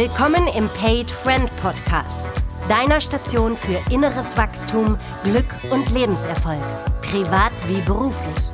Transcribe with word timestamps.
Willkommen 0.00 0.48
im 0.56 0.66
Paid 0.70 1.10
Friend 1.10 1.54
Podcast, 1.60 2.22
deiner 2.70 3.02
Station 3.02 3.54
für 3.54 3.78
inneres 3.92 4.34
Wachstum, 4.34 4.98
Glück 5.24 5.54
und 5.70 5.90
Lebenserfolg, 5.90 6.62
privat 7.02 7.52
wie 7.68 7.82
beruflich. 7.82 8.46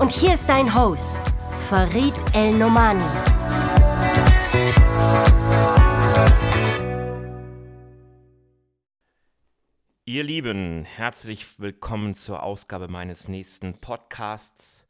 Und 0.00 0.10
hier 0.10 0.34
ist 0.34 0.48
dein 0.48 0.74
Host, 0.74 1.08
Farid 1.68 2.12
El 2.32 2.54
Nomani. 2.54 3.04
Ihr 10.06 10.24
Lieben, 10.24 10.84
herzlich 10.84 11.60
willkommen 11.60 12.16
zur 12.16 12.42
Ausgabe 12.42 12.88
meines 12.88 13.28
nächsten 13.28 13.74
Podcasts. 13.74 14.84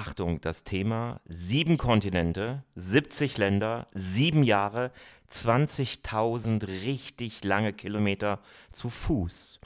Achtung, 0.00 0.40
das 0.40 0.64
Thema 0.64 1.20
sieben 1.26 1.76
Kontinente, 1.76 2.64
70 2.74 3.36
Länder, 3.36 3.86
sieben 3.92 4.44
Jahre, 4.44 4.92
20.000 5.30 6.66
richtig 6.66 7.44
lange 7.44 7.74
Kilometer 7.74 8.38
zu 8.72 8.88
Fuß. 8.88 9.60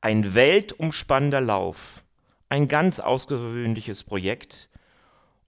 Ein 0.00 0.34
weltumspannender 0.34 1.42
Lauf, 1.42 2.02
ein 2.48 2.66
ganz 2.66 2.98
außergewöhnliches 2.98 4.04
Projekt 4.04 4.70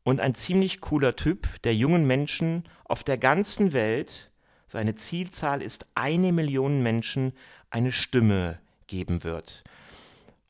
und 0.04 0.20
ein 0.20 0.34
ziemlich 0.34 0.82
cooler 0.82 1.16
Typ, 1.16 1.48
der 1.62 1.74
jungen 1.74 2.06
Menschen 2.06 2.64
auf 2.84 3.04
der 3.04 3.16
ganzen 3.16 3.72
Welt, 3.72 4.30
seine 4.68 4.96
Zielzahl 4.96 5.62
ist 5.62 5.86
eine 5.94 6.32
Million 6.32 6.82
Menschen, 6.82 7.32
eine 7.70 7.90
Stimme 7.90 8.58
geben 8.86 9.24
wird. 9.24 9.64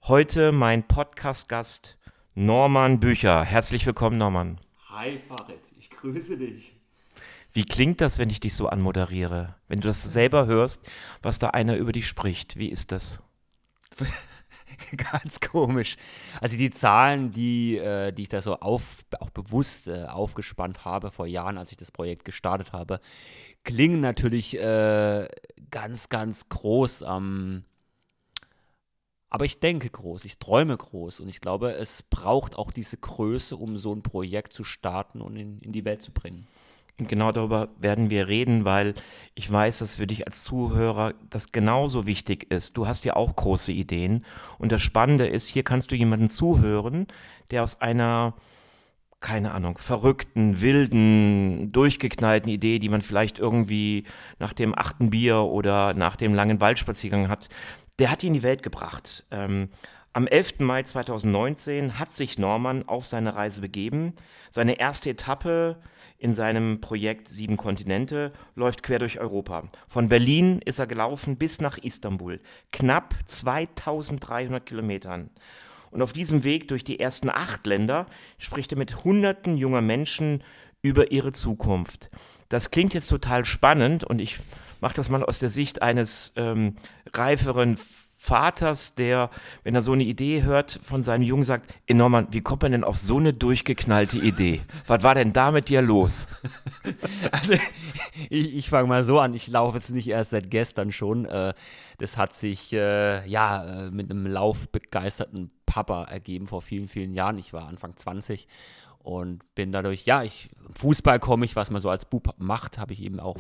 Heute 0.03 0.51
mein 0.51 0.83
Podcast-Gast 0.83 1.96
Norman 2.39 3.01
Bücher. 3.01 3.45
Herzlich 3.45 3.87
willkommen, 3.87 4.19
Norman. 4.19 4.61
Hi, 4.91 5.19
Farid. 5.19 5.59
Ich 5.79 5.89
grüße 5.89 6.37
dich. 6.37 6.77
Wie 7.55 7.65
klingt 7.65 8.03
das, 8.03 8.19
wenn 8.19 8.29
ich 8.29 8.41
dich 8.41 8.53
so 8.53 8.69
anmoderiere? 8.69 9.55
Wenn 9.69 9.81
du 9.81 9.89
das 9.89 10.03
selber 10.03 10.45
hörst, 10.45 10.83
was 11.23 11.39
da 11.39 11.49
einer 11.49 11.77
über 11.77 11.93
dich 11.93 12.07
spricht, 12.07 12.59
wie 12.59 12.69
ist 12.69 12.93
das? 12.93 13.23
Ganz 15.15 15.41
komisch. 15.41 15.97
Also 16.43 16.59
die 16.59 16.69
Zahlen, 16.69 17.33
die, 17.33 17.79
äh, 17.79 18.13
die 18.13 18.25
ich 18.25 18.29
da 18.29 18.43
so 18.43 18.57
auf, 18.61 18.83
auch 19.19 19.31
bewusst 19.31 19.87
äh, 19.87 20.05
aufgespannt 20.05 20.85
habe 20.85 21.11
vor 21.11 21.27
Jahren, 21.27 21.57
als 21.57 21.71
ich 21.71 21.79
das 21.79 21.91
Projekt 21.91 22.27
gestartet 22.27 22.75
habe, 22.75 23.01
klingen 23.65 24.01
natürlich 24.01 24.61
äh, 24.61 25.27
ganz, 25.71 26.11
ganz 26.11 26.51
groß 26.51 27.03
am 27.03 27.65
aber 29.29 29.45
ich 29.45 29.61
denke 29.61 29.91
groß, 29.91 30.25
ich 30.25 30.39
träume 30.39 30.77
groß 30.77 31.21
und 31.21 31.29
ich 31.29 31.41
glaube, 31.41 31.73
es 31.73 32.03
braucht 32.03 32.57
auch 32.57 32.71
diese 32.71 32.97
Größe, 32.97 33.57
um 33.57 33.77
so 33.77 33.93
ein 33.93 34.03
Projekt 34.03 34.53
zu 34.53 34.65
starten 34.65 35.21
und 35.21 35.37
in, 35.37 35.59
in 35.61 35.73
die 35.73 35.85
Welt 35.85 36.03
zu 36.03 36.13
bringen. 36.13 36.47
Und 36.99 37.09
genau 37.11 37.31
darüber 37.31 37.69
werden 37.79 38.09
wir 38.09 38.27
reden, 38.27 38.65
weil 38.65 38.95
ich 39.35 39.51
weiß, 39.51 39.81
dass 39.81 39.97
für 39.97 40.07
dich 40.07 40.27
als 40.27 40.45
Zuhörer 40.45 41.13
das 41.29 41.53
genauso 41.53 42.07
wichtig 42.07 42.51
ist. 42.51 42.77
Du 42.77 42.87
hast 42.87 43.05
ja 43.05 43.17
auch 43.17 43.37
große 43.37 43.73
Ideen. 43.73 44.25
Und 44.59 44.73
das 44.73 44.81
Spannende 44.81 45.27
ist, 45.27 45.49
hier 45.49 45.63
kannst 45.63 45.91
du 45.91 45.97
jemanden 45.97 46.31
zuhören, 46.31 47.07
der 47.51 47.65
aus 47.65 47.83
einer, 47.83 48.33
keine 49.21 49.53
Ahnung, 49.53 49.77
verrückten, 49.77 50.63
wilden, 50.63 51.71
durchgeknallten 51.71 52.51
Idee, 52.51 52.79
die 52.79 52.89
man 52.89 53.03
vielleicht 53.03 53.39
irgendwie 53.39 54.05
nach 54.39 54.55
dem 54.55 54.77
achten 54.77 55.11
Bier 55.11 55.41
oder 55.41 55.93
nach 55.93 56.17
dem 56.17 56.33
langen 56.33 56.63
Waldspaziergang 56.63 57.29
hat, 57.29 57.51
der 57.99 58.11
hat 58.11 58.23
die 58.23 58.29
in 58.29 58.35
die 58.35 58.43
Welt 58.43 58.63
gebracht. 58.63 59.25
Ähm, 59.31 59.71
am 60.13 60.27
11. 60.27 60.61
Mai 60.61 60.83
2019 60.83 61.99
hat 61.99 62.15
sich 62.15 62.39
Norman 62.39 62.89
auf 62.89 63.05
seine 63.05 63.35
Reise 63.35 63.61
begeben. 63.61 64.15
Seine 64.51 64.79
erste 64.79 65.11
Etappe 65.11 65.77
in 66.19 66.35
seinem 66.35 66.81
Projekt 66.81 67.29
Sieben 67.29 67.59
Kontinente 67.59 68.33
läuft 68.55 68.83
quer 68.83 68.99
durch 68.99 69.21
Europa. 69.21 69.65
Von 69.89 70.09
Berlin 70.09 70.61
ist 70.65 70.79
er 70.79 70.87
gelaufen 70.87 71.37
bis 71.37 71.61
nach 71.61 71.77
Istanbul. 71.77 72.41
Knapp 72.73 73.15
2300 73.27 74.65
Kilometern. 74.65 75.29
Und 75.91 76.01
auf 76.03 76.15
diesem 76.15 76.45
Weg 76.45 76.69
durch 76.69 76.85
die 76.85 76.99
ersten 76.99 77.29
acht 77.29 77.67
Länder 77.67 78.07
spricht 78.39 78.73
er 78.73 78.79
mit 78.79 79.05
Hunderten 79.05 79.57
junger 79.57 79.83
Menschen 79.83 80.43
über 80.83 81.11
ihre 81.13 81.33
Zukunft. 81.33 82.11
Das 82.49 82.71
klingt 82.71 82.95
jetzt 82.95 83.09
total 83.09 83.45
spannend 83.45 84.05
und 84.05 84.21
ich 84.21 84.39
mache 84.81 84.95
das 84.95 85.09
mal 85.09 85.23
aus 85.23 85.39
der 85.39 85.51
Sicht 85.51 85.83
eines 85.83 86.33
ähm, 86.37 86.77
reiferen 87.13 87.79
Vaters, 88.27 88.97
der, 88.97 89.31
wenn 89.63 89.77
er 89.77 89.83
so 89.83 89.93
eine 89.93 90.03
Idee 90.03 90.43
hört, 90.43 90.81
von 90.83 91.05
seinem 91.05 91.23
Jungen 91.23 91.45
sagt, 91.45 91.73
ey 91.87 91.95
Norman, 91.95 92.27
wie 92.33 92.41
kommt 92.41 92.63
man 92.63 92.73
denn 92.73 92.83
auf 92.83 92.97
so 92.97 93.19
eine 93.19 93.33
durchgeknallte 93.33 94.19
Idee? 94.19 94.63
Was 94.89 95.05
war 95.05 95.15
denn 95.15 95.33
da 95.33 95.53
mit 95.53 95.69
dir 95.69 95.81
los? 95.81 96.27
Also 97.31 97.55
ich, 98.31 98.57
ich 98.57 98.71
fange 98.71 98.89
mal 98.89 99.05
so 99.05 99.21
an, 99.21 99.35
ich 99.35 99.49
laufe 99.49 99.77
jetzt 99.77 99.91
nicht 99.91 100.09
erst 100.09 100.31
seit 100.31 100.51
gestern 100.51 100.93
schon. 100.93 101.25
Äh, 101.27 101.53
das 101.99 102.17
hat 102.17 102.33
sich 102.33 102.73
äh, 102.73 103.27
ja 103.29 103.65
äh, 103.65 103.91
mit 103.91 104.11
einem 104.11 104.27
laufbegeisterten 104.27 105.51
Papa 105.67 106.05
ergeben 106.05 106.47
vor 106.47 106.63
vielen, 106.63 106.89
vielen 106.89 107.13
Jahren. 107.13 107.39
Ich 107.39 107.53
war 107.53 107.69
Anfang 107.69 107.97
20 107.97 108.47
und 108.99 109.55
bin 109.55 109.73
dadurch, 109.73 110.05
ja, 110.07 110.23
ich 110.23 110.49
Fußball 110.75 111.19
komme 111.21 111.45
ich, 111.45 111.55
was 111.55 111.71
man 111.71 111.81
so 111.81 111.91
als 111.91 112.05
Bub 112.05 112.35
macht, 112.39 112.79
habe 112.79 112.93
ich 112.93 113.03
eben 113.03 113.21
auch 113.21 113.39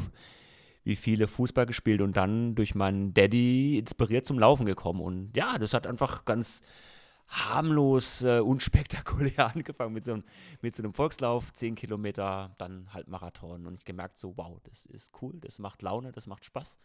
wie 0.86 0.94
viele 0.94 1.26
Fußball 1.26 1.66
gespielt 1.66 2.00
und 2.00 2.16
dann 2.16 2.54
durch 2.54 2.76
meinen 2.76 3.12
Daddy 3.12 3.76
inspiriert 3.76 4.24
zum 4.24 4.38
Laufen 4.38 4.66
gekommen. 4.66 5.00
Und 5.00 5.36
ja, 5.36 5.58
das 5.58 5.74
hat 5.74 5.84
einfach 5.84 6.24
ganz 6.24 6.62
harmlos, 7.26 8.22
äh, 8.22 8.38
unspektakulär 8.38 9.50
angefangen 9.54 9.94
mit 9.94 10.04
so, 10.04 10.12
einem, 10.12 10.24
mit 10.62 10.76
so 10.76 10.84
einem 10.84 10.92
Volkslauf, 10.92 11.52
10 11.52 11.74
Kilometer, 11.74 12.54
dann 12.58 12.94
halt 12.94 13.08
Marathon. 13.08 13.66
Und 13.66 13.74
ich 13.74 13.84
gemerkt 13.84 14.16
so, 14.16 14.36
wow, 14.36 14.60
das 14.62 14.86
ist 14.86 15.10
cool, 15.20 15.34
das 15.40 15.58
macht 15.58 15.82
Laune, 15.82 16.12
das 16.12 16.28
macht 16.28 16.44
Spaß. 16.44 16.78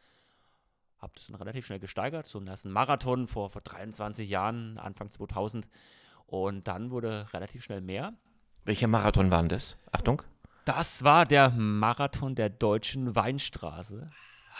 Hab 0.98 1.14
das 1.14 1.28
dann 1.28 1.36
relativ 1.36 1.68
schnell 1.68 1.80
gesteigert, 1.80 2.26
so 2.26 2.40
einen 2.40 2.48
ersten 2.48 2.72
Marathon 2.72 3.28
vor, 3.28 3.52
vor 3.52 3.62
23 3.62 4.28
Jahren, 4.28 4.80
Anfang 4.80 5.12
2000. 5.12 5.68
Und 6.26 6.68
dann 6.68 6.90
wurde 6.90 7.32
relativ 7.34 7.64
schnell 7.64 7.82
mehr. 7.82 8.16
Welcher 8.66 8.88
Marathon 8.88 9.30
war 9.30 9.44
das? 9.44 9.78
Achtung. 9.92 10.24
Das 10.66 11.04
war 11.04 11.26
der 11.26 11.50
Marathon 11.50 12.36
der 12.36 12.50
deutschen 12.50 13.16
Weinstraße. 13.16 14.10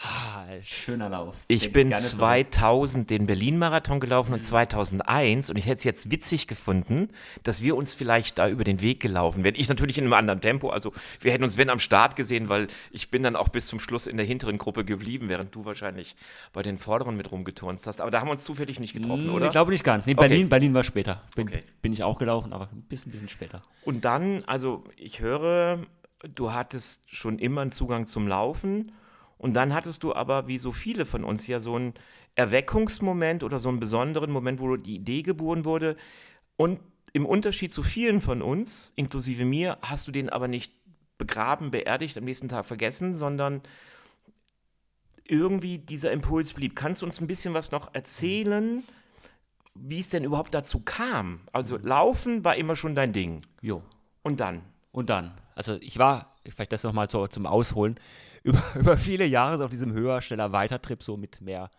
Ah, 0.03 0.46
schöner 0.63 1.09
Lauf. 1.09 1.35
Ich 1.47 1.72
bin 1.72 1.94
2000 1.94 3.09
den 3.09 3.25
Berlin-Marathon 3.25 4.00
gelaufen 4.00 4.34
und 4.34 4.44
2001 4.44 5.50
und 5.50 5.57
ich 5.57 5.66
hätte 5.66 5.78
es 5.78 5.84
jetzt 5.84 6.09
witzig 6.09 6.47
gefunden, 6.47 7.09
dass 7.44 7.62
wir 7.62 7.75
uns 7.75 7.94
vielleicht 7.94 8.40
da 8.40 8.50
über 8.50 8.63
den 8.63 8.81
Weg 8.81 9.00
gelaufen 9.00 9.44
wären. 9.44 9.56
Ich 9.56 9.69
natürlich 9.69 9.97
in 9.97 10.06
einem 10.06 10.13
anderen 10.13 10.41
Tempo, 10.41 10.69
also 10.69 10.91
wir 11.19 11.31
hätten 11.31 11.44
uns 11.44 11.57
wenn 11.57 11.69
am 11.69 11.79
Start 11.79 12.16
gesehen, 12.16 12.50
weil 12.50 12.68
ich 12.91 13.12
bin 13.12 13.22
dann 13.22 13.35
auch 13.35 13.50
bis 13.50 13.68
zum 13.68 13.79
Schluss 13.79 14.07
in 14.07 14.18
der 14.18 14.25
hinteren 14.25 14.57
Gruppe 14.57 14.85
geblieben, 14.85 15.29
während 15.29 15.53
du 15.53 15.66
wahrscheinlich 15.66 16.16
bei 16.52 16.63
den 16.63 16.79
vorderen 16.79 17.16
mit 17.16 17.31
rumgeturnst 17.31 17.85
hast. 17.85 18.02
Aber 18.02 18.09
da 18.09 18.22
haben 18.22 18.28
wir 18.28 18.34
uns 18.34 18.44
zufällig 18.44 18.79
nicht 18.79 18.94
getroffen, 18.94 19.28
nee, 19.28 19.34
oder? 19.34 19.46
Ich 19.46 19.52
glaube 19.52 19.72
nicht 19.72 19.84
ganz. 19.84 20.06
Nee, 20.08 20.16
Berlin, 20.16 20.41
okay. 20.41 20.50
Berlin 20.50 20.73
war 20.73 20.84
später. 20.84 21.22
Bin, 21.35 21.47
okay. 21.47 21.62
bin 21.81 21.94
ich 21.94 22.03
auch 22.03 22.18
gelaufen, 22.18 22.53
aber 22.53 22.69
ein 22.72 22.81
bisschen, 22.84 23.12
bisschen 23.12 23.29
später. 23.29 23.62
Und 23.85 24.03
dann, 24.03 24.44
also 24.46 24.84
ich 24.96 25.19
höre, 25.19 25.79
du 26.34 26.53
hattest 26.53 27.03
schon 27.06 27.38
immer 27.38 27.62
einen 27.62 27.72
Zugang 27.72 28.08
zum 28.08 28.28
Laufen 28.28 28.91
und 29.41 29.56
dann 29.56 29.74
hattest 29.74 30.03
du 30.03 30.13
aber, 30.13 30.47
wie 30.47 30.59
so 30.59 30.72
viele 30.72 31.03
von 31.03 31.24
uns, 31.24 31.47
ja 31.47 31.59
so 31.59 31.74
einen 31.74 31.96
Erweckungsmoment 32.35 33.41
oder 33.41 33.59
so 33.59 33.69
einen 33.69 33.79
besonderen 33.79 34.29
Moment, 34.29 34.59
wo 34.59 34.78
die 34.78 34.94
Idee 34.94 35.24
geboren 35.24 35.66
wurde. 35.66 35.97
Und 36.57 36.79
im 37.12 37.25
Unterschied 37.25 37.74
zu 37.74 37.81
vielen 37.81 38.22
von 38.22 38.44
uns, 38.44 38.94
inklusive 38.96 39.44
mir, 39.44 39.79
hast 39.81 40.07
du 40.07 40.12
den 40.12 40.29
aber 40.29 40.47
nicht 40.47 40.74
begraben, 41.18 41.72
beerdigt, 41.72 42.19
am 42.19 42.24
nächsten 42.24 42.50
Tag 42.50 42.68
vergessen, 42.68 43.16
sondern 43.16 43.63
irgendwie 45.25 45.79
dieser 45.79 46.12
Impuls 46.12 46.53
blieb. 46.53 46.75
Kannst 46.75 47.02
du 47.02 47.08
uns 47.08 47.19
ein 47.19 47.25
bisschen 47.25 47.56
was 47.56 47.72
noch 47.72 47.96
erzählen, 47.96 48.84
wie 49.73 50.02
es 50.02 50.09
denn 50.09 50.23
überhaupt 50.23 50.53
dazu 50.53 50.81
kam? 50.81 51.41
Also 51.52 51.78
Laufen 51.78 52.46
war 52.46 52.58
immer 52.58 52.76
schon 52.76 52.94
dein 52.94 53.11
Ding. 53.11 53.41
Jo. 53.59 53.82
Und 54.22 54.40
dann? 54.40 54.61
Und 54.91 55.09
dann. 55.09 55.34
Also 55.55 55.77
ich 55.81 55.97
war, 55.97 56.35
vielleicht 56.47 56.71
das 56.71 56.83
nochmal 56.83 57.09
so, 57.09 57.27
zum 57.27 57.45
Ausholen, 57.45 57.99
über, 58.43 58.61
über 58.75 58.97
viele 58.97 59.25
Jahre 59.25 59.57
so 59.57 59.65
auf 59.65 59.71
diesem 59.71 59.93
höher, 59.93 60.21
schneller, 60.21 60.51
weiter 60.51 60.81
Trip, 60.81 61.01
so 61.03 61.17
mit 61.17 61.41
mehr 61.41 61.69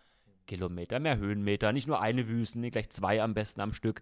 Kilometer, 0.47 0.99
mehr 0.99 1.17
Höhenmeter, 1.17 1.73
nicht 1.73 1.87
nur 1.87 2.01
eine 2.01 2.27
Wüste, 2.27 2.59
nee, 2.59 2.69
gleich 2.69 2.89
zwei 2.89 3.21
am 3.21 3.33
besten 3.33 3.61
am 3.61 3.73
Stück. 3.73 4.01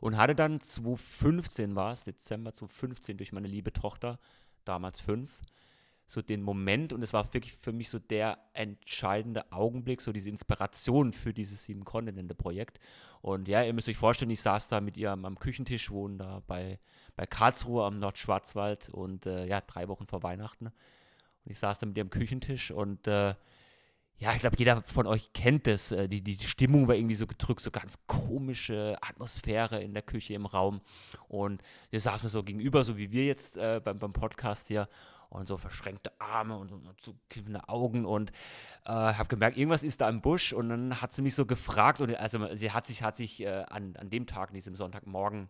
Und 0.00 0.16
hatte 0.16 0.34
dann 0.34 0.60
2015 0.60 1.76
war 1.76 1.92
es, 1.92 2.04
Dezember 2.04 2.52
2015 2.52 3.16
durch 3.18 3.32
meine 3.32 3.46
liebe 3.46 3.72
Tochter, 3.72 4.18
damals 4.64 5.00
fünf, 5.00 5.40
so 6.06 6.20
den 6.20 6.42
Moment 6.42 6.92
und 6.92 7.02
es 7.02 7.12
war 7.12 7.32
wirklich 7.32 7.56
für 7.60 7.72
mich 7.72 7.88
so 7.88 7.98
der 7.98 8.38
entscheidende 8.52 9.50
Augenblick, 9.50 10.00
so 10.00 10.12
diese 10.12 10.28
Inspiration 10.28 11.12
für 11.12 11.32
dieses 11.32 11.64
sieben 11.64 11.84
Kontinente 11.84 12.34
Projekt. 12.34 12.80
Und 13.22 13.48
ja, 13.48 13.62
ihr 13.62 13.72
müsst 13.72 13.88
euch 13.88 13.96
vorstellen, 13.96 14.30
ich 14.30 14.40
saß 14.40 14.68
da 14.68 14.80
mit 14.80 14.96
ihr 14.96 15.10
am, 15.10 15.24
am 15.24 15.38
Küchentisch, 15.38 15.90
wohnen 15.90 16.18
da 16.18 16.42
bei, 16.46 16.78
bei 17.16 17.24
Karlsruhe 17.26 17.84
am 17.84 17.96
Nordschwarzwald 17.98 18.90
und 18.90 19.26
äh, 19.26 19.46
ja, 19.46 19.60
drei 19.60 19.88
Wochen 19.88 20.06
vor 20.06 20.22
Weihnachten. 20.22 20.66
Und 20.66 21.50
ich 21.50 21.58
saß 21.58 21.78
da 21.78 21.86
mit 21.86 21.96
ihr 21.96 22.02
am 22.02 22.10
Küchentisch 22.10 22.70
und 22.70 23.06
äh, 23.06 23.34
ja, 24.22 24.32
ich 24.34 24.38
glaube, 24.38 24.56
jeder 24.56 24.82
von 24.82 25.08
euch 25.08 25.32
kennt 25.32 25.66
das. 25.66 25.90
Äh, 25.90 26.08
die, 26.08 26.22
die 26.22 26.38
Stimmung 26.38 26.86
war 26.86 26.94
irgendwie 26.94 27.16
so 27.16 27.26
gedrückt, 27.26 27.60
so 27.60 27.72
ganz 27.72 27.98
komische 28.06 28.96
Atmosphäre 29.00 29.82
in 29.82 29.94
der 29.94 30.02
Küche, 30.02 30.34
im 30.34 30.46
Raum. 30.46 30.80
Und 31.26 31.60
wir 31.90 32.00
saßen 32.00 32.28
so 32.28 32.44
gegenüber, 32.44 32.84
so 32.84 32.96
wie 32.96 33.10
wir 33.10 33.26
jetzt 33.26 33.56
äh, 33.56 33.80
beim, 33.82 33.98
beim 33.98 34.12
Podcast 34.12 34.68
hier. 34.68 34.88
Und 35.32 35.48
so 35.48 35.56
verschränkte 35.56 36.12
Arme 36.20 36.58
und, 36.58 36.72
und 36.72 37.00
so 37.00 37.14
kiffende 37.30 37.66
Augen. 37.66 38.04
Und 38.04 38.32
äh, 38.84 38.90
habe 38.90 39.28
gemerkt, 39.28 39.56
irgendwas 39.56 39.82
ist 39.82 40.02
da 40.02 40.08
im 40.10 40.20
Busch. 40.20 40.52
Und 40.52 40.68
dann 40.68 41.00
hat 41.00 41.14
sie 41.14 41.22
mich 41.22 41.34
so 41.34 41.46
gefragt. 41.46 42.02
Und 42.02 42.14
also 42.16 42.54
sie 42.54 42.70
hat 42.70 42.84
sich, 42.84 43.02
hat 43.02 43.16
sich 43.16 43.40
äh, 43.40 43.64
an, 43.68 43.96
an 43.96 44.10
dem 44.10 44.26
Tag, 44.26 44.50
an 44.50 44.54
diesem 44.54 44.76
Sonntagmorgen, 44.76 45.48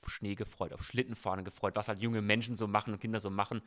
auf 0.00 0.08
Schnee 0.10 0.34
gefreut, 0.34 0.72
auf 0.72 0.82
Schlittenfahren 0.82 1.44
gefreut, 1.44 1.76
was 1.76 1.88
halt 1.88 1.98
junge 1.98 2.22
Menschen 2.22 2.56
so 2.56 2.66
machen 2.66 2.94
und 2.94 3.00
Kinder 3.00 3.20
so 3.20 3.28
machen. 3.28 3.60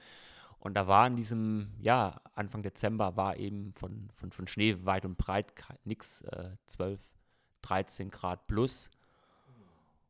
Und 0.58 0.74
da 0.74 0.88
war 0.88 1.06
in 1.06 1.16
diesem, 1.16 1.72
ja, 1.80 2.22
Anfang 2.34 2.64
Dezember 2.64 3.16
war 3.16 3.38
eben 3.38 3.72
von, 3.74 4.10
von, 4.16 4.31
von 4.31 4.48
Schnee 4.48 4.78
weit 4.84 5.06
und 5.06 5.16
breit 5.16 5.54
nichts, 5.86 6.22
äh, 6.22 6.50
12, 6.66 7.00
13 7.62 8.10
Grad 8.10 8.48
plus. 8.48 8.90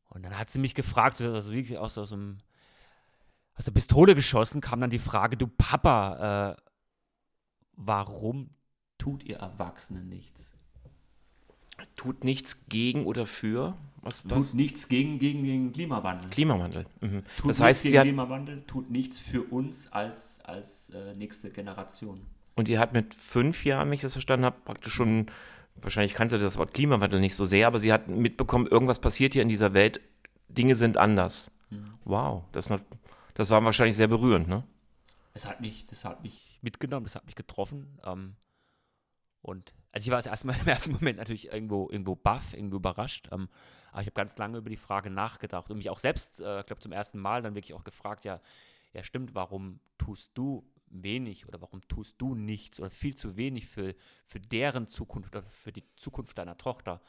Und 0.07 0.23
dann 0.23 0.39
hat 0.39 0.49
sie 0.49 0.59
mich 0.59 0.75
gefragt, 0.75 1.19
also 1.21 1.51
wirklich 1.51 1.77
aus, 1.77 1.97
aus, 1.97 2.09
dem, 2.09 2.37
aus 3.59 3.65
der 3.65 3.73
Pistole 3.73 4.15
geschossen, 4.15 4.61
kam 4.61 4.79
dann 4.79 4.89
die 4.89 4.99
Frage, 4.99 5.35
du 5.35 5.45
Papa, 5.45 6.55
äh, 6.55 6.61
warum 7.75 8.51
tut 8.97 9.23
ihr 9.25 9.37
Erwachsenen 9.37 10.07
nichts? 10.07 10.53
Tut 11.97 12.23
nichts 12.23 12.65
gegen 12.69 13.05
oder 13.05 13.25
für? 13.25 13.75
Was, 14.01 14.29
was? 14.29 14.51
Tut 14.51 14.59
nichts 14.59 14.87
gegen, 14.87 15.19
gegen, 15.19 15.43
gegen 15.43 15.73
Klimawandel. 15.73 16.29
Klimawandel. 16.29 16.85
Mhm. 17.01 17.23
Tut 17.35 17.49
das 17.49 17.59
heißt, 17.59 17.83
gegen 17.83 18.01
Klimawandel, 18.01 18.63
tut 18.65 18.89
nichts 18.89 19.19
für 19.19 19.43
uns 19.43 19.91
als, 19.91 20.39
als 20.45 20.91
äh, 20.91 21.13
nächste 21.15 21.49
Generation. 21.49 22.25
Und 22.55 22.69
ihr 22.69 22.79
habt 22.79 22.93
mit 22.93 23.13
fünf 23.13 23.65
Jahren, 23.65 23.89
wenn 23.89 23.95
ich 23.95 24.01
das 24.01 24.13
verstanden 24.13 24.45
habe, 24.45 24.55
praktisch 24.63 24.93
schon, 24.93 25.25
wahrscheinlich 25.75 26.13
kannst 26.13 26.33
du 26.33 26.39
das 26.39 26.57
Wort 26.57 26.73
Klimawandel 26.73 27.19
nicht 27.19 27.35
so 27.35 27.43
sehr, 27.43 27.67
aber 27.67 27.79
sie 27.79 27.91
hat 27.91 28.07
mitbekommen, 28.07 28.67
irgendwas 28.67 28.99
passiert 28.99 29.33
hier 29.33 29.41
in 29.41 29.49
dieser 29.49 29.73
Welt, 29.73 29.99
Dinge 30.47 30.77
sind 30.77 30.95
anders. 30.95 31.51
Mhm. 31.69 31.93
Wow, 32.05 32.43
das, 32.53 32.69
das 33.39 33.51
war 33.51 33.63
wahrscheinlich 33.63 33.95
sehr 33.95 34.09
berührend, 34.09 34.49
ne? 34.49 34.65
Das 35.33 35.45
hat 35.45 35.61
mich, 35.61 35.85
das 35.85 36.03
hat 36.03 36.21
mich 36.23 36.59
mitgenommen, 36.61 37.05
das 37.05 37.15
hat 37.15 37.25
mich 37.25 37.35
getroffen. 37.35 37.97
Ähm, 38.03 38.35
und 39.41 39.73
also 39.93 40.07
ich 40.07 40.11
war 40.11 40.25
erstmal 40.25 40.59
im 40.59 40.67
ersten 40.67 40.91
Moment 40.91 41.19
natürlich 41.19 41.47
irgendwo, 41.47 41.89
irgendwo 41.89 42.15
baff, 42.15 42.53
irgendwo 42.53 42.75
überrascht. 42.75 43.29
Ähm, 43.31 43.47
aber 43.91 44.01
ich 44.01 44.07
habe 44.07 44.15
ganz 44.15 44.37
lange 44.37 44.57
über 44.57 44.69
die 44.69 44.75
Frage 44.75 45.09
nachgedacht 45.09 45.71
und 45.71 45.77
mich 45.77 45.89
auch 45.89 45.99
selbst, 45.99 46.41
äh, 46.41 46.63
glaube 46.65 46.79
zum 46.79 46.91
ersten 46.91 47.17
Mal 47.17 47.41
dann 47.41 47.55
wirklich 47.55 47.73
auch 47.73 47.85
gefragt, 47.85 48.25
ja, 48.25 48.41
ja 48.91 49.03
stimmt, 49.03 49.33
warum 49.35 49.79
tust 49.97 50.31
du 50.33 50.69
wenig 50.87 51.47
oder 51.47 51.61
warum 51.61 51.79
tust 51.87 52.15
du 52.17 52.35
nichts 52.35 52.77
oder 52.81 52.89
viel 52.89 53.15
zu 53.15 53.37
wenig 53.37 53.67
für, 53.67 53.95
für 54.27 54.41
deren 54.41 54.85
Zukunft 54.87 55.33
oder 55.33 55.47
für 55.47 55.71
die 55.71 55.85
Zukunft 55.95 56.37
deiner 56.37 56.57
Tochter? 56.57 57.01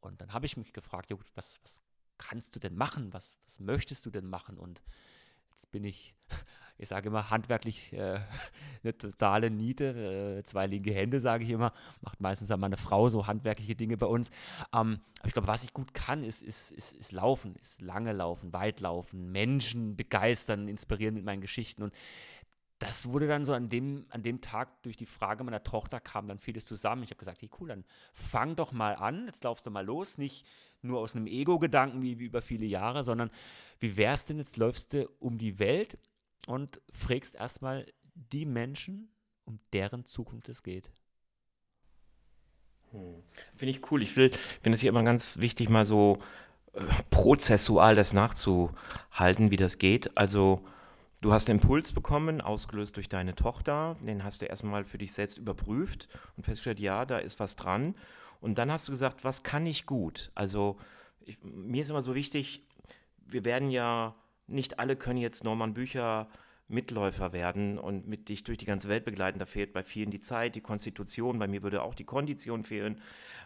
Und 0.00 0.22
dann 0.22 0.32
habe 0.32 0.46
ich 0.46 0.56
mich 0.56 0.72
gefragt, 0.72 1.10
ja, 1.10 1.18
was, 1.34 1.60
was 1.62 1.82
kannst 2.16 2.56
du 2.56 2.60
denn 2.60 2.76
machen? 2.76 3.12
Was, 3.12 3.36
was 3.44 3.60
möchtest 3.60 4.06
du 4.06 4.10
denn 4.10 4.26
machen? 4.26 4.56
Und 4.56 4.82
bin 5.70 5.84
ich 5.84 6.14
ich 6.76 6.88
sage 6.88 7.08
immer, 7.08 7.30
handwerklich 7.30 7.92
äh, 7.92 8.20
eine 8.82 8.96
totale 8.96 9.50
Niete, 9.50 10.38
äh, 10.38 10.42
zwei 10.42 10.66
linke 10.66 10.92
Hände, 10.92 11.20
sage 11.20 11.44
ich 11.44 11.50
immer, 11.50 11.72
macht 12.00 12.20
meistens 12.20 12.48
dann 12.48 12.60
meine 12.60 12.76
Frau 12.76 13.08
so 13.08 13.26
handwerkliche 13.26 13.76
Dinge 13.76 13.96
bei 13.96 14.06
uns. 14.06 14.30
Ähm, 14.74 15.00
aber 15.20 15.28
ich 15.28 15.32
glaube, 15.32 15.48
was 15.48 15.64
ich 15.64 15.72
gut 15.72 15.94
kann, 15.94 16.24
ist, 16.24 16.42
ist, 16.42 16.72
ist, 16.72 16.92
ist 16.92 17.12
Laufen, 17.12 17.54
ist 17.56 17.80
lange 17.80 18.12
Laufen, 18.12 18.52
weit 18.52 18.80
laufen, 18.80 19.30
Menschen 19.30 19.96
begeistern, 19.96 20.68
inspirieren 20.68 21.14
mit 21.14 21.24
meinen 21.24 21.40
Geschichten 21.40 21.82
und 21.82 21.94
das 22.80 23.06
wurde 23.08 23.28
dann 23.28 23.44
so 23.44 23.54
an 23.54 23.68
dem, 23.68 24.04
an 24.10 24.22
dem 24.22 24.40
Tag 24.40 24.82
durch 24.82 24.96
die 24.96 25.06
Frage 25.06 25.44
meiner 25.44 25.62
Tochter 25.62 26.00
kam 26.00 26.26
dann 26.26 26.38
vieles 26.38 26.66
zusammen. 26.66 27.04
Ich 27.04 27.10
habe 27.10 27.18
gesagt, 27.18 27.40
hey 27.40 27.48
cool, 27.58 27.68
dann 27.68 27.84
fang 28.12 28.56
doch 28.56 28.72
mal 28.72 28.96
an, 28.96 29.26
jetzt 29.26 29.44
laufst 29.44 29.64
du 29.64 29.70
mal 29.70 29.86
los, 29.86 30.18
nicht 30.18 30.44
nur 30.84 31.00
aus 31.00 31.14
einem 31.14 31.26
Ego-Gedanken 31.26 32.02
wie, 32.02 32.18
wie 32.18 32.26
über 32.26 32.42
viele 32.42 32.66
Jahre, 32.66 33.04
sondern 33.04 33.30
wie 33.80 33.96
wär's 33.96 34.26
denn, 34.26 34.38
jetzt 34.38 34.56
läufst 34.56 34.92
du 34.92 35.08
um 35.18 35.38
die 35.38 35.58
Welt 35.58 35.98
und 36.46 36.80
fragst 36.90 37.34
erstmal 37.34 37.86
die 38.14 38.46
Menschen, 38.46 39.08
um 39.44 39.58
deren 39.72 40.04
Zukunft 40.04 40.48
es 40.48 40.62
geht. 40.62 40.90
Hm. 42.92 43.22
Finde 43.56 43.70
ich 43.70 43.90
cool. 43.90 44.02
Ich 44.02 44.12
finde 44.12 44.38
es 44.62 44.80
hier 44.80 44.90
immer 44.90 45.02
ganz 45.02 45.38
wichtig, 45.38 45.68
mal 45.68 45.84
so 45.84 46.18
äh, 46.72 46.80
prozessual 47.10 47.96
das 47.96 48.12
nachzuhalten, 48.12 49.50
wie 49.50 49.56
das 49.56 49.78
geht. 49.78 50.16
Also 50.16 50.64
du 51.20 51.32
hast 51.32 51.50
einen 51.50 51.58
Impuls 51.58 51.92
bekommen, 51.92 52.40
ausgelöst 52.40 52.96
durch 52.96 53.08
deine 53.08 53.34
Tochter. 53.34 53.96
Den 54.00 54.24
hast 54.24 54.42
du 54.42 54.46
erstmal 54.46 54.84
für 54.84 54.98
dich 54.98 55.12
selbst 55.12 55.38
überprüft 55.38 56.08
und 56.36 56.44
festgestellt, 56.44 56.80
ja, 56.80 57.04
da 57.04 57.18
ist 57.18 57.40
was 57.40 57.56
dran. 57.56 57.94
Und 58.40 58.58
dann 58.58 58.70
hast 58.70 58.88
du 58.88 58.92
gesagt, 58.92 59.24
was 59.24 59.42
kann 59.42 59.66
ich 59.66 59.86
gut? 59.86 60.30
Also 60.34 60.76
ich, 61.20 61.38
mir 61.42 61.82
ist 61.82 61.90
immer 61.90 62.02
so 62.02 62.14
wichtig, 62.14 62.62
wir 63.26 63.44
werden 63.44 63.70
ja 63.70 64.14
nicht 64.46 64.78
alle 64.78 64.96
können 64.96 65.18
jetzt 65.18 65.44
Norman 65.44 65.74
Bücher 65.74 66.28
Mitläufer 66.66 67.32
werden 67.32 67.78
und 67.78 68.06
mit 68.06 68.28
dich 68.28 68.42
durch 68.42 68.56
die 68.56 68.64
ganze 68.64 68.88
Welt 68.88 69.04
begleiten. 69.04 69.38
Da 69.38 69.46
fehlt 69.46 69.72
bei 69.72 69.84
vielen 69.84 70.10
die 70.10 70.20
Zeit, 70.20 70.54
die 70.54 70.62
Konstitution. 70.62 71.38
Bei 71.38 71.46
mir 71.46 71.62
würde 71.62 71.82
auch 71.82 71.94
die 71.94 72.04
Kondition 72.04 72.64
fehlen, 72.64 73.00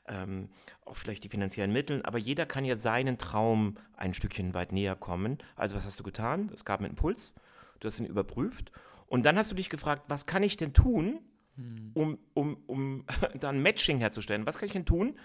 ähm, 0.06 0.50
auch 0.84 0.96
vielleicht 0.96 1.24
die 1.24 1.28
finanziellen 1.28 1.72
Mittel. 1.72 2.00
Aber 2.04 2.18
jeder 2.18 2.46
kann 2.46 2.64
ja 2.64 2.78
seinen 2.78 3.18
Traum 3.18 3.76
ein 3.96 4.14
Stückchen 4.14 4.54
weit 4.54 4.72
näher 4.72 4.94
kommen. 4.94 5.38
Also 5.56 5.76
was 5.76 5.84
hast 5.84 5.98
du 5.98 6.04
getan? 6.04 6.50
Es 6.54 6.64
gab 6.64 6.80
einen 6.80 6.90
Impuls. 6.90 7.34
Du 7.80 7.86
hast 7.86 7.98
ihn 7.98 8.06
überprüft. 8.06 8.70
Und 9.06 9.24
dann 9.24 9.36
hast 9.36 9.50
du 9.50 9.56
dich 9.56 9.70
gefragt, 9.70 10.04
was 10.08 10.26
kann 10.26 10.42
ich 10.42 10.56
denn 10.56 10.72
tun, 10.72 11.18
hm. 11.58 11.90
um, 11.94 12.18
um, 12.34 12.56
um 12.66 13.04
dann 13.40 13.60
Matching 13.60 13.98
herzustellen? 13.98 14.46
Was 14.46 14.58
kann 14.58 14.66
ich 14.66 14.72
denn 14.72 14.86
tun, 14.86 15.18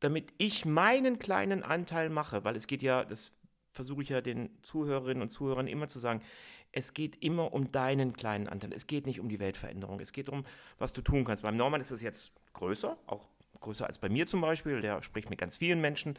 damit 0.00 0.34
ich 0.36 0.64
meinen 0.64 1.18
kleinen 1.18 1.62
Anteil 1.62 2.10
mache? 2.10 2.44
Weil 2.44 2.56
es 2.56 2.66
geht 2.66 2.82
ja, 2.82 3.04
das 3.04 3.32
versuche 3.70 4.02
ich 4.02 4.08
ja 4.08 4.20
den 4.20 4.50
Zuhörerinnen 4.62 5.22
und 5.22 5.30
Zuhörern 5.30 5.68
immer 5.68 5.88
zu 5.88 5.98
sagen, 5.98 6.22
es 6.72 6.92
geht 6.92 7.22
immer 7.22 7.52
um 7.52 7.70
deinen 7.70 8.14
kleinen 8.14 8.48
Anteil. 8.48 8.72
Es 8.72 8.88
geht 8.88 9.06
nicht 9.06 9.20
um 9.20 9.28
die 9.28 9.38
Weltveränderung. 9.38 10.00
Es 10.00 10.12
geht 10.12 10.26
darum, 10.26 10.44
was 10.78 10.92
du 10.92 11.02
tun 11.02 11.24
kannst. 11.24 11.44
Beim 11.44 11.56
Norman 11.56 11.80
ist 11.80 11.92
es 11.92 12.02
jetzt 12.02 12.32
größer, 12.52 12.98
auch 13.06 13.28
größer 13.60 13.86
als 13.86 13.98
bei 13.98 14.08
mir 14.08 14.26
zum 14.26 14.40
Beispiel. 14.40 14.80
Der 14.80 15.00
spricht 15.00 15.30
mit 15.30 15.38
ganz 15.38 15.58
vielen 15.58 15.80
Menschen. 15.80 16.18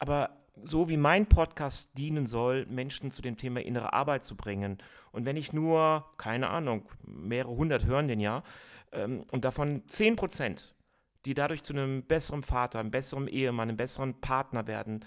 Aber 0.00 0.41
so 0.62 0.88
wie 0.88 0.96
mein 0.96 1.26
Podcast 1.26 1.90
dienen 1.96 2.26
soll, 2.26 2.66
Menschen 2.66 3.10
zu 3.10 3.22
dem 3.22 3.36
Thema 3.36 3.60
innere 3.60 3.92
Arbeit 3.92 4.22
zu 4.22 4.36
bringen. 4.36 4.78
Und 5.10 5.24
wenn 5.24 5.36
ich 5.36 5.52
nur, 5.52 6.06
keine 6.18 6.48
Ahnung, 6.50 6.88
mehrere 7.04 7.56
hundert 7.56 7.84
hören 7.84 8.08
den 8.08 8.20
Jahr, 8.20 8.44
ähm, 8.92 9.24
und 9.30 9.44
davon 9.44 9.82
zehn 9.86 10.16
Prozent, 10.16 10.74
die 11.24 11.34
dadurch 11.34 11.62
zu 11.62 11.72
einem 11.72 12.02
besseren 12.02 12.42
Vater, 12.42 12.80
einem 12.80 12.90
besseren 12.90 13.28
Ehemann, 13.28 13.68
einem 13.68 13.76
besseren 13.76 14.20
Partner 14.20 14.66
werden, 14.66 15.04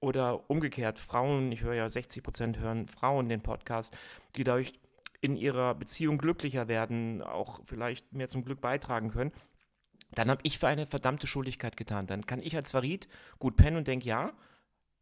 oder 0.00 0.48
umgekehrt, 0.50 0.98
Frauen, 0.98 1.50
ich 1.52 1.62
höre 1.62 1.74
ja 1.74 1.88
60 1.88 2.22
Prozent 2.22 2.58
hören 2.58 2.86
Frauen 2.86 3.28
den 3.28 3.40
Podcast, 3.40 3.96
die 4.36 4.44
dadurch 4.44 4.74
in 5.20 5.36
ihrer 5.36 5.74
Beziehung 5.74 6.18
glücklicher 6.18 6.68
werden, 6.68 7.22
auch 7.22 7.60
vielleicht 7.64 8.12
mehr 8.12 8.28
zum 8.28 8.44
Glück 8.44 8.60
beitragen 8.60 9.10
können, 9.10 9.32
dann 10.12 10.30
habe 10.30 10.40
ich 10.44 10.58
für 10.58 10.68
eine 10.68 10.86
verdammte 10.86 11.26
Schuldigkeit 11.26 11.76
getan. 11.76 12.06
Dann 12.06 12.26
kann 12.26 12.40
ich 12.40 12.54
als 12.54 12.72
Farid 12.72 13.08
gut 13.38 13.56
pennen 13.56 13.76
und 13.76 13.88
denke, 13.88 14.06
ja, 14.06 14.32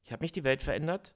ich 0.05 0.13
habe 0.13 0.23
nicht 0.23 0.37
die 0.37 0.45
Welt 0.45 0.63
verändert, 0.63 1.15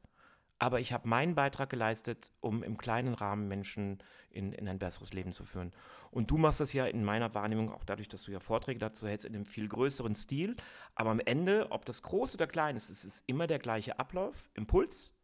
aber 0.59 0.81
ich 0.81 0.93
habe 0.93 1.07
meinen 1.07 1.35
Beitrag 1.35 1.71
geleistet, 1.71 2.33
um 2.41 2.63
im 2.63 2.79
kleinen 2.79 3.15
Rahmen 3.15 3.47
Menschen 3.47 3.99
in, 4.31 4.53
in 4.53 4.69
ein 4.69 4.79
besseres 4.79 5.13
Leben 5.13 5.31
zu 5.31 5.45
führen. 5.45 5.73
Und 6.11 6.31
du 6.31 6.37
machst 6.37 6.61
das 6.61 6.73
ja 6.73 6.87
in 6.87 7.05
meiner 7.05 7.33
Wahrnehmung 7.35 7.71
auch 7.71 7.85
dadurch, 7.85 8.09
dass 8.09 8.25
du 8.25 8.33
ja 8.33 8.41
Vorträge 8.41 8.81
dazu 8.81 9.07
hältst, 9.07 9.27
in 9.27 9.35
einem 9.35 9.47
viel 9.47 9.69
größeren 9.69 10.15
Stil. 10.15 10.57
Aber 10.95 11.11
am 11.11 11.21
Ende, 11.21 11.71
ob 11.71 11.85
das 11.85 12.03
groß 12.03 12.35
oder 12.35 12.47
klein 12.47 12.77
ist, 12.77 12.91
es 12.91 13.05
ist 13.05 13.25
immer 13.29 13.47
der 13.47 13.59
gleiche 13.59 13.99
Ablauf. 13.99 14.51
Impuls, 14.55 15.15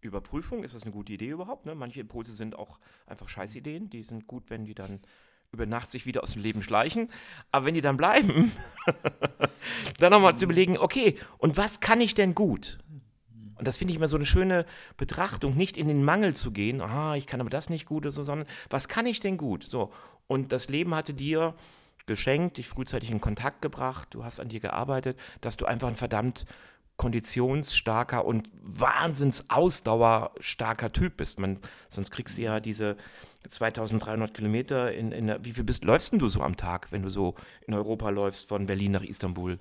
Überprüfung, 0.00 0.64
ist 0.64 0.74
das 0.74 0.84
eine 0.84 0.92
gute 0.92 1.12
Idee 1.12 1.30
überhaupt? 1.30 1.66
Ne? 1.66 1.74
Manche 1.74 2.00
Impulse 2.00 2.32
sind 2.32 2.56
auch 2.56 2.78
einfach 3.06 3.28
Scheißideen, 3.28 3.90
die 3.90 4.02
sind 4.02 4.26
gut, 4.26 4.50
wenn 4.50 4.64
die 4.64 4.74
dann 4.74 5.00
über 5.52 5.66
Nacht 5.66 5.88
sich 5.88 6.04
wieder 6.04 6.22
aus 6.22 6.32
dem 6.32 6.42
Leben 6.42 6.62
schleichen. 6.62 7.10
Aber 7.50 7.66
wenn 7.66 7.74
die 7.74 7.80
dann 7.80 7.96
bleiben, 7.96 8.52
dann 9.98 10.12
nochmal 10.12 10.36
zu 10.36 10.44
überlegen, 10.44 10.76
okay, 10.78 11.18
und 11.38 11.56
was 11.56 11.80
kann 11.80 12.00
ich 12.00 12.14
denn 12.14 12.34
gut? 12.34 12.78
Und 13.56 13.66
das 13.68 13.78
finde 13.78 13.92
ich 13.92 13.96
immer 13.96 14.08
so 14.08 14.16
eine 14.16 14.26
schöne 14.26 14.66
Betrachtung, 14.96 15.56
nicht 15.56 15.76
in 15.76 15.88
den 15.88 16.04
Mangel 16.04 16.34
zu 16.34 16.50
gehen, 16.50 16.80
aha, 16.80 17.16
ich 17.16 17.26
kann 17.26 17.40
aber 17.40 17.50
das 17.50 17.70
nicht 17.70 17.86
gut 17.86 18.04
so, 18.10 18.22
sondern 18.22 18.48
was 18.70 18.88
kann 18.88 19.06
ich 19.06 19.20
denn 19.20 19.36
gut? 19.36 19.64
So. 19.64 19.92
Und 20.26 20.52
das 20.52 20.68
Leben 20.68 20.94
hatte 20.94 21.14
dir 21.14 21.54
geschenkt, 22.06 22.58
dich 22.58 22.68
frühzeitig 22.68 23.10
in 23.10 23.20
Kontakt 23.20 23.62
gebracht, 23.62 24.08
du 24.10 24.24
hast 24.24 24.40
an 24.40 24.48
dir 24.48 24.60
gearbeitet, 24.60 25.18
dass 25.40 25.56
du 25.56 25.66
einfach 25.66 25.88
ein 25.88 25.94
verdammt 25.94 26.46
konditionsstarker 26.96 28.24
und 28.24 28.48
wahnsinns 28.60 29.50
ausdauerstarker 29.50 30.92
Typ 30.92 31.16
bist. 31.16 31.40
Man, 31.40 31.58
sonst 31.88 32.10
kriegst 32.10 32.38
du 32.38 32.42
ja 32.42 32.60
diese 32.60 32.96
2300 33.48 34.32
Kilometer 34.32 34.92
in, 34.92 35.12
in 35.12 35.44
wie 35.44 35.52
viel 35.52 35.64
bist, 35.64 35.84
läufst 35.84 36.12
denn 36.12 36.18
du 36.18 36.28
so 36.28 36.40
am 36.40 36.56
Tag, 36.56 36.92
wenn 36.92 37.02
du 37.02 37.10
so 37.10 37.34
in 37.66 37.74
Europa 37.74 38.10
läufst 38.10 38.48
von 38.48 38.66
Berlin 38.66 38.92
nach 38.92 39.02
Istanbul? 39.02 39.58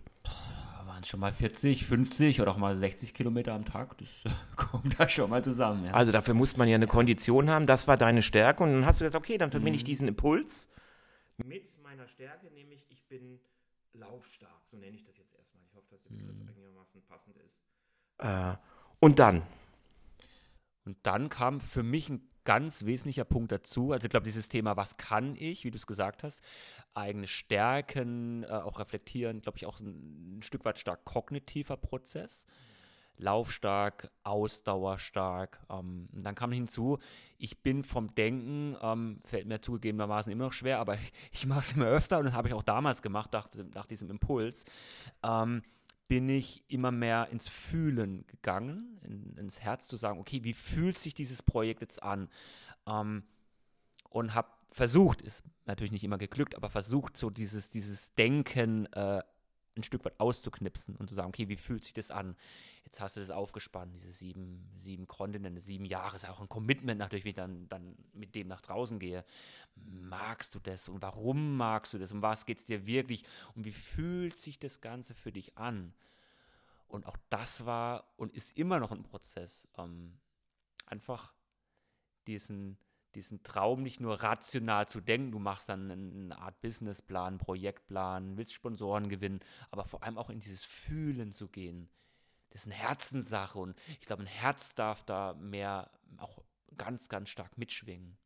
Waren 1.03 1.10
schon 1.10 1.19
mal 1.19 1.33
40, 1.33 1.86
50 1.86 2.41
oder 2.41 2.51
auch 2.51 2.57
mal 2.57 2.75
60 2.75 3.13
Kilometer 3.13 3.53
am 3.53 3.65
Tag. 3.65 3.98
Das 3.98 4.24
kommt 4.55 5.00
da 5.00 5.10
schon 5.10 5.29
mal 5.29 5.43
zusammen. 5.43 5.86
Ja. 5.86 5.91
Also 5.93 6.12
dafür 6.12 6.33
muss 6.33 6.55
man 6.57 6.67
ja 6.67 6.75
eine 6.75 6.88
Kondition 6.88 7.50
haben. 7.50 7.67
Das 7.67 7.88
war 7.88 7.98
deine 7.98 8.24
Stärke. 8.24 8.63
Und 8.63 8.74
dann 8.74 8.86
hast 8.86 9.01
du 9.01 9.05
gesagt, 9.05 9.22
okay, 9.22 9.38
dann 9.38 9.51
verbinde 9.51 9.75
ich 9.75 9.83
mhm. 9.83 9.88
diesen 9.88 10.07
Impuls 10.07 10.69
mit 11.38 11.81
meiner 11.81 12.07
Stärke, 12.07 12.50
nämlich 12.51 12.86
ich 12.89 13.03
bin 13.07 13.39
laufstark, 13.93 14.62
so 14.69 14.77
nenne 14.77 14.95
ich 14.95 15.03
das 15.03 15.17
jetzt 15.17 15.36
erstmal. 15.36 15.63
Ich 15.65 15.75
hoffe, 15.75 15.88
dass 15.91 16.03
der 16.03 16.12
Begriff 16.12 16.36
mhm. 16.36 16.48
einigermaßen 16.48 17.01
passend 17.07 17.36
ist. 17.38 17.62
Äh, 18.19 18.55
und 19.00 19.19
dann? 19.19 19.43
Und 20.86 20.98
dann 21.03 21.29
kam 21.29 21.60
für 21.60 21.83
mich 21.83 22.10
ein 22.10 22.27
ganz 22.44 22.86
wesentlicher 22.86 23.26
Punkt 23.26 23.52
dazu. 23.52 23.92
Also 23.92 24.06
ich 24.06 24.12
glaube, 24.12 24.26
dieses 24.26 24.50
Thema, 24.50 24.78
was 24.78 24.98
kann 24.98 25.36
ich, 25.36 25.64
wie 25.64 25.72
du 25.72 25.78
es 25.78 25.88
gesagt 25.88 26.24
hast, 26.24 26.44
eigene 26.94 27.28
Stärken 27.28 28.44
äh, 28.44 28.48
auch 28.48 28.80
reflektieren, 28.80 29.42
glaube 29.42 29.58
ich, 29.58 29.66
auch 29.66 29.80
ein, 29.80 30.38
ein, 30.38 30.42
Stück 30.42 30.66
weit 30.66 30.80
stark 30.80 31.06
kognitiver 31.06 31.78
Prozess. 31.78 32.46
Laufstark, 33.18 34.10
ausdauerstark. 34.24 35.60
Ähm, 35.70 36.10
dann 36.12 36.34
kam 36.34 36.52
hinzu, 36.52 36.98
ich 37.38 37.62
bin 37.62 37.84
vom 37.84 38.16
Denken, 38.16 38.76
ähm, 38.82 39.22
fällt 39.24 39.48
mir 39.48 39.62
zugegebenermaßen 39.62 40.32
immer 40.32 40.46
noch 40.46 40.54
schwer, 40.54 40.80
aber 40.80 40.96
ich, 40.96 41.14
ich 41.32 41.46
mache 41.46 41.62
es 41.62 41.74
immer 41.74 41.86
öfter 41.86 42.20
und 42.20 42.26
das 42.26 42.34
habe 42.34 42.48
ich 42.48 42.54
auch 42.54 42.64
damals 42.64 43.02
gemacht, 43.02 43.32
nach, 43.34 43.50
nach 43.76 43.86
diesem 43.86 44.10
Impuls. 44.10 44.66
Ähm, 45.24 45.62
bin 46.07 46.29
ich 46.29 46.63
immer 46.67 46.91
mehr 46.91 47.29
ins 47.31 47.48
Fühlen 47.48 48.25
gegangen, 48.27 49.00
in, 49.03 49.36
ins 49.38 49.62
Herz 49.62 49.88
zu 49.88 49.98
sagen, 49.98 50.19
okay, 50.19 50.43
wie 50.43 50.53
fühlt 50.53 50.98
sich 50.98 51.13
dieses 51.13 51.41
Projekt 51.41 51.81
jetzt 51.81 52.03
an? 52.03 52.29
Ähm, 52.86 53.24
und 54.10 54.36
habe 54.36 54.50
versucht, 54.69 55.22
ist 55.22 55.43
natürlich 55.65 55.91
nicht 55.91 56.03
immer 56.03 56.17
geglückt, 56.17 56.55
aber 56.55 56.69
versucht, 56.69 57.17
so 57.17 57.29
dieses, 57.29 57.69
dieses 57.69 58.13
Denken 58.15 58.86
äh, 58.93 59.22
ein 59.75 59.84
Stück 59.84 60.06
weit 60.06 60.20
auszuknipsen 60.20 60.96
und 60.96 61.10
zu 61.10 61.15
sagen, 61.15 61.30
okay, 61.30 61.50
wie 61.50 61.56
fühlt 61.56 61.84
sich 61.84 61.94
das 61.94 62.12
an? 62.12 62.36
Jetzt 62.86 63.01
hast 63.01 63.18
du 63.18 63.22
das 63.22 63.32
aufgespannt, 63.32 63.94
diese 63.96 64.12
sieben, 64.12 64.70
sieben 64.77 65.08
Kontinente, 65.08 65.62
sieben 65.62 65.86
Jahre, 65.86 66.15
ist 66.15 66.30
auch 66.30 66.39
ein 66.39 66.50
Commitment 66.50 67.00
natürlich, 67.00 67.25
wie 67.25 67.30
ich 67.30 67.36
dann, 67.36 67.68
dann 67.70 67.96
mit 68.13 68.36
dem 68.36 68.48
nach 68.48 68.62
draußen 68.62 69.00
gehe. 69.00 69.25
Magst 69.75 70.53
du 70.53 70.60
das 70.60 70.89
und 70.89 71.01
warum 71.01 71.58
magst 71.58 71.94
du 71.94 71.98
das 71.98 72.12
und 72.12 72.22
was 72.22 72.46
geht 72.46 72.60
es 72.60 72.65
dir 72.65 72.86
wirklich 72.86 73.24
und 73.56 73.65
wie 73.65 73.72
fühlt 73.72 74.38
sich 74.38 74.60
das 74.60 74.82
Ganze 74.82 75.15
für 75.15 75.32
dich 75.32 75.58
an? 75.58 75.94
Und 76.88 77.08
auch 77.08 77.18
das 77.30 77.65
war 77.65 78.06
und 78.18 78.34
ist 78.34 78.56
immer 78.56 78.80
noch 78.80 78.92
ein 78.92 79.01
Prozess. 79.01 79.68
Ähm, 79.77 80.13
einfach 80.86 81.34
diesen, 82.27 82.77
diesen 83.15 83.43
Traum 83.43 83.84
nicht 83.84 84.00
nur 84.00 84.22
rational 84.22 84.88
zu 84.88 85.01
denken, 85.01 85.32
du 85.32 85.39
machst 85.39 85.70
dann 85.70 85.91
eine 85.91 86.38
Art 86.38 86.60
Businessplan, 86.62 87.38
Projektplan, 87.38 88.38
willst 88.38 88.53
Sponsoren 88.53 89.10
gewinnen, 89.10 89.39
aber 89.72 89.86
vor 89.86 90.03
allem 90.03 90.17
auch 90.17 90.29
in 90.29 90.39
dieses 90.39 90.63
Fühlen 90.63 91.32
zu 91.32 91.48
gehen. 91.48 91.89
Das 92.50 92.62
ist 92.62 92.67
eine 92.67 92.75
Herzenssache 92.75 93.58
und 93.58 93.75
ich 94.00 94.08
glaube, 94.08 94.24
ein 94.24 94.27
Herz 94.27 94.75
darf 94.75 95.03
da 95.03 95.34
mehr 95.34 95.89
auch 96.17 96.43
ganz, 96.77 97.10
ganz 97.10 97.29
stark 97.29 97.58
mitschwingen. 97.58 98.17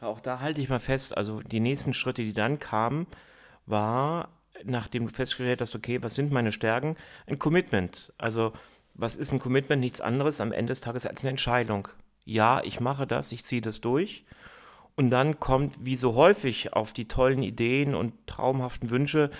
Auch 0.00 0.20
da 0.20 0.40
halte 0.40 0.60
ich 0.60 0.68
mal 0.68 0.80
fest, 0.80 1.16
also 1.16 1.40
die 1.40 1.60
nächsten 1.60 1.94
Schritte, 1.94 2.22
die 2.22 2.32
dann 2.32 2.58
kamen, 2.58 3.06
war, 3.66 4.28
nachdem 4.64 5.06
du 5.06 5.12
festgestellt 5.12 5.60
hast, 5.60 5.74
okay, 5.74 6.02
was 6.02 6.14
sind 6.14 6.32
meine 6.32 6.52
Stärken, 6.52 6.96
ein 7.26 7.38
Commitment. 7.38 8.12
Also 8.18 8.52
was 8.94 9.16
ist 9.16 9.32
ein 9.32 9.38
Commitment? 9.38 9.80
Nichts 9.80 10.00
anderes 10.00 10.40
am 10.40 10.52
Ende 10.52 10.70
des 10.70 10.80
Tages 10.80 11.06
als 11.06 11.22
eine 11.22 11.30
Entscheidung. 11.30 11.88
Ja, 12.24 12.62
ich 12.64 12.80
mache 12.80 13.06
das, 13.06 13.32
ich 13.32 13.44
ziehe 13.44 13.60
das 13.60 13.80
durch. 13.80 14.24
Und 14.96 15.10
dann 15.10 15.40
kommt, 15.40 15.84
wie 15.84 15.96
so 15.96 16.14
häufig, 16.14 16.72
auf 16.72 16.92
die 16.92 17.08
tollen 17.08 17.42
Ideen 17.42 17.94
und 17.94 18.14
traumhaften 18.26 18.90
Wünsche 18.90 19.30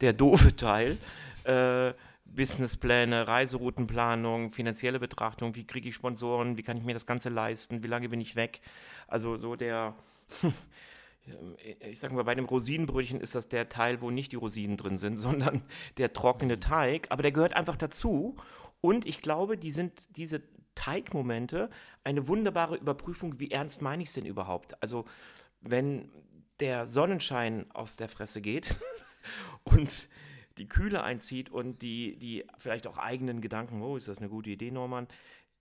der 0.00 0.12
doofe 0.12 0.56
Teil. 0.56 0.98
Äh, 1.44 1.92
Businesspläne, 2.24 3.28
Reiseroutenplanung, 3.28 4.50
finanzielle 4.50 4.98
Betrachtung, 4.98 5.54
wie 5.54 5.66
kriege 5.66 5.88
ich 5.88 5.94
Sponsoren, 5.94 6.56
wie 6.56 6.62
kann 6.62 6.76
ich 6.76 6.82
mir 6.82 6.94
das 6.94 7.06
Ganze 7.06 7.28
leisten, 7.28 7.82
wie 7.82 7.88
lange 7.88 8.08
bin 8.08 8.20
ich 8.20 8.34
weg. 8.34 8.60
Also 9.06 9.36
so 9.36 9.54
der, 9.54 9.94
ich 11.90 12.00
sage 12.00 12.14
mal, 12.14 12.24
bei 12.24 12.34
dem 12.34 12.46
Rosinenbrötchen 12.46 13.20
ist 13.20 13.36
das 13.36 13.48
der 13.48 13.68
Teil, 13.68 14.00
wo 14.00 14.10
nicht 14.10 14.32
die 14.32 14.36
Rosinen 14.36 14.76
drin 14.76 14.98
sind, 14.98 15.16
sondern 15.18 15.62
der 15.96 16.12
trockene 16.12 16.58
Teig. 16.58 17.06
Aber 17.10 17.22
der 17.22 17.32
gehört 17.32 17.54
einfach 17.54 17.76
dazu. 17.76 18.36
Und 18.84 19.06
ich 19.06 19.22
glaube, 19.22 19.56
die 19.56 19.70
sind 19.70 20.14
diese 20.14 20.42
Teigmomente 20.74 21.70
eine 22.04 22.28
wunderbare 22.28 22.76
Überprüfung, 22.76 23.40
wie 23.40 23.50
ernst 23.50 23.80
meine 23.80 24.02
ich 24.02 24.10
es 24.10 24.14
denn 24.14 24.26
überhaupt? 24.26 24.82
Also, 24.82 25.06
wenn 25.62 26.10
der 26.60 26.84
Sonnenschein 26.84 27.64
aus 27.70 27.96
der 27.96 28.10
Fresse 28.10 28.42
geht 28.42 28.76
und 29.64 30.10
die 30.58 30.68
Kühle 30.68 31.02
einzieht 31.02 31.48
und 31.48 31.80
die, 31.80 32.18
die 32.18 32.44
vielleicht 32.58 32.86
auch 32.86 32.98
eigenen 32.98 33.40
Gedanken, 33.40 33.80
oh, 33.80 33.96
ist 33.96 34.08
das 34.08 34.18
eine 34.18 34.28
gute 34.28 34.50
Idee, 34.50 34.70
Norman, 34.70 35.08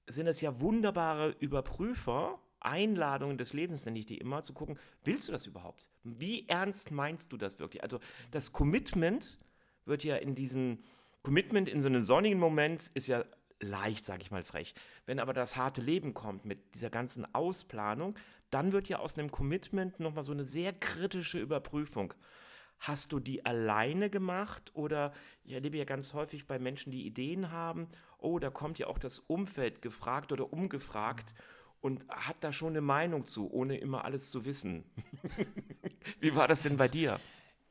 sind 0.05 0.27
es 0.27 0.41
ja 0.41 0.59
wunderbare 0.59 1.33
Überprüfer, 1.39 2.41
Einladungen 2.59 3.37
des 3.37 3.53
Lebens 3.53 3.85
nenne 3.85 3.99
ich 3.99 4.05
die 4.05 4.17
immer, 4.17 4.43
zu 4.43 4.51
gucken, 4.51 4.77
willst 5.05 5.29
du 5.29 5.31
das 5.31 5.47
überhaupt? 5.47 5.89
Wie 6.03 6.45
ernst 6.49 6.91
meinst 6.91 7.31
du 7.31 7.37
das 7.37 7.57
wirklich? 7.57 7.83
Also 7.83 8.01
das 8.31 8.51
Commitment 8.51 9.37
wird 9.85 10.03
ja 10.03 10.17
in 10.17 10.35
diesen 10.35 10.83
Commitment 11.23 11.69
in 11.69 11.81
so 11.81 11.87
einem 11.87 12.03
sonnigen 12.03 12.37
Moment 12.37 12.91
ist 12.93 13.07
ja 13.07 13.23
leicht, 13.61 14.03
sage 14.03 14.21
ich 14.21 14.31
mal 14.31 14.43
frech. 14.43 14.75
Wenn 15.05 15.19
aber 15.19 15.33
das 15.33 15.55
harte 15.55 15.81
Leben 15.81 16.13
kommt 16.13 16.43
mit 16.43 16.75
dieser 16.75 16.89
ganzen 16.89 17.33
Ausplanung, 17.33 18.15
dann 18.49 18.73
wird 18.73 18.89
ja 18.89 18.99
aus 18.99 19.17
einem 19.17 19.31
Commitment 19.31 20.01
nochmal 20.01 20.25
so 20.25 20.33
eine 20.33 20.45
sehr 20.45 20.73
kritische 20.73 21.39
Überprüfung. 21.39 22.13
Hast 22.77 23.13
du 23.13 23.21
die 23.21 23.45
alleine 23.45 24.09
gemacht 24.09 24.71
oder 24.73 25.13
ich 25.45 25.53
erlebe 25.53 25.77
ja 25.77 25.85
ganz 25.85 26.13
häufig 26.13 26.45
bei 26.45 26.59
Menschen, 26.59 26.91
die 26.91 27.05
Ideen 27.05 27.51
haben, 27.51 27.87
oh, 28.17 28.37
da 28.39 28.49
kommt 28.49 28.77
ja 28.77 28.87
auch 28.87 28.99
das 28.99 29.19
Umfeld 29.19 29.81
gefragt 29.81 30.33
oder 30.33 30.51
umgefragt 30.51 31.33
und 31.79 32.05
hat 32.09 32.37
da 32.41 32.51
schon 32.51 32.69
eine 32.69 32.81
Meinung 32.81 33.25
zu, 33.25 33.49
ohne 33.49 33.77
immer 33.77 34.03
alles 34.03 34.29
zu 34.29 34.43
wissen. 34.43 34.83
Wie 36.19 36.35
war 36.35 36.49
das 36.49 36.63
denn 36.63 36.75
bei 36.75 36.89
dir? 36.89 37.19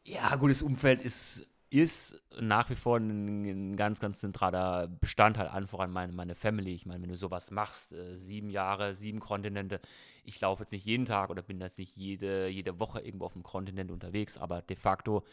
Ja, 0.04 0.34
gutes 0.36 0.62
Umfeld 0.62 1.02
ist 1.02 1.46
ist 1.72 2.20
nach 2.40 2.68
wie 2.70 2.74
vor 2.74 2.98
ein, 2.98 3.44
ein, 3.44 3.76
ganz, 3.76 3.98
ganz 4.00 4.20
zentraler 4.20 4.88
Bestandteil, 4.88 5.48
an 5.48 5.66
meine, 5.90 6.12
meine 6.12 6.34
Family. 6.34 6.74
Ich 6.74 6.86
meine, 6.86 7.02
wenn 7.02 7.08
du 7.08 7.16
sowas 7.16 7.50
machst, 7.50 7.92
äh, 7.92 8.16
sieben 8.18 8.50
Jahre, 8.50 8.94
sieben 8.94 9.20
Kontinente, 9.20 9.80
ich 10.24 10.40
laufe 10.40 10.62
jetzt 10.62 10.72
nicht 10.72 10.84
jeden 10.84 11.06
Tag 11.06 11.30
oder 11.30 11.42
bin 11.42 11.60
jetzt 11.60 11.78
nicht 11.78 11.96
jede, 11.96 12.48
jede 12.48 12.78
Woche 12.78 13.00
irgendwo 13.00 13.26
auf 13.26 13.32
dem 13.32 13.42
Kontinent 13.42 13.90
unterwegs, 13.90 14.36
aber 14.38 14.62
de 14.62 14.76
facto 14.76 15.24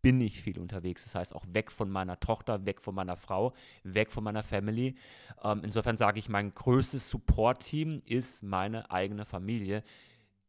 bin 0.00 0.20
ich 0.20 0.42
viel 0.42 0.58
unterwegs. 0.58 1.04
Das 1.04 1.14
heißt 1.14 1.34
auch 1.34 1.44
weg 1.48 1.70
von 1.70 1.90
meiner 1.90 2.20
Tochter, 2.20 2.66
weg 2.66 2.80
von 2.80 2.94
meiner 2.94 3.16
Frau, 3.16 3.54
weg 3.84 4.10
von 4.10 4.24
meiner 4.24 4.42
Family. 4.42 4.96
Ähm, 5.42 5.62
insofern 5.64 5.96
sage 5.96 6.18
ich, 6.18 6.28
mein 6.28 6.54
größtes 6.54 7.08
Support-Team 7.10 8.02
ist 8.04 8.42
meine 8.42 8.90
eigene 8.90 9.24
Familie, 9.24 9.82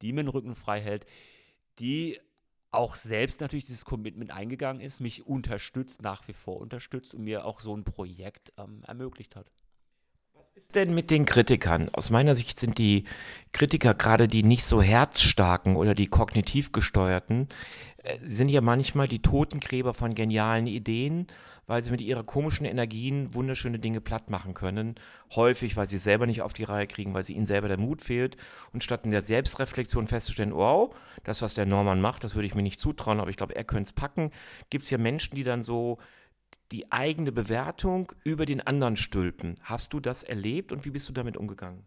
die 0.01 0.13
mir 0.13 0.24
den 0.24 0.30
Rücken 0.30 0.56
frei 0.56 0.82
hält, 0.82 1.06
die 1.80 2.20
auch 2.77 2.96
selbst 2.96 3.41
natürlich 3.41 3.65
dieses 3.65 3.86
Commitment 3.86 4.32
eingegangen 4.32 4.82
ist, 4.82 5.00
mich 5.00 5.25
unterstützt, 5.25 6.01
nach 6.01 6.27
wie 6.27 6.34
vor 6.34 6.58
unterstützt 6.58 7.13
und 7.13 7.24
mir 7.24 7.46
auch 7.46 7.60
so 7.60 7.75
ein 7.75 7.84
Projekt 7.84 8.53
ähm, 8.58 8.84
ermöglicht 8.86 9.36
hat. 9.36 9.51
Was 10.34 10.51
ist 10.55 10.75
denn 10.75 10.94
mit 10.94 11.12
den 11.12 11.25
Kritikern? 11.25 11.89
Aus 11.94 12.10
meiner 12.10 12.36
Sicht 12.36 12.60
sind 12.60 12.77
die 12.77 13.05
Kritiker, 13.51 13.94
gerade 13.94 14.27
die 14.27 14.44
nicht 14.44 14.65
so 14.65 14.82
herzstarken 14.82 15.75
oder 15.75 15.96
die 15.96 16.08
kognitiv 16.08 16.72
gesteuerten, 16.72 17.48
sind 18.24 18.50
ja 18.50 18.62
manchmal 18.62 19.07
die 19.07 19.21
Totengräber 19.21 19.93
von 19.93 20.13
genialen 20.13 20.67
Ideen 20.67 21.27
weil 21.67 21.83
sie 21.83 21.91
mit 21.91 22.01
ihrer 22.01 22.24
komischen 22.24 22.65
Energien 22.65 23.33
wunderschöne 23.33 23.79
Dinge 23.79 24.01
platt 24.01 24.29
machen 24.29 24.53
können. 24.53 24.95
Häufig, 25.35 25.75
weil 25.75 25.88
sie 25.88 25.97
selber 25.97 26.25
nicht 26.25 26.41
auf 26.41 26.53
die 26.53 26.63
Reihe 26.63 26.88
kriegen, 26.88 27.13
weil 27.13 27.24
sie 27.24 27.33
ihnen 27.33 27.45
selber 27.45 27.67
der 27.67 27.79
Mut 27.79 28.01
fehlt. 28.01 28.38
Und 28.71 28.83
statt 28.83 29.05
in 29.05 29.12
der 29.12 29.21
Selbstreflexion 29.21 30.07
festzustellen, 30.07 30.53
wow, 30.53 30.95
das, 31.24 31.41
was 31.41 31.55
der 31.55 31.65
Norman 31.65 32.01
macht, 32.01 32.24
das 32.24 32.35
würde 32.35 32.47
ich 32.47 32.55
mir 32.55 32.63
nicht 32.63 32.79
zutrauen, 32.79 33.19
aber 33.19 33.29
ich 33.29 33.38
glaube, 33.38 33.55
er 33.55 33.63
könnte 33.63 33.89
es 33.89 33.93
packen, 33.93 34.31
gibt 34.69 34.83
es 34.83 34.89
ja 34.89 34.97
Menschen, 34.97 35.35
die 35.35 35.43
dann 35.43 35.63
so 35.63 35.97
die 36.71 36.91
eigene 36.91 37.31
Bewertung 37.31 38.12
über 38.24 38.45
den 38.45 38.62
anderen 38.62 38.97
stülpen. 38.97 39.55
Hast 39.63 39.93
du 39.93 40.00
das 40.00 40.24
erlebt 40.24 40.71
und 40.71 40.85
wie 40.85 40.91
bist 40.91 41.07
du 41.09 41.13
damit 41.13 41.38
umgegangen? 41.38 41.85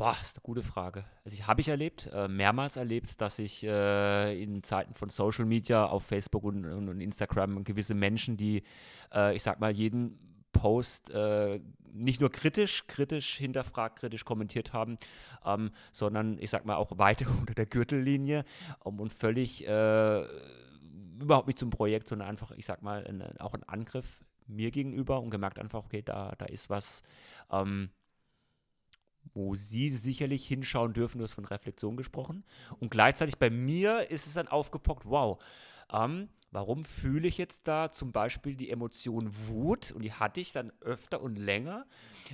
Boah, 0.00 0.16
ist 0.22 0.36
eine 0.36 0.42
gute 0.42 0.62
Frage. 0.62 1.04
Also 1.26 1.34
ich 1.36 1.46
habe 1.46 1.60
ich 1.60 1.68
erlebt, 1.68 2.08
äh, 2.14 2.26
mehrmals 2.26 2.76
erlebt, 2.76 3.20
dass 3.20 3.38
ich 3.38 3.62
äh, 3.64 4.42
in 4.42 4.62
Zeiten 4.62 4.94
von 4.94 5.10
Social 5.10 5.44
Media 5.44 5.84
auf 5.84 6.04
Facebook 6.04 6.42
und, 6.44 6.64
und, 6.64 6.88
und 6.88 7.02
Instagram 7.02 7.64
gewisse 7.64 7.92
Menschen, 7.92 8.38
die, 8.38 8.62
äh, 9.12 9.36
ich 9.36 9.42
sag 9.42 9.60
mal, 9.60 9.76
jeden 9.76 10.46
Post 10.52 11.10
äh, 11.10 11.60
nicht 11.92 12.18
nur 12.18 12.32
kritisch, 12.32 12.86
kritisch 12.86 13.36
hinterfragt, 13.36 13.98
kritisch 13.98 14.24
kommentiert 14.24 14.72
haben, 14.72 14.96
ähm, 15.44 15.70
sondern 15.92 16.38
ich 16.38 16.48
sag 16.48 16.64
mal 16.64 16.76
auch 16.76 16.96
weiter 16.96 17.26
unter 17.38 17.52
der 17.52 17.66
Gürtellinie 17.66 18.44
um, 18.82 19.00
und 19.00 19.12
völlig 19.12 19.68
äh, 19.68 20.24
überhaupt 21.20 21.46
nicht 21.46 21.58
zum 21.58 21.68
Projekt, 21.68 22.08
sondern 22.08 22.26
einfach, 22.26 22.52
ich 22.52 22.64
sag 22.64 22.80
mal, 22.80 23.06
ein, 23.06 23.38
auch 23.38 23.52
ein 23.52 23.64
Angriff 23.64 24.24
mir 24.46 24.70
gegenüber 24.70 25.20
und 25.20 25.28
gemerkt 25.28 25.58
einfach, 25.58 25.84
okay, 25.84 26.00
da, 26.00 26.32
da 26.38 26.46
ist 26.46 26.70
was. 26.70 27.02
Ähm, 27.52 27.90
wo 29.40 29.54
sie 29.54 29.90
sicherlich 29.90 30.46
hinschauen 30.46 30.92
dürfen, 30.92 31.18
du 31.18 31.24
hast 31.24 31.34
von 31.34 31.44
Reflexion 31.44 31.96
gesprochen. 31.96 32.44
Und 32.78 32.90
gleichzeitig 32.90 33.38
bei 33.38 33.50
mir 33.50 34.10
ist 34.10 34.26
es 34.26 34.34
dann 34.34 34.48
aufgepockt, 34.48 35.04
wow, 35.06 35.42
ähm, 35.92 36.28
Warum 36.52 36.84
fühle 36.84 37.28
ich 37.28 37.38
jetzt 37.38 37.68
da 37.68 37.90
zum 37.90 38.10
Beispiel 38.10 38.56
die 38.56 38.70
Emotion 38.70 39.30
Wut? 39.46 39.92
Und 39.92 40.02
die 40.02 40.12
hatte 40.12 40.40
ich 40.40 40.50
dann 40.50 40.72
öfter 40.80 41.20
und 41.20 41.36
länger, 41.36 41.86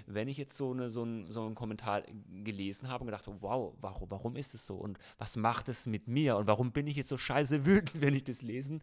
wenn 0.06 0.26
ich 0.28 0.38
jetzt 0.38 0.56
so, 0.56 0.72
eine, 0.72 0.88
so, 0.88 1.04
ein, 1.04 1.30
so 1.30 1.44
einen 1.44 1.54
Kommentar 1.54 2.02
gelesen 2.42 2.88
habe 2.88 3.02
und 3.02 3.08
gedacht 3.08 3.26
habe, 3.26 3.42
wow, 3.42 3.74
warum, 3.80 4.10
warum 4.10 4.36
ist 4.36 4.54
es 4.54 4.64
so? 4.64 4.76
Und 4.76 4.98
was 5.18 5.36
macht 5.36 5.68
es 5.68 5.84
mit 5.84 6.08
mir? 6.08 6.38
Und 6.38 6.46
warum 6.46 6.72
bin 6.72 6.86
ich 6.86 6.96
jetzt 6.96 7.10
so 7.10 7.18
scheiße 7.18 7.66
wütend, 7.66 7.92
wenn 8.00 8.14
ich 8.14 8.24
das 8.24 8.40
lesen, 8.40 8.82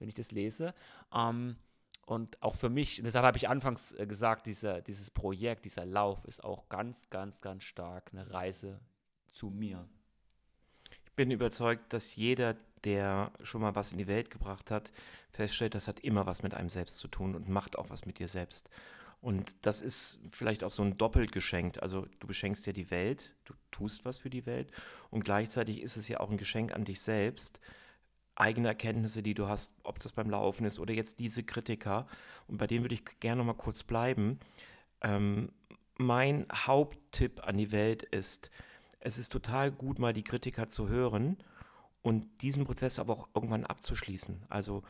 wenn 0.00 0.08
ich 0.08 0.14
das 0.14 0.32
lese? 0.32 0.74
Ähm, 1.14 1.54
und 2.04 2.42
auch 2.42 2.56
für 2.56 2.68
mich, 2.68 3.00
deshalb 3.04 3.24
habe 3.24 3.36
ich 3.36 3.48
anfangs 3.48 3.92
äh, 3.92 4.06
gesagt, 4.06 4.46
dieser, 4.46 4.80
dieses 4.80 5.10
Projekt, 5.10 5.64
dieser 5.64 5.86
Lauf 5.86 6.24
ist 6.24 6.42
auch 6.42 6.68
ganz, 6.68 7.08
ganz, 7.10 7.40
ganz 7.40 7.62
stark 7.62 8.10
eine 8.12 8.30
Reise 8.30 8.80
zu 9.28 9.50
mir. 9.50 9.88
Ich 11.04 11.12
bin 11.12 11.30
überzeugt, 11.30 11.92
dass 11.92 12.16
jeder, 12.16 12.56
der 12.84 13.32
schon 13.42 13.60
mal 13.60 13.74
was 13.74 13.92
in 13.92 13.98
die 13.98 14.08
Welt 14.08 14.30
gebracht 14.30 14.70
hat, 14.70 14.92
feststellt, 15.30 15.74
das 15.74 15.86
hat 15.86 16.00
immer 16.00 16.26
was 16.26 16.42
mit 16.42 16.54
einem 16.54 16.70
selbst 16.70 16.98
zu 16.98 17.08
tun 17.08 17.34
und 17.36 17.48
macht 17.48 17.78
auch 17.78 17.90
was 17.90 18.04
mit 18.04 18.18
dir 18.18 18.28
selbst. 18.28 18.68
Und 19.20 19.54
das 19.64 19.80
ist 19.80 20.18
vielleicht 20.30 20.64
auch 20.64 20.72
so 20.72 20.82
ein 20.82 20.98
doppelt 20.98 21.30
geschenkt. 21.30 21.80
Also 21.80 22.06
du 22.18 22.26
beschenkst 22.26 22.66
ja 22.66 22.72
die 22.72 22.90
Welt, 22.90 23.36
du 23.44 23.54
tust 23.70 24.04
was 24.04 24.18
für 24.18 24.30
die 24.30 24.46
Welt 24.46 24.72
und 25.10 25.24
gleichzeitig 25.24 25.80
ist 25.80 25.96
es 25.96 26.08
ja 26.08 26.18
auch 26.18 26.30
ein 26.30 26.38
Geschenk 26.38 26.74
an 26.74 26.84
dich 26.84 27.00
selbst, 27.00 27.60
eigene 28.34 28.68
Erkenntnisse, 28.68 29.22
die 29.22 29.34
du 29.34 29.48
hast, 29.48 29.74
ob 29.82 29.98
das 29.98 30.12
beim 30.12 30.30
Laufen 30.30 30.64
ist 30.64 30.78
oder 30.78 30.94
jetzt 30.94 31.18
diese 31.18 31.42
Kritiker. 31.42 32.06
Und 32.48 32.58
bei 32.58 32.66
denen 32.66 32.84
würde 32.84 32.94
ich 32.94 33.04
gerne 33.20 33.38
noch 33.38 33.46
mal 33.46 33.54
kurz 33.54 33.82
bleiben. 33.82 34.38
Ähm, 35.02 35.50
mein 35.98 36.46
Haupttipp 36.52 37.46
an 37.46 37.56
die 37.58 37.72
Welt 37.72 38.02
ist, 38.02 38.50
es 39.00 39.18
ist 39.18 39.30
total 39.30 39.70
gut, 39.70 39.98
mal 39.98 40.12
die 40.12 40.24
Kritiker 40.24 40.68
zu 40.68 40.88
hören 40.88 41.36
und 42.02 42.42
diesen 42.42 42.64
Prozess 42.64 42.98
aber 42.98 43.12
auch 43.12 43.28
irgendwann 43.34 43.66
abzuschließen. 43.66 44.42
Also 44.48 44.82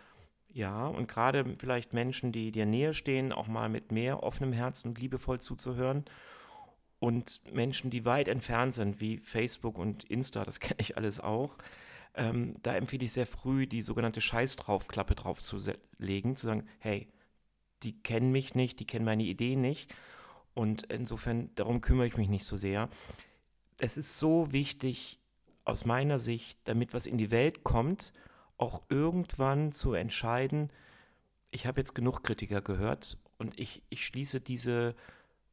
ja, 0.48 0.86
und 0.86 1.08
gerade 1.08 1.56
vielleicht 1.58 1.94
Menschen, 1.94 2.30
die 2.30 2.52
dir 2.52 2.66
näher 2.66 2.92
stehen, 2.92 3.32
auch 3.32 3.48
mal 3.48 3.68
mit 3.68 3.90
mehr 3.90 4.22
offenem 4.22 4.52
Herzen 4.52 4.88
und 4.88 4.98
liebevoll 4.98 5.40
zuzuhören. 5.40 6.04
Und 6.98 7.40
Menschen, 7.52 7.90
die 7.90 8.04
weit 8.04 8.28
entfernt 8.28 8.74
sind, 8.74 9.00
wie 9.00 9.18
Facebook 9.18 9.78
und 9.78 10.04
Insta, 10.04 10.44
das 10.44 10.60
kenne 10.60 10.80
ich 10.80 10.96
alles 10.96 11.20
auch, 11.20 11.56
ähm, 12.14 12.56
da 12.62 12.74
empfehle 12.74 13.04
ich 13.04 13.12
sehr 13.12 13.26
früh, 13.26 13.66
die 13.66 13.82
sogenannte 13.82 14.20
Scheiß 14.20 14.56
drauf 14.56 14.88
Klappe 14.88 15.14
drauf 15.14 15.40
zu 15.40 15.58
legen, 15.98 16.36
zu 16.36 16.46
sagen, 16.46 16.66
hey, 16.78 17.08
die 17.82 18.00
kennen 18.02 18.32
mich 18.32 18.54
nicht, 18.54 18.80
die 18.80 18.86
kennen 18.86 19.04
meine 19.04 19.24
Ideen 19.24 19.60
nicht. 19.60 19.94
Und 20.54 20.82
insofern, 20.92 21.50
darum 21.54 21.80
kümmere 21.80 22.06
ich 22.06 22.16
mich 22.16 22.28
nicht 22.28 22.44
so 22.44 22.56
sehr 22.56 22.88
es 23.82 23.96
ist 23.96 24.20
so 24.20 24.52
wichtig 24.52 25.18
aus 25.64 25.84
meiner 25.84 26.20
Sicht, 26.20 26.58
damit 26.64 26.94
was 26.94 27.06
in 27.06 27.18
die 27.18 27.32
Welt 27.32 27.64
kommt, 27.64 28.12
auch 28.56 28.82
irgendwann 28.88 29.72
zu 29.72 29.92
entscheiden, 29.92 30.70
ich 31.50 31.66
habe 31.66 31.80
jetzt 31.80 31.94
genug 31.94 32.22
Kritiker 32.22 32.62
gehört 32.62 33.18
und 33.38 33.58
ich, 33.58 33.82
ich 33.90 34.06
schließe 34.06 34.40
diese, 34.40 34.94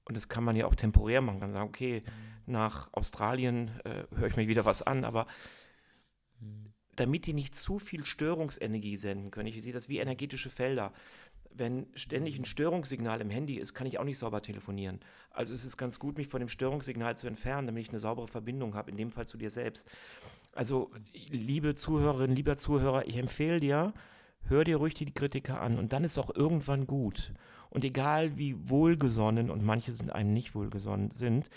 und 0.05 0.15
das 0.15 0.29
kann 0.29 0.43
man 0.43 0.55
ja 0.55 0.67
auch 0.67 0.75
temporär 0.75 1.21
machen, 1.21 1.39
kann 1.39 1.51
sagen, 1.51 1.69
okay, 1.69 2.03
nach 2.45 2.89
Australien 2.93 3.71
äh, 3.83 4.03
höre 4.15 4.27
ich 4.27 4.37
mir 4.37 4.47
wieder 4.47 4.63
was 4.63 4.83
an, 4.83 5.05
aber 5.05 5.25
damit 6.95 7.25
die 7.25 7.33
nicht 7.33 7.55
zu 7.55 7.79
viel 7.79 8.05
Störungsenergie 8.05 8.97
senden 8.97 9.31
können, 9.31 9.47
ich 9.47 9.61
sehe 9.61 9.73
das 9.73 9.89
wie 9.89 9.99
energetische 9.99 10.49
Felder, 10.49 10.91
wenn 11.51 11.87
ständig 11.95 12.37
ein 12.37 12.45
Störungssignal 12.45 13.21
im 13.21 13.29
Handy 13.29 13.55
ist, 13.55 13.73
kann 13.73 13.87
ich 13.87 13.99
auch 13.99 14.03
nicht 14.03 14.17
sauber 14.17 14.41
telefonieren. 14.41 14.99
Also 15.31 15.53
es 15.53 15.65
ist 15.65 15.77
ganz 15.77 15.99
gut, 15.99 16.17
mich 16.17 16.27
von 16.27 16.39
dem 16.39 16.49
Störungssignal 16.49 17.17
zu 17.17 17.27
entfernen, 17.27 17.67
damit 17.67 17.83
ich 17.83 17.89
eine 17.89 17.99
saubere 17.99 18.27
Verbindung 18.27 18.75
habe, 18.75 18.91
in 18.91 18.97
dem 18.97 19.11
Fall 19.11 19.27
zu 19.27 19.37
dir 19.37 19.49
selbst. 19.49 19.87
Also, 20.53 20.91
liebe 21.29 21.75
Zuhörerinnen, 21.75 22.35
lieber 22.35 22.57
Zuhörer, 22.57 23.07
ich 23.07 23.17
empfehle 23.17 23.59
dir, 23.59 23.93
hör 24.43 24.63
dir 24.63 24.77
ruhig 24.77 24.93
die 24.93 25.11
Kritiker 25.13 25.61
an 25.61 25.77
und 25.77 25.93
dann 25.93 26.03
ist 26.03 26.17
auch 26.17 26.33
irgendwann 26.33 26.87
gut. 26.87 27.33
Und 27.69 27.83
egal 27.83 28.37
wie 28.37 28.55
wohlgesonnen, 28.69 29.49
und 29.49 29.63
manche 29.63 29.93
sind 29.93 30.11
einem 30.11 30.33
nicht 30.33 30.55
wohlgesonnen 30.55 31.11
sind, 31.11 31.49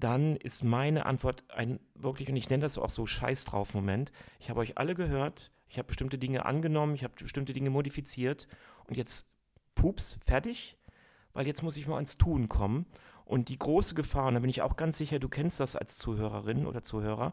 dann 0.00 0.36
ist 0.36 0.64
meine 0.64 1.06
Antwort 1.06 1.44
ein 1.50 1.78
wirklich, 1.94 2.28
und 2.28 2.36
ich 2.36 2.50
nenne 2.50 2.62
das 2.62 2.78
auch 2.78 2.90
so 2.90 3.06
Scheiß 3.06 3.44
drauf 3.44 3.74
Moment. 3.74 4.12
Ich 4.38 4.50
habe 4.50 4.60
euch 4.60 4.78
alle 4.78 4.94
gehört, 4.94 5.52
ich 5.68 5.78
habe 5.78 5.86
bestimmte 5.86 6.18
Dinge 6.18 6.46
angenommen, 6.46 6.94
ich 6.94 7.04
habe 7.04 7.14
bestimmte 7.14 7.52
Dinge 7.52 7.70
modifiziert 7.70 8.48
und 8.86 8.96
jetzt 8.96 9.28
pups, 9.74 10.18
fertig, 10.24 10.76
weil 11.32 11.46
jetzt 11.46 11.62
muss 11.62 11.76
ich 11.76 11.86
mal 11.86 11.96
ans 11.96 12.18
Tun 12.18 12.48
kommen. 12.48 12.86
Und 13.24 13.48
die 13.48 13.58
große 13.58 13.94
Gefahr, 13.94 14.26
und 14.26 14.34
da 14.34 14.40
bin 14.40 14.50
ich 14.50 14.62
auch 14.62 14.76
ganz 14.76 14.98
sicher, 14.98 15.20
du 15.20 15.28
kennst 15.28 15.60
das 15.60 15.76
als 15.76 15.96
Zuhörerin 15.96 16.66
oder 16.66 16.82
Zuhörer, 16.82 17.32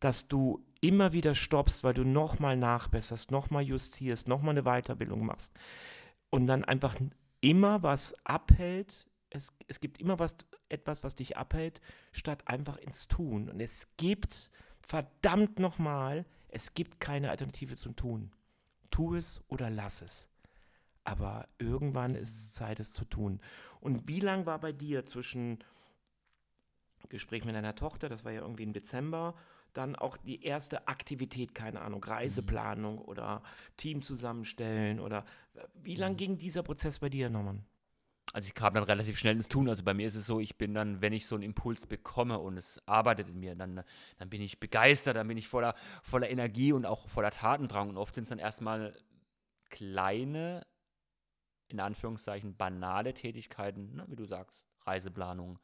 dass 0.00 0.26
du 0.26 0.64
immer 0.80 1.12
wieder 1.12 1.36
stoppst, 1.36 1.84
weil 1.84 1.94
du 1.94 2.02
nochmal 2.02 2.56
nachbesserst, 2.56 3.30
nochmal 3.30 3.62
justierst, 3.62 4.26
nochmal 4.26 4.58
eine 4.58 4.64
Weiterbildung 4.64 5.24
machst 5.24 5.54
und 6.30 6.48
dann 6.48 6.64
einfach 6.64 6.96
immer 7.40 7.82
was 7.84 8.14
abhält. 8.24 9.06
Es, 9.30 9.52
es 9.68 9.80
gibt 9.80 10.00
immer 10.00 10.18
was, 10.18 10.36
etwas, 10.74 11.04
was 11.04 11.14
dich 11.14 11.36
abhält, 11.36 11.80
statt 12.12 12.46
einfach 12.46 12.76
ins 12.76 13.08
Tun. 13.08 13.48
Und 13.48 13.60
es 13.60 13.88
gibt, 13.96 14.50
verdammt 14.80 15.58
nochmal, 15.58 16.26
es 16.48 16.74
gibt 16.74 17.00
keine 17.00 17.30
Alternative 17.30 17.76
zum 17.76 17.96
Tun. 17.96 18.30
Tu 18.90 19.16
es 19.16 19.42
oder 19.48 19.70
lass 19.70 20.02
es. 20.02 20.28
Aber 21.04 21.48
irgendwann 21.58 22.14
ist 22.14 22.30
es 22.30 22.52
Zeit, 22.52 22.80
es 22.80 22.92
zu 22.92 23.04
tun. 23.04 23.40
Und 23.80 24.08
wie 24.08 24.20
lang 24.20 24.46
war 24.46 24.58
bei 24.58 24.72
dir 24.72 25.04
zwischen 25.04 25.58
Gespräch 27.08 27.44
mit 27.44 27.54
deiner 27.54 27.74
Tochter, 27.74 28.08
das 28.08 28.24
war 28.24 28.32
ja 28.32 28.40
irgendwie 28.40 28.62
im 28.62 28.72
Dezember, 28.72 29.34
dann 29.74 29.96
auch 29.96 30.16
die 30.16 30.42
erste 30.44 30.88
Aktivität, 30.88 31.54
keine 31.54 31.80
Ahnung, 31.82 32.02
Reiseplanung 32.02 32.96
mhm. 32.96 33.02
oder 33.02 33.42
Team 33.76 34.00
zusammenstellen 34.00 35.00
oder 35.00 35.24
wie 35.74 35.96
lang 35.96 36.12
mhm. 36.12 36.16
ging 36.16 36.38
dieser 36.38 36.62
Prozess 36.62 37.00
bei 37.00 37.08
dir, 37.08 37.28
Norman? 37.28 37.64
Also 38.34 38.48
ich 38.48 38.54
kam 38.54 38.74
dann 38.74 38.82
relativ 38.82 39.16
schnell 39.16 39.36
ins 39.36 39.46
Tun. 39.46 39.68
Also 39.68 39.84
bei 39.84 39.94
mir 39.94 40.08
ist 40.08 40.16
es 40.16 40.26
so, 40.26 40.40
ich 40.40 40.58
bin 40.58 40.74
dann, 40.74 41.00
wenn 41.00 41.12
ich 41.12 41.26
so 41.26 41.36
einen 41.36 41.44
Impuls 41.44 41.86
bekomme 41.86 42.40
und 42.40 42.56
es 42.56 42.82
arbeitet 42.84 43.28
in 43.28 43.38
mir, 43.38 43.54
dann, 43.54 43.84
dann 44.18 44.28
bin 44.28 44.42
ich 44.42 44.58
begeistert, 44.58 45.14
dann 45.14 45.28
bin 45.28 45.38
ich 45.38 45.46
voller, 45.46 45.76
voller 46.02 46.28
Energie 46.28 46.72
und 46.72 46.84
auch 46.84 47.08
voller 47.08 47.30
Tatendrang. 47.30 47.90
Und 47.90 47.96
oft 47.96 48.12
sind 48.12 48.24
es 48.24 48.30
dann 48.30 48.40
erstmal 48.40 48.92
kleine 49.70 50.66
in 51.68 51.78
Anführungszeichen 51.78 52.56
banale 52.56 53.14
Tätigkeiten, 53.14 53.94
ne, 53.94 54.04
wie 54.08 54.16
du 54.16 54.24
sagst, 54.24 54.66
Reiseplanung, 54.84 55.60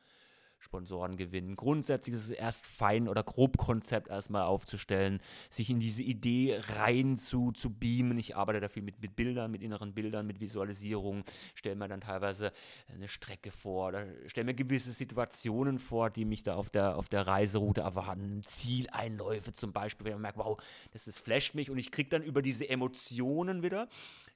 Sponsoren 0.60 1.16
gewinnen. 1.16 1.56
Grundsätzlich 1.56 2.14
ist 2.14 2.24
es 2.24 2.30
erst 2.30 2.66
fein 2.66 3.08
oder 3.08 3.22
grob 3.22 3.56
Konzept 3.56 4.08
erstmal 4.08 4.42
aufzustellen, 4.42 5.20
sich 5.48 5.70
in 5.70 5.80
diese 5.80 6.02
Idee 6.02 6.60
rein 6.76 7.16
zu, 7.16 7.50
zu 7.52 7.70
beamen. 7.70 8.18
Ich 8.18 8.36
arbeite 8.36 8.60
da 8.60 8.68
viel 8.68 8.82
mit, 8.82 9.00
mit 9.00 9.16
Bildern, 9.16 9.50
mit 9.50 9.62
inneren 9.62 9.94
Bildern, 9.94 10.26
mit 10.26 10.40
Visualisierung, 10.40 11.24
stelle 11.54 11.76
mir 11.76 11.88
dann 11.88 12.02
teilweise 12.02 12.52
eine 12.94 13.08
Strecke 13.08 13.50
vor 13.50 13.88
oder 13.88 14.06
stelle 14.26 14.44
mir 14.44 14.54
gewisse 14.54 14.92
Situationen 14.92 15.78
vor, 15.78 16.10
die 16.10 16.26
mich 16.26 16.42
da 16.42 16.54
auf 16.54 16.68
der, 16.68 16.96
auf 16.96 17.08
der 17.08 17.26
Reiseroute 17.26 17.80
erwarten. 17.80 18.42
Zieleinläufe 18.44 19.52
zum 19.52 19.72
Beispiel, 19.72 20.04
wenn 20.06 20.12
man 20.14 20.22
merkt, 20.22 20.38
wow, 20.38 20.62
das, 20.92 21.06
das 21.06 21.18
flasht 21.18 21.54
mich 21.54 21.70
und 21.70 21.78
ich 21.78 21.90
kriege 21.90 22.10
dann 22.10 22.22
über 22.22 22.42
diese 22.42 22.68
Emotionen 22.68 23.62
wieder 23.62 23.88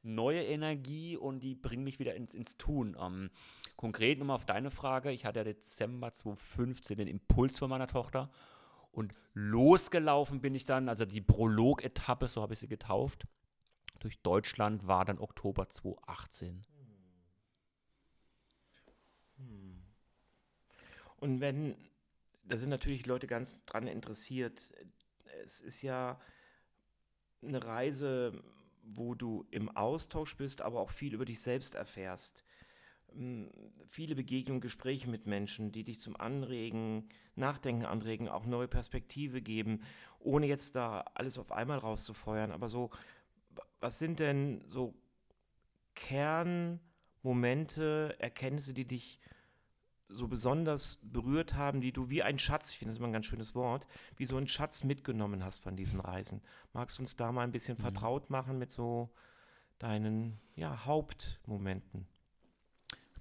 neue 0.04 0.42
Energie 0.42 1.16
und 1.16 1.40
die 1.40 1.54
bringen 1.54 1.84
mich 1.84 1.98
wieder 1.98 2.14
ins, 2.14 2.34
ins 2.34 2.56
Tun. 2.56 2.96
Ähm, 3.00 3.30
konkret 3.76 4.18
nochmal 4.18 4.36
auf 4.36 4.44
deine 4.44 4.70
Frage, 4.70 5.10
ich 5.10 5.24
hatte 5.24 5.40
ja 5.40 5.44
Dezember 5.44 6.12
2015 6.12 6.98
den 6.98 7.08
Impuls 7.08 7.58
von 7.58 7.70
meiner 7.70 7.86
Tochter. 7.86 8.30
Und 8.92 9.12
losgelaufen 9.32 10.40
bin 10.40 10.54
ich 10.54 10.64
dann, 10.64 10.88
also 10.88 11.04
die 11.04 11.20
Prolog-Etappe, 11.20 12.28
so 12.28 12.42
habe 12.42 12.52
ich 12.52 12.60
sie 12.60 12.68
getauft, 12.68 13.26
durch 13.98 14.20
Deutschland 14.20 14.86
war 14.86 15.04
dann 15.04 15.18
Oktober 15.18 15.68
2018. 15.68 16.64
Hm. 19.38 19.82
Und 21.16 21.40
wenn, 21.40 21.76
da 22.44 22.56
sind 22.56 22.68
natürlich 22.68 23.06
Leute 23.06 23.26
ganz 23.26 23.64
dran 23.64 23.86
interessiert, 23.86 24.72
es 25.42 25.60
ist 25.60 25.82
ja 25.82 26.20
eine 27.42 27.64
Reise, 27.64 28.42
wo 28.86 29.14
du 29.14 29.46
im 29.50 29.74
Austausch 29.76 30.36
bist, 30.36 30.62
aber 30.62 30.80
auch 30.80 30.90
viel 30.90 31.14
über 31.14 31.24
dich 31.24 31.40
selbst 31.40 31.74
erfährst 31.74 32.44
viele 33.86 34.14
Begegnungen, 34.14 34.60
Gespräche 34.60 35.08
mit 35.08 35.26
Menschen, 35.26 35.72
die 35.72 35.84
dich 35.84 36.00
zum 36.00 36.16
Anregen, 36.16 37.08
Nachdenken 37.36 37.84
anregen, 37.84 38.28
auch 38.28 38.44
neue 38.44 38.68
Perspektive 38.68 39.40
geben, 39.40 39.82
ohne 40.18 40.46
jetzt 40.46 40.74
da 40.74 41.04
alles 41.14 41.38
auf 41.38 41.52
einmal 41.52 41.78
rauszufeuern. 41.78 42.50
Aber 42.50 42.68
so, 42.68 42.90
was 43.80 43.98
sind 43.98 44.18
denn 44.18 44.62
so 44.66 44.94
Kernmomente, 45.94 48.16
Erkenntnisse, 48.18 48.74
die 48.74 48.86
dich 48.86 49.20
so 50.14 50.28
besonders 50.28 51.00
berührt 51.02 51.54
haben, 51.54 51.80
die 51.80 51.92
du 51.92 52.08
wie 52.08 52.22
ein 52.22 52.38
Schatz, 52.38 52.70
ich 52.70 52.78
finde 52.78 52.92
das 52.92 52.98
immer 52.98 53.08
ein 53.08 53.12
ganz 53.12 53.26
schönes 53.26 53.54
Wort, 53.54 53.86
wie 54.16 54.24
so 54.24 54.36
ein 54.36 54.48
Schatz 54.48 54.84
mitgenommen 54.84 55.44
hast 55.44 55.58
von 55.58 55.76
diesen 55.76 56.00
Reisen. 56.00 56.40
Magst 56.72 56.98
du 56.98 57.02
uns 57.02 57.16
da 57.16 57.32
mal 57.32 57.42
ein 57.42 57.52
bisschen 57.52 57.76
mhm. 57.76 57.82
vertraut 57.82 58.30
machen 58.30 58.58
mit 58.58 58.70
so 58.70 59.10
deinen 59.78 60.38
ja, 60.56 60.84
Hauptmomenten? 60.84 62.06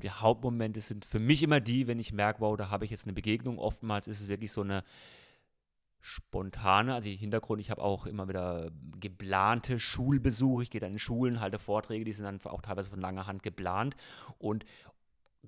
die 0.04 0.12
Hauptmomente 0.12 0.82
sind 0.82 1.06
für 1.06 1.20
mich 1.20 1.42
immer 1.44 1.62
die, 1.62 1.88
wenn 1.88 1.98
ich 1.98 2.12
merke, 2.12 2.42
wow, 2.42 2.58
da 2.58 2.70
habe 2.70 2.84
ich 2.84 2.92
jetzt 2.92 3.06
eine 3.06 3.14
Begegnung. 3.14 3.58
Oftmals 3.58 4.08
ist 4.08 4.20
es 4.20 4.28
wirklich 4.28 4.52
so 4.52 4.62
eine 4.62 4.84
spontane, 6.02 6.94
also 6.94 7.08
Hintergrund, 7.08 7.62
ich 7.62 7.72
habe 7.72 7.82
auch 7.82 8.06
immer 8.06 8.28
wieder 8.28 8.72
geplante 9.00 9.80
Schulbesuche, 9.80 10.64
ich 10.64 10.70
gehe 10.70 10.82
dann 10.82 10.92
in 10.92 11.00
Schulen, 11.00 11.40
halte 11.40 11.60
Vorträge, 11.60 12.04
die 12.04 12.12
sind 12.12 12.26
dann 12.26 12.42
auch 12.44 12.62
teilweise 12.62 12.90
von 12.90 13.00
langer 13.00 13.26
Hand 13.26 13.42
geplant 13.42 13.96
und 14.38 14.66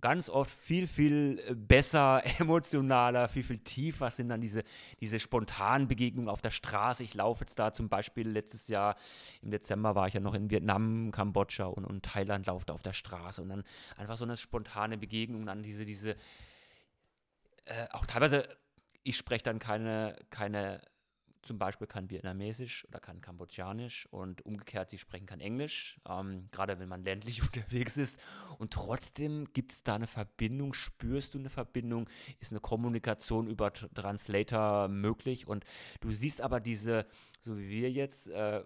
ganz 0.01 0.29
oft 0.29 0.51
viel, 0.51 0.87
viel 0.87 1.41
äh, 1.47 1.55
besser, 1.55 2.21
emotionaler, 2.39 3.27
viel, 3.29 3.43
viel 3.43 3.59
tiefer 3.59 4.11
sind 4.11 4.29
dann 4.29 4.41
diese, 4.41 4.63
diese 4.99 5.19
spontanen 5.19 5.87
Begegnungen 5.87 6.29
auf 6.29 6.41
der 6.41 6.51
Straße. 6.51 7.03
Ich 7.03 7.13
laufe 7.13 7.41
jetzt 7.41 7.57
da 7.57 7.73
zum 7.73 7.89
Beispiel 7.89 8.27
letztes 8.27 8.67
Jahr 8.67 8.95
im 9.41 9.51
Dezember 9.51 9.95
war 9.95 10.07
ich 10.07 10.13
ja 10.13 10.19
noch 10.19 10.33
in 10.33 10.49
Vietnam, 10.49 11.11
Kambodscha 11.11 11.65
und, 11.65 11.85
und 11.85 12.03
Thailand, 12.03 12.45
laufte 12.47 12.73
auf 12.73 12.81
der 12.81 12.93
Straße 12.93 13.41
und 13.41 13.49
dann 13.49 13.63
einfach 13.97 14.17
so 14.17 14.25
eine 14.25 14.37
spontane 14.37 14.97
Begegnung, 14.97 15.45
dann 15.45 15.63
diese, 15.63 15.85
diese, 15.85 16.11
äh, 17.65 17.87
auch 17.91 18.05
teilweise 18.05 18.47
ich 19.05 19.17
spreche 19.17 19.43
dann 19.43 19.59
keine, 19.59 20.17
keine, 20.31 20.81
zum 21.45 21.57
Beispiel 21.57 21.87
kein 21.87 22.09
Vietnamesisch 22.09 22.85
oder 22.87 22.99
kein 22.99 23.21
Kambodschanisch 23.21 24.07
und 24.11 24.45
umgekehrt, 24.45 24.89
sie 24.89 24.97
sprechen 24.97 25.25
kein 25.25 25.39
Englisch, 25.39 25.99
ähm, 26.09 26.49
gerade 26.51 26.79
wenn 26.79 26.89
man 26.89 27.03
ländlich 27.03 27.41
unterwegs 27.43 27.97
ist. 27.97 28.19
Und 28.57 28.73
trotzdem 28.73 29.45
gibt 29.53 29.71
es 29.71 29.83
da 29.83 29.95
eine 29.95 30.07
Verbindung, 30.07 30.73
spürst 30.73 31.33
du 31.33 31.39
eine 31.39 31.49
Verbindung, 31.49 32.09
ist 32.39 32.51
eine 32.51 32.59
Kommunikation 32.59 33.47
über 33.47 33.71
Translator 33.71 34.87
möglich? 34.87 35.47
Und 35.47 35.65
du 36.01 36.11
siehst 36.11 36.41
aber 36.41 36.59
diese, 36.59 37.05
so 37.41 37.57
wie 37.57 37.69
wir 37.69 37.91
jetzt, 37.91 38.27
äh, 38.27 38.63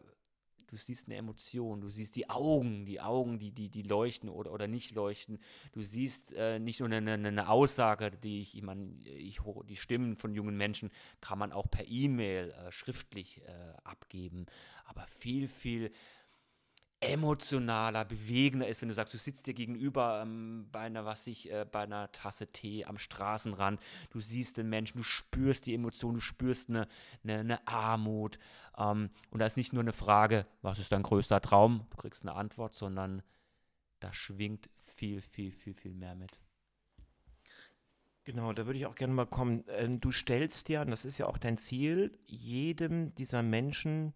du 0.70 0.78
siehst 0.78 1.08
eine 1.08 1.18
Emotion, 1.18 1.82
du 1.82 1.90
siehst 1.90 2.16
die 2.16 2.30
Augen, 2.30 2.86
die 2.86 3.02
Augen, 3.02 3.40
die, 3.40 3.52
die, 3.52 3.70
die 3.70 3.82
leuchten 3.82 4.30
oder, 4.30 4.52
oder 4.52 4.68
nicht 4.68 4.92
leuchten. 4.92 5.40
Du 5.72 5.82
siehst 5.82 6.34
äh, 6.34 6.60
nicht 6.60 6.80
nur 6.80 6.90
eine, 6.90 7.14
eine, 7.14 7.50
Aussage, 7.50 8.12
die 8.12 8.42
ich, 8.42 8.56
ich 8.56 8.64
meine, 8.64 8.94
ich, 9.04 9.40
die 9.68 9.76
Stimmen 9.76 10.16
von 10.16 10.34
jungen 10.34 10.58
Menschen 10.58 10.92
kann 11.22 11.40
man 11.40 11.52
auch 11.52 11.70
per 11.70 11.88
E-Mail 11.88 12.52
äh, 12.52 12.72
schriftlich 12.72 13.42
äh, 13.42 13.52
abgeben, 13.84 14.46
aber 14.86 15.06
viel, 15.08 15.48
viel 15.48 15.92
emotionaler, 17.02 18.04
bewegender 18.04 18.68
ist, 18.68 18.82
wenn 18.82 18.90
du 18.90 18.96
sagst, 18.96 19.14
du 19.14 19.18
sitzt 19.18 19.48
dir 19.48 19.54
gegenüber 19.54 20.22
ähm, 20.22 20.68
bei 20.72 20.82
einer, 20.82 21.06
was 21.06 21.28
ich, 21.28 21.52
äh, 21.52 21.66
bei 21.70 21.84
einer 21.84 22.12
Tasse 22.12 22.48
Tee 22.48 22.86
am 22.86 22.98
Straßenrand, 22.98 23.80
du 24.10 24.20
siehst 24.20 24.58
den 24.58 24.70
Menschen, 24.70 24.98
du 24.98 25.04
spürst 25.04 25.66
die 25.66 25.74
Emotionen, 25.74 26.16
du 26.16 26.22
spürst 26.22 26.70
eine, 26.70 26.88
eine, 27.24 27.40
eine 27.40 27.68
Armut. 27.68 28.38
Ähm, 28.78 29.10
und 29.32 29.40
da 29.40 29.46
ist 29.46 29.56
nicht 29.56 29.72
nur 29.72 29.84
eine 29.84 29.94
Frage, 29.94 30.46
was 30.62 30.80
ist 30.80 30.92
dein 30.92 31.04
größter 31.04 31.42
Traum? 31.42 31.88
Du 31.92 31.98
kriegst 31.98 32.24
eine 32.24 32.34
Antwort, 32.34 32.74
sondern 32.74 33.22
da 34.02 34.12
schwingt 34.12 34.70
viel, 34.84 35.22
viel, 35.22 35.52
viel, 35.52 35.74
viel 35.74 35.94
mehr 35.94 36.16
mit. 36.16 36.38
Genau, 38.26 38.52
da 38.54 38.66
würde 38.66 38.78
ich 38.78 38.86
auch 38.86 38.96
gerne 38.96 39.14
mal 39.14 39.26
kommen. 39.26 39.64
Ähm, 39.70 40.02
du 40.02 40.12
stellst 40.12 40.68
ja, 40.68 40.82
und 40.82 40.92
das 40.92 41.06
ist 41.06 41.18
ja 41.18 41.28
auch 41.28 41.38
dein 41.38 41.58
Ziel, 41.58 42.20
jedem 42.28 43.16
dieser 43.16 43.42
Menschen 43.42 44.14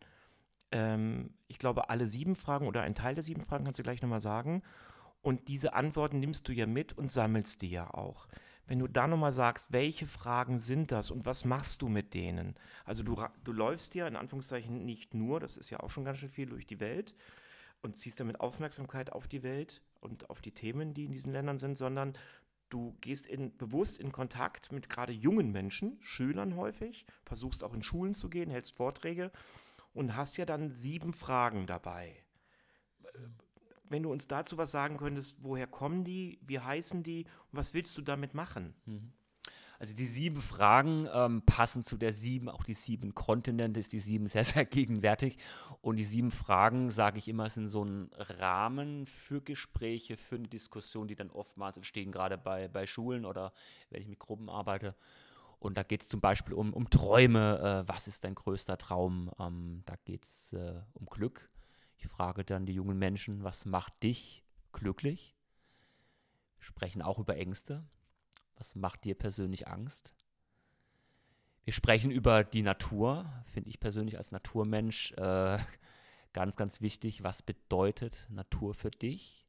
ähm, 0.73 1.29
ich 1.47 1.59
glaube, 1.59 1.89
alle 1.89 2.07
sieben 2.07 2.35
Fragen 2.35 2.67
oder 2.67 2.81
ein 2.81 2.95
Teil 2.95 3.13
der 3.13 3.23
sieben 3.23 3.41
Fragen 3.41 3.63
kannst 3.63 3.79
du 3.79 3.83
gleich 3.83 4.01
nochmal 4.01 4.21
sagen. 4.21 4.63
Und 5.21 5.47
diese 5.47 5.73
Antworten 5.73 6.19
nimmst 6.19 6.47
du 6.49 6.51
ja 6.51 6.65
mit 6.65 6.97
und 6.97 7.09
sammelst 7.09 7.61
die 7.61 7.69
ja 7.69 7.93
auch. 7.93 8.27
Wenn 8.65 8.79
du 8.79 8.87
da 8.87 9.07
nochmal 9.07 9.31
sagst, 9.31 9.71
welche 9.71 10.07
Fragen 10.07 10.59
sind 10.59 10.91
das 10.91 11.11
und 11.11 11.25
was 11.25 11.45
machst 11.45 11.81
du 11.81 11.89
mit 11.89 12.13
denen? 12.13 12.55
Also 12.85 13.03
du, 13.03 13.21
du 13.43 13.51
läufst 13.53 13.93
ja 13.93 14.07
in 14.07 14.15
Anführungszeichen 14.15 14.83
nicht 14.83 15.13
nur, 15.13 15.39
das 15.39 15.57
ist 15.57 15.69
ja 15.69 15.79
auch 15.81 15.89
schon 15.89 16.05
ganz 16.05 16.17
schön 16.17 16.29
viel 16.29 16.47
durch 16.47 16.65
die 16.65 16.79
Welt 16.79 17.13
und 17.81 17.97
ziehst 17.97 18.19
damit 18.19 18.39
Aufmerksamkeit 18.39 19.11
auf 19.11 19.27
die 19.27 19.43
Welt 19.43 19.81
und 19.99 20.29
auf 20.29 20.41
die 20.41 20.53
Themen, 20.53 20.93
die 20.93 21.05
in 21.05 21.11
diesen 21.11 21.33
Ländern 21.33 21.57
sind, 21.57 21.77
sondern 21.77 22.17
du 22.69 22.97
gehst 23.01 23.27
in, 23.27 23.55
bewusst 23.57 23.99
in 23.99 24.11
Kontakt 24.11 24.71
mit 24.71 24.89
gerade 24.89 25.13
jungen 25.13 25.51
Menschen, 25.51 25.97
Schülern 26.01 26.55
häufig, 26.55 27.05
versuchst 27.25 27.63
auch 27.63 27.73
in 27.73 27.83
Schulen 27.83 28.13
zu 28.13 28.29
gehen, 28.29 28.49
hältst 28.49 28.75
Vorträge 28.75 29.31
und 29.93 30.15
hast 30.15 30.37
ja 30.37 30.45
dann 30.45 30.71
sieben 30.71 31.13
Fragen 31.13 31.65
dabei. 31.65 32.15
Wenn 33.89 34.03
du 34.03 34.11
uns 34.11 34.27
dazu 34.27 34.57
was 34.57 34.71
sagen 34.71 34.97
könntest, 34.97 35.43
woher 35.43 35.67
kommen 35.67 36.03
die, 36.03 36.39
wie 36.41 36.59
heißen 36.59 37.03
die 37.03 37.25
und 37.51 37.57
was 37.57 37.73
willst 37.73 37.97
du 37.97 38.01
damit 38.01 38.33
machen? 38.33 38.73
Mhm. 38.85 39.13
Also 39.83 39.95
die 39.95 40.05
sieben 40.05 40.41
Fragen 40.41 41.09
ähm, 41.13 41.41
passen 41.41 41.83
zu 41.83 41.97
der 41.97 42.13
sieben, 42.13 42.47
auch 42.47 42.63
die 42.63 42.73
sieben 42.73 43.13
Kontinente 43.13 43.81
ist 43.81 43.91
die 43.91 43.99
sieben 43.99 44.27
sehr, 44.27 44.45
sehr 44.45 44.63
gegenwärtig. 44.63 45.37
Und 45.81 45.97
die 45.97 46.05
sieben 46.05 46.31
Fragen, 46.31 46.89
sage 46.89 47.17
ich 47.17 47.27
immer, 47.27 47.49
sind 47.49 47.67
so 47.67 47.83
ein 47.83 48.09
Rahmen 48.13 49.05
für 49.05 49.41
Gespräche, 49.41 50.15
für 50.15 50.35
eine 50.35 50.47
Diskussion, 50.47 51.09
die 51.09 51.15
dann 51.15 51.29
oftmals 51.29 51.75
entstehen, 51.75 52.13
gerade 52.13 52.37
bei, 52.37 52.69
bei 52.69 52.85
Schulen 52.85 53.25
oder 53.25 53.51
wenn 53.89 54.01
ich 54.01 54.07
mit 54.07 54.19
Gruppen 54.19 54.49
arbeite. 54.49 54.95
Und 55.63 55.77
da 55.77 55.83
geht 55.83 56.01
es 56.01 56.09
zum 56.09 56.19
Beispiel 56.19 56.53
um, 56.53 56.73
um 56.73 56.89
Träume. 56.89 57.85
Äh, 57.85 57.89
was 57.89 58.09
ist 58.09 58.25
dein 58.25 58.35
größter 58.35 58.77
Traum? 58.77 59.31
Ähm, 59.39 59.81
da 59.85 59.95
geht 60.03 60.25
es 60.25 60.51
äh, 60.51 60.81
um 60.93 61.05
Glück. 61.05 61.49
Ich 61.95 62.05
frage 62.07 62.43
dann 62.43 62.65
die 62.65 62.73
jungen 62.73 62.99
Menschen, 62.99 63.45
was 63.45 63.65
macht 63.65 64.03
dich 64.03 64.43
glücklich? 64.73 65.37
Wir 66.57 66.65
sprechen 66.65 67.01
auch 67.01 67.17
über 67.17 67.37
Ängste. 67.37 67.85
Was 68.57 68.75
macht 68.75 69.05
dir 69.05 69.15
persönlich 69.15 69.69
Angst? 69.69 70.13
Wir 71.63 71.71
sprechen 71.71 72.11
über 72.11 72.43
die 72.43 72.61
Natur, 72.61 73.31
finde 73.45 73.69
ich 73.69 73.79
persönlich 73.79 74.17
als 74.17 74.31
Naturmensch 74.31 75.13
äh, 75.13 75.59
ganz, 76.33 76.57
ganz 76.57 76.81
wichtig. 76.81 77.23
Was 77.23 77.41
bedeutet 77.41 78.27
Natur 78.29 78.73
für 78.73 78.91
dich? 78.91 79.47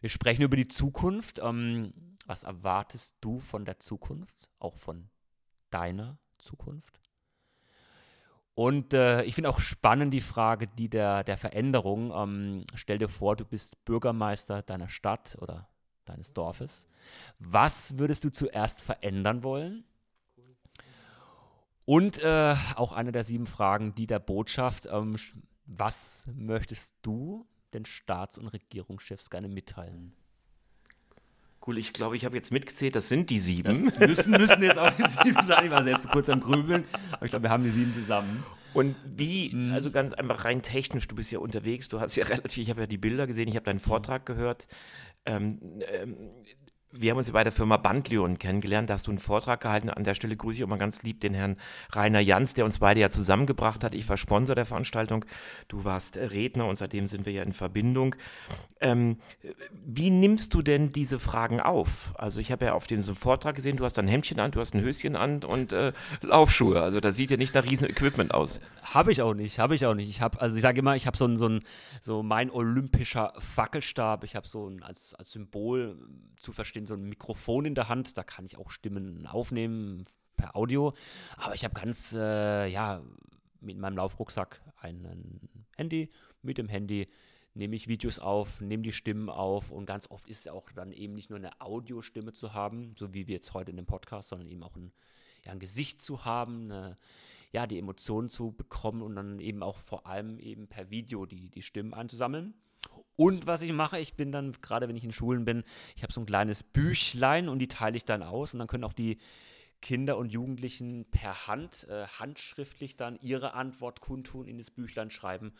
Wir 0.00 0.10
sprechen 0.10 0.42
über 0.42 0.56
die 0.56 0.68
Zukunft. 0.68 1.40
Ähm, 1.42 1.94
was 2.28 2.44
erwartest 2.44 3.16
du 3.20 3.40
von 3.40 3.64
der 3.64 3.80
Zukunft, 3.80 4.48
auch 4.58 4.76
von 4.76 5.08
deiner 5.70 6.18
Zukunft? 6.38 7.00
Und 8.54 8.92
äh, 8.92 9.22
ich 9.22 9.34
finde 9.34 9.50
auch 9.50 9.60
spannend 9.60 10.12
die 10.12 10.20
Frage, 10.20 10.66
die 10.66 10.88
der, 10.88 11.22
der 11.24 11.36
Veränderung. 11.36 12.12
Ähm, 12.12 12.64
stell 12.74 12.98
dir 12.98 13.08
vor, 13.08 13.36
du 13.36 13.44
bist 13.44 13.84
Bürgermeister 13.84 14.62
deiner 14.62 14.88
Stadt 14.88 15.38
oder 15.40 15.68
deines 16.04 16.32
Dorfes. 16.32 16.88
Was 17.38 17.98
würdest 17.98 18.24
du 18.24 18.30
zuerst 18.30 18.82
verändern 18.82 19.42
wollen? 19.42 19.84
Und 21.84 22.18
äh, 22.18 22.56
auch 22.74 22.92
eine 22.92 23.12
der 23.12 23.24
sieben 23.24 23.46
Fragen, 23.46 23.94
die 23.94 24.06
der 24.06 24.18
Botschaft. 24.18 24.86
Ähm, 24.90 25.16
was 25.64 26.26
möchtest 26.34 26.96
du 27.02 27.46
den 27.72 27.84
Staats- 27.84 28.38
und 28.38 28.48
Regierungschefs 28.48 29.30
gerne 29.30 29.48
mitteilen? 29.48 30.14
Cool, 31.68 31.76
ich 31.76 31.92
glaube, 31.92 32.16
ich 32.16 32.24
habe 32.24 32.34
jetzt 32.34 32.50
mitgezählt, 32.50 32.96
das 32.96 33.10
sind 33.10 33.28
die 33.28 33.38
sieben. 33.38 33.84
Das 33.84 33.98
müssen, 33.98 34.30
müssen 34.30 34.62
jetzt 34.62 34.78
auch 34.78 34.90
die 34.90 35.02
sieben 35.22 35.42
sein. 35.42 35.66
Ich 35.66 35.70
war 35.70 35.84
selbst 35.84 36.08
kurz 36.08 36.30
am 36.30 36.40
Grübeln, 36.40 36.84
aber 37.12 37.26
ich 37.26 37.30
glaube, 37.30 37.42
wir 37.42 37.50
haben 37.50 37.62
die 37.62 37.68
sieben 37.68 37.92
zusammen. 37.92 38.42
Und 38.72 38.96
wie, 39.04 39.54
mhm. 39.54 39.74
also 39.74 39.90
ganz 39.90 40.14
einfach 40.14 40.46
rein 40.46 40.62
technisch, 40.62 41.06
du 41.08 41.14
bist 41.14 41.30
ja 41.30 41.40
unterwegs, 41.40 41.88
du 41.88 42.00
hast 42.00 42.16
ja 42.16 42.24
relativ, 42.28 42.62
ich 42.62 42.70
habe 42.70 42.80
ja 42.80 42.86
die 42.86 42.96
Bilder 42.96 43.26
gesehen, 43.26 43.48
ich 43.48 43.54
habe 43.54 43.64
deinen 43.64 43.80
Vortrag 43.80 44.24
gehört. 44.24 44.66
Ähm, 45.26 45.60
ähm, 45.92 46.16
wir 46.90 47.10
haben 47.10 47.18
uns 47.18 47.30
bei 47.30 47.44
der 47.44 47.52
Firma 47.52 47.76
Bandlion 47.76 48.38
kennengelernt. 48.38 48.88
Da 48.88 48.94
hast 48.94 49.06
du 49.06 49.10
einen 49.10 49.18
Vortrag 49.18 49.60
gehalten. 49.60 49.90
An 49.90 50.04
der 50.04 50.14
Stelle 50.14 50.36
grüße 50.36 50.58
ich 50.58 50.64
auch 50.64 50.68
mal 50.68 50.78
ganz 50.78 51.02
lieb 51.02 51.20
den 51.20 51.34
Herrn 51.34 51.56
Rainer 51.92 52.20
Jans, 52.20 52.54
der 52.54 52.64
uns 52.64 52.78
beide 52.78 53.00
ja 53.00 53.10
zusammengebracht 53.10 53.84
hat. 53.84 53.94
Ich 53.94 54.08
war 54.08 54.16
Sponsor 54.16 54.54
der 54.54 54.64
Veranstaltung. 54.64 55.26
Du 55.68 55.84
warst 55.84 56.16
Redner 56.16 56.66
und 56.66 56.76
seitdem 56.76 57.06
sind 57.06 57.26
wir 57.26 57.32
ja 57.32 57.42
in 57.42 57.52
Verbindung. 57.52 58.14
Ähm, 58.80 59.18
wie 59.72 60.08
nimmst 60.08 60.54
du 60.54 60.62
denn 60.62 60.88
diese 60.88 61.20
Fragen 61.20 61.60
auf? 61.60 62.14
Also 62.16 62.40
ich 62.40 62.50
habe 62.50 62.64
ja 62.64 62.72
auf 62.72 62.86
diesem 62.86 63.16
Vortrag 63.16 63.56
gesehen, 63.56 63.76
du 63.76 63.84
hast 63.84 63.98
ein 63.98 64.08
Hemdchen 64.08 64.40
an, 64.40 64.50
du 64.50 64.60
hast 64.60 64.74
ein 64.74 64.80
Höschen 64.80 65.14
an 65.14 65.44
und 65.44 65.74
äh, 65.74 65.92
Laufschuhe. 66.22 66.80
Also 66.80 67.00
da 67.00 67.12
sieht 67.12 67.30
ja 67.30 67.36
nicht 67.36 67.54
nach 67.54 67.64
riesen 67.64 67.88
Equipment 67.88 68.32
aus. 68.32 68.60
Habe 68.82 69.12
ich 69.12 69.20
auch 69.20 69.34
nicht, 69.34 69.58
habe 69.58 69.74
ich 69.74 69.84
auch 69.84 69.94
nicht. 69.94 70.08
Ich 70.08 70.22
habe, 70.22 70.40
also 70.40 70.56
ich 70.56 70.62
sage 70.62 70.78
immer, 70.78 70.96
ich 70.96 71.06
habe 71.06 71.18
so, 71.18 71.26
ein, 71.26 71.36
so, 71.36 71.48
ein, 71.48 71.60
so 72.00 72.22
mein 72.22 72.50
olympischer 72.50 73.34
Fackelstab. 73.36 74.24
Ich 74.24 74.34
habe 74.34 74.48
so 74.48 74.68
ein, 74.68 74.82
als, 74.82 75.14
als 75.14 75.32
Symbol 75.32 75.98
zu 76.38 76.52
verstehen, 76.52 76.77
stehen 76.78 76.86
so 76.86 76.94
ein 76.94 77.08
Mikrofon 77.08 77.64
in 77.64 77.74
der 77.74 77.88
Hand, 77.88 78.16
da 78.16 78.22
kann 78.22 78.44
ich 78.44 78.56
auch 78.56 78.70
Stimmen 78.70 79.26
aufnehmen 79.26 80.04
per 80.36 80.54
Audio. 80.54 80.94
Aber 81.36 81.54
ich 81.54 81.64
habe 81.64 81.74
ganz, 81.74 82.12
äh, 82.14 82.68
ja, 82.68 83.02
mit 83.60 83.78
meinem 83.78 83.96
Laufrucksack 83.96 84.62
ein 84.76 85.40
Handy. 85.76 86.08
Mit 86.42 86.58
dem 86.58 86.68
Handy 86.68 87.08
nehme 87.54 87.74
ich 87.74 87.88
Videos 87.88 88.20
auf, 88.20 88.60
nehme 88.60 88.84
die 88.84 88.92
Stimmen 88.92 89.28
auf 89.28 89.72
und 89.72 89.86
ganz 89.86 90.08
oft 90.08 90.28
ist 90.28 90.40
es 90.40 90.48
auch 90.48 90.70
dann 90.70 90.92
eben 90.92 91.14
nicht 91.14 91.30
nur 91.30 91.40
eine 91.40 91.60
Audiostimme 91.60 92.32
zu 92.32 92.54
haben, 92.54 92.94
so 92.96 93.12
wie 93.12 93.26
wir 93.26 93.34
jetzt 93.34 93.54
heute 93.54 93.72
in 93.72 93.76
dem 93.76 93.86
Podcast, 93.86 94.28
sondern 94.28 94.48
eben 94.48 94.62
auch 94.62 94.76
ein, 94.76 94.92
ja, 95.44 95.50
ein 95.50 95.58
Gesicht 95.58 96.00
zu 96.00 96.24
haben, 96.24 96.70
eine, 96.70 96.94
ja, 97.50 97.66
die 97.66 97.78
Emotionen 97.78 98.28
zu 98.28 98.52
bekommen 98.52 99.02
und 99.02 99.16
dann 99.16 99.40
eben 99.40 99.64
auch 99.64 99.78
vor 99.78 100.06
allem 100.06 100.38
eben 100.38 100.68
per 100.68 100.90
Video 100.90 101.26
die, 101.26 101.48
die 101.48 101.62
Stimmen 101.62 101.94
einzusammeln. 101.94 102.54
Und 103.20 103.48
was 103.48 103.62
ich 103.62 103.72
mache, 103.72 103.98
ich 103.98 104.14
bin 104.14 104.30
dann, 104.30 104.52
gerade 104.62 104.88
wenn 104.88 104.94
ich 104.94 105.02
in 105.02 105.10
Schulen 105.10 105.44
bin, 105.44 105.64
ich 105.96 106.04
habe 106.04 106.12
so 106.12 106.20
ein 106.20 106.26
kleines 106.26 106.62
Büchlein 106.62 107.48
und 107.48 107.58
die 107.58 107.66
teile 107.66 107.96
ich 107.96 108.04
dann 108.04 108.22
aus 108.22 108.52
und 108.52 108.60
dann 108.60 108.68
können 108.68 108.84
auch 108.84 108.92
die 108.92 109.18
Kinder 109.82 110.18
und 110.18 110.30
Jugendlichen 110.30 111.04
per 111.10 111.48
Hand, 111.48 111.88
äh, 111.88 112.06
handschriftlich 112.06 112.94
dann 112.94 113.18
ihre 113.20 113.54
Antwort 113.54 114.00
kundtun, 114.00 114.46
in 114.46 114.56
das 114.56 114.70
Büchlein 114.70 115.10
schreiben. 115.10 115.52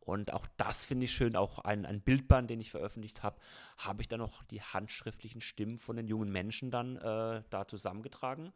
Und 0.00 0.32
auch 0.32 0.46
das 0.56 0.84
finde 0.84 1.04
ich 1.04 1.12
schön, 1.12 1.36
auch 1.36 1.60
ein, 1.60 1.86
ein 1.86 2.00
Bildband, 2.00 2.50
den 2.50 2.60
ich 2.60 2.72
veröffentlicht 2.72 3.22
habe, 3.22 3.40
habe 3.78 4.02
ich 4.02 4.08
dann 4.08 4.18
noch 4.18 4.42
die 4.44 4.62
handschriftlichen 4.62 5.40
Stimmen 5.40 5.78
von 5.78 5.94
den 5.94 6.08
jungen 6.08 6.32
Menschen 6.32 6.72
dann 6.72 6.96
äh, 6.96 7.42
da 7.48 7.68
zusammengetragen. 7.68 8.52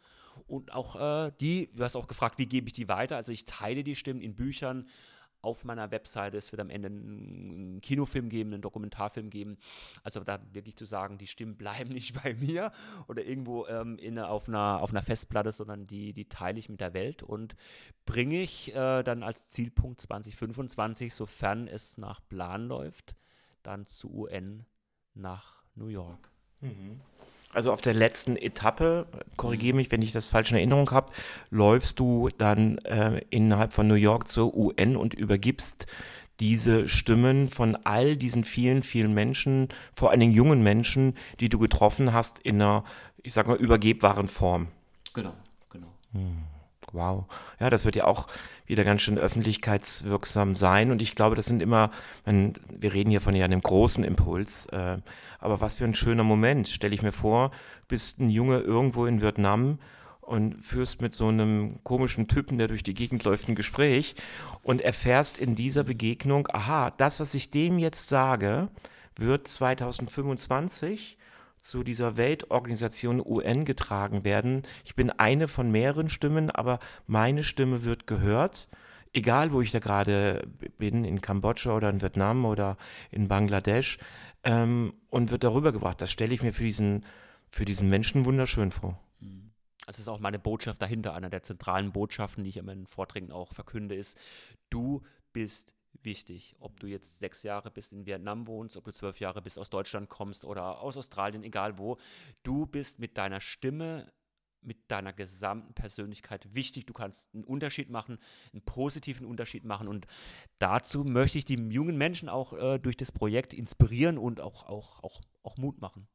Und 0.48 0.72
auch 0.72 0.96
äh, 0.96 1.32
die, 1.40 1.70
du 1.74 1.84
hast 1.84 1.94
auch 1.94 2.08
gefragt, 2.08 2.38
wie 2.38 2.46
gebe 2.46 2.66
ich 2.66 2.72
die 2.72 2.88
weiter? 2.88 3.14
Also 3.14 3.30
ich 3.30 3.44
teile 3.44 3.84
die 3.84 3.94
Stimmen 3.94 4.20
in 4.20 4.34
Büchern, 4.34 4.88
auf 5.40 5.64
meiner 5.64 5.90
Webseite. 5.90 6.36
Es 6.36 6.52
wird 6.52 6.60
am 6.60 6.70
Ende 6.70 6.88
einen 6.88 7.80
Kinofilm 7.80 8.28
geben, 8.28 8.52
einen 8.52 8.62
Dokumentarfilm 8.62 9.30
geben. 9.30 9.58
Also 10.02 10.20
da 10.24 10.40
wirklich 10.52 10.76
zu 10.76 10.84
sagen, 10.84 11.18
die 11.18 11.26
Stimmen 11.26 11.56
bleiben 11.56 11.90
nicht 11.94 12.20
bei 12.22 12.34
mir 12.34 12.72
oder 13.06 13.24
irgendwo 13.24 13.66
ähm, 13.66 13.98
in, 13.98 14.18
auf, 14.18 14.48
einer, 14.48 14.80
auf 14.80 14.90
einer 14.90 15.02
Festplatte, 15.02 15.52
sondern 15.52 15.86
die, 15.86 16.12
die 16.12 16.28
teile 16.28 16.58
ich 16.58 16.68
mit 16.68 16.80
der 16.80 16.94
Welt 16.94 17.22
und 17.22 17.54
bringe 18.04 18.40
ich 18.40 18.74
äh, 18.74 19.02
dann 19.02 19.22
als 19.22 19.48
Zielpunkt 19.48 20.00
2025, 20.00 21.14
sofern 21.14 21.68
es 21.68 21.98
nach 21.98 22.20
Plan 22.28 22.68
läuft, 22.68 23.16
dann 23.62 23.86
zu 23.86 24.12
UN 24.12 24.64
nach 25.14 25.62
New 25.74 25.88
York. 25.88 26.30
Mhm. 26.60 27.00
Also 27.52 27.72
auf 27.72 27.80
der 27.80 27.94
letzten 27.94 28.36
Etappe, 28.36 29.06
korrigiere 29.36 29.76
mich, 29.76 29.90
wenn 29.90 30.02
ich 30.02 30.12
das 30.12 30.28
falsch 30.28 30.50
in 30.50 30.58
Erinnerung 30.58 30.90
habe, 30.90 31.12
läufst 31.50 31.98
du 31.98 32.28
dann 32.36 32.78
äh, 32.78 33.22
innerhalb 33.30 33.72
von 33.72 33.88
New 33.88 33.94
York 33.94 34.28
zur 34.28 34.54
UN 34.54 34.96
und 34.96 35.14
übergibst 35.14 35.86
diese 36.40 36.86
Stimmen 36.88 37.48
von 37.48 37.76
all 37.84 38.16
diesen 38.16 38.44
vielen, 38.44 38.82
vielen 38.82 39.12
Menschen, 39.12 39.68
vor 39.94 40.10
allen 40.10 40.20
Dingen 40.20 40.32
jungen 40.32 40.62
Menschen, 40.62 41.16
die 41.40 41.48
du 41.48 41.58
getroffen 41.58 42.12
hast, 42.12 42.38
in 42.38 42.56
einer, 42.56 42.84
ich 43.22 43.32
sag 43.32 43.48
mal, 43.48 43.56
übergebbaren 43.56 44.28
Form. 44.28 44.68
Genau, 45.14 45.32
genau. 45.70 45.88
Hm. 46.12 46.44
Wow. 46.92 47.26
Ja, 47.60 47.70
das 47.70 47.84
wird 47.84 47.96
ja 47.96 48.04
auch 48.04 48.28
wieder 48.68 48.84
ganz 48.84 49.02
schön 49.02 49.18
öffentlichkeitswirksam 49.18 50.54
sein. 50.54 50.90
Und 50.92 51.02
ich 51.02 51.14
glaube, 51.14 51.34
das 51.34 51.46
sind 51.46 51.62
immer, 51.62 51.90
wir 52.24 52.92
reden 52.92 53.10
hier 53.10 53.20
von 53.20 53.34
ja 53.34 53.44
einem 53.44 53.60
großen 53.60 54.04
Impuls, 54.04 54.66
äh, 54.66 54.98
aber 55.40 55.60
was 55.60 55.78
für 55.78 55.84
ein 55.84 55.94
schöner 55.94 56.24
Moment. 56.24 56.68
Stelle 56.68 56.94
ich 56.94 57.02
mir 57.02 57.12
vor, 57.12 57.50
bist 57.88 58.20
ein 58.20 58.30
Junge 58.30 58.60
irgendwo 58.60 59.06
in 59.06 59.20
Vietnam 59.20 59.78
und 60.20 60.62
führst 60.62 61.00
mit 61.00 61.14
so 61.14 61.28
einem 61.28 61.82
komischen 61.82 62.28
Typen, 62.28 62.58
der 62.58 62.68
durch 62.68 62.82
die 62.82 62.94
Gegend 62.94 63.24
läuft, 63.24 63.48
ein 63.48 63.54
Gespräch 63.54 64.14
und 64.62 64.82
erfährst 64.82 65.38
in 65.38 65.54
dieser 65.54 65.84
Begegnung, 65.84 66.46
aha, 66.52 66.90
das, 66.90 67.18
was 67.18 67.34
ich 67.34 67.50
dem 67.50 67.78
jetzt 67.78 68.10
sage, 68.10 68.68
wird 69.16 69.48
2025 69.48 71.16
zu 71.60 71.82
dieser 71.82 72.16
Weltorganisation 72.16 73.20
UN 73.24 73.64
getragen 73.64 74.24
werden. 74.24 74.62
Ich 74.84 74.94
bin 74.94 75.10
eine 75.10 75.48
von 75.48 75.70
mehreren 75.70 76.08
Stimmen, 76.08 76.50
aber 76.50 76.78
meine 77.06 77.42
Stimme 77.42 77.84
wird 77.84 78.06
gehört, 78.06 78.68
egal 79.12 79.52
wo 79.52 79.60
ich 79.60 79.70
da 79.70 79.78
gerade 79.78 80.46
bin, 80.78 81.04
in 81.04 81.20
Kambodscha 81.20 81.74
oder 81.74 81.90
in 81.90 82.02
Vietnam 82.02 82.44
oder 82.44 82.76
in 83.10 83.28
Bangladesch, 83.28 83.98
ähm, 84.44 84.94
und 85.10 85.30
wird 85.30 85.44
darüber 85.44 85.72
gebracht. 85.72 86.00
Das 86.00 86.10
stelle 86.10 86.32
ich 86.32 86.42
mir 86.42 86.52
für 86.52 86.64
diesen, 86.64 87.04
für 87.50 87.64
diesen 87.64 87.88
Menschen 87.88 88.24
wunderschön 88.24 88.70
vor. 88.70 89.00
Mhm. 89.20 89.50
Also 89.86 90.02
ist 90.02 90.08
auch 90.08 90.20
meine 90.20 90.38
Botschaft 90.38 90.82
dahinter, 90.82 91.14
einer 91.14 91.30
der 91.30 91.42
zentralen 91.42 91.92
Botschaften, 91.92 92.44
die 92.44 92.50
ich 92.50 92.56
in 92.58 92.66
meinen 92.66 92.86
Vorträgen 92.86 93.32
auch 93.32 93.52
verkünde, 93.52 93.94
ist, 93.94 94.18
du 94.70 95.02
bist 95.32 95.74
wichtig. 96.08 96.56
Ob 96.58 96.80
du 96.80 96.86
jetzt 96.86 97.18
sechs 97.18 97.42
Jahre 97.42 97.70
bist 97.70 97.92
in 97.92 98.06
Vietnam 98.06 98.46
wohnst, 98.46 98.78
ob 98.78 98.84
du 98.84 98.92
zwölf 98.92 99.20
Jahre 99.20 99.42
bist 99.42 99.58
aus 99.58 99.68
Deutschland 99.68 100.08
kommst 100.08 100.44
oder 100.44 100.80
aus 100.80 100.96
Australien, 100.96 101.44
egal 101.44 101.76
wo, 101.78 101.98
du 102.42 102.66
bist 102.66 102.98
mit 102.98 103.18
deiner 103.18 103.40
Stimme, 103.40 104.10
mit 104.62 104.90
deiner 104.90 105.12
gesamten 105.12 105.74
Persönlichkeit 105.74 106.54
wichtig. 106.54 106.86
Du 106.86 106.94
kannst 106.94 107.34
einen 107.34 107.44
Unterschied 107.44 107.90
machen, 107.90 108.18
einen 108.52 108.62
positiven 108.62 109.26
Unterschied 109.26 109.64
machen. 109.64 109.86
Und 109.86 110.06
dazu 110.58 111.04
möchte 111.04 111.36
ich 111.36 111.44
die 111.44 111.56
jungen 111.56 111.98
Menschen 111.98 112.30
auch 112.30 112.54
äh, 112.54 112.78
durch 112.78 112.96
das 112.96 113.12
Projekt 113.12 113.52
inspirieren 113.52 114.16
und 114.16 114.40
auch, 114.40 114.64
auch, 114.64 115.04
auch, 115.04 115.20
auch 115.42 115.58
Mut 115.58 115.80
machen. 115.80 116.08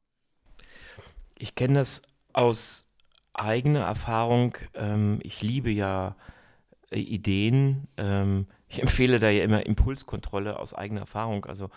Ich 1.38 1.53
kenne 1.53 1.75
das 1.75 2.01
aus 2.34 2.89
eigener 3.34 3.82
Erfahrung. 3.82 4.58
Ähm, 4.73 5.19
ich 5.21 5.41
liebe 5.41 5.69
ja 5.69 6.15
äh, 6.91 6.99
Ideen. 6.99 7.88
Ähm, 7.97 8.47
ich 8.74 8.82
empfehle 8.82 9.20
da 9.20 9.30
ja 9.30 9.44
immer 9.44 9.66
Impulskontrolle 9.66 10.58
aus 10.58 10.74
eigener 10.74 11.02
Erfahrung. 11.02 11.46
Also 11.46 11.70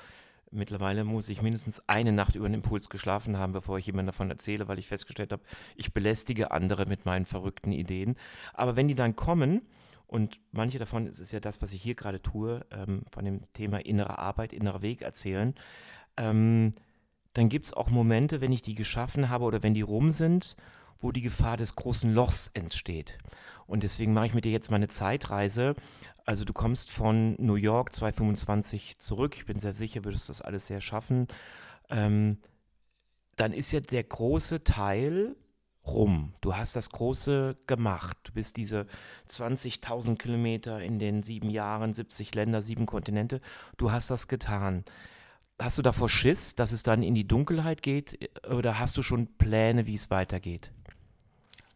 mittlerweile 0.50 1.04
muss 1.04 1.28
ich 1.28 1.42
mindestens 1.42 1.86
eine 1.90 2.10
Nacht 2.10 2.34
über 2.36 2.46
einen 2.46 2.54
Impuls 2.54 2.88
geschlafen 2.88 3.36
haben, 3.36 3.52
bevor 3.52 3.78
ich 3.78 3.84
jemandem 3.84 4.12
davon 4.12 4.30
erzähle, 4.30 4.66
weil 4.66 4.78
ich 4.78 4.88
festgestellt 4.88 5.30
habe, 5.30 5.42
ich 5.74 5.92
belästige 5.92 6.52
andere 6.52 6.86
mit 6.86 7.04
meinen 7.04 7.26
verrückten 7.26 7.70
Ideen. 7.70 8.16
Aber 8.54 8.76
wenn 8.76 8.88
die 8.88 8.94
dann 8.94 9.14
kommen, 9.14 9.60
und 10.06 10.40
manche 10.52 10.78
davon 10.78 11.06
ist 11.06 11.20
es 11.20 11.32
ja 11.32 11.40
das, 11.40 11.60
was 11.60 11.74
ich 11.74 11.82
hier 11.82 11.96
gerade 11.96 12.22
tue, 12.22 12.64
ähm, 12.70 13.02
von 13.10 13.26
dem 13.26 13.42
Thema 13.52 13.84
innere 13.84 14.18
Arbeit, 14.18 14.54
innerer 14.54 14.80
Weg 14.80 15.02
erzählen, 15.02 15.54
ähm, 16.16 16.72
dann 17.34 17.50
gibt 17.50 17.66
es 17.66 17.74
auch 17.74 17.90
Momente, 17.90 18.40
wenn 18.40 18.52
ich 18.52 18.62
die 18.62 18.74
geschaffen 18.74 19.28
habe 19.28 19.44
oder 19.44 19.62
wenn 19.62 19.74
die 19.74 19.82
rum 19.82 20.10
sind 20.10 20.56
wo 21.00 21.12
die 21.12 21.22
Gefahr 21.22 21.56
des 21.56 21.74
großen 21.74 22.12
Lochs 22.12 22.50
entsteht. 22.54 23.18
Und 23.66 23.82
deswegen 23.82 24.12
mache 24.12 24.26
ich 24.26 24.34
mit 24.34 24.44
dir 24.44 24.52
jetzt 24.52 24.70
mal 24.70 24.76
eine 24.76 24.88
Zeitreise. 24.88 25.74
Also 26.24 26.44
du 26.44 26.52
kommst 26.52 26.90
von 26.90 27.36
New 27.38 27.54
York 27.54 27.94
225 27.94 28.98
zurück. 28.98 29.36
Ich 29.36 29.46
bin 29.46 29.58
sehr 29.58 29.74
sicher, 29.74 30.04
würdest 30.04 30.28
das 30.28 30.40
alles 30.40 30.66
sehr 30.66 30.80
schaffen. 30.80 31.28
Ähm, 31.88 32.38
dann 33.36 33.52
ist 33.52 33.72
ja 33.72 33.80
der 33.80 34.02
große 34.02 34.64
Teil 34.64 35.36
rum. 35.86 36.32
Du 36.40 36.56
hast 36.56 36.74
das 36.74 36.90
Große 36.90 37.56
gemacht. 37.66 38.16
Du 38.24 38.32
bist 38.32 38.56
diese 38.56 38.86
20.000 39.28 40.16
Kilometer 40.16 40.80
in 40.80 40.98
den 40.98 41.22
sieben 41.22 41.50
Jahren, 41.50 41.94
70 41.94 42.34
Länder, 42.34 42.62
sieben 42.62 42.86
Kontinente. 42.86 43.40
Du 43.76 43.92
hast 43.92 44.10
das 44.10 44.28
getan. 44.28 44.84
Hast 45.58 45.78
du 45.78 45.82
davor 45.82 46.08
Schiss, 46.08 46.54
dass 46.54 46.72
es 46.72 46.82
dann 46.82 47.02
in 47.02 47.14
die 47.14 47.26
Dunkelheit 47.26 47.82
geht? 47.82 48.30
Oder 48.48 48.78
hast 48.78 48.98
du 48.98 49.02
schon 49.02 49.38
Pläne, 49.38 49.86
wie 49.86 49.94
es 49.94 50.10
weitergeht? 50.10 50.72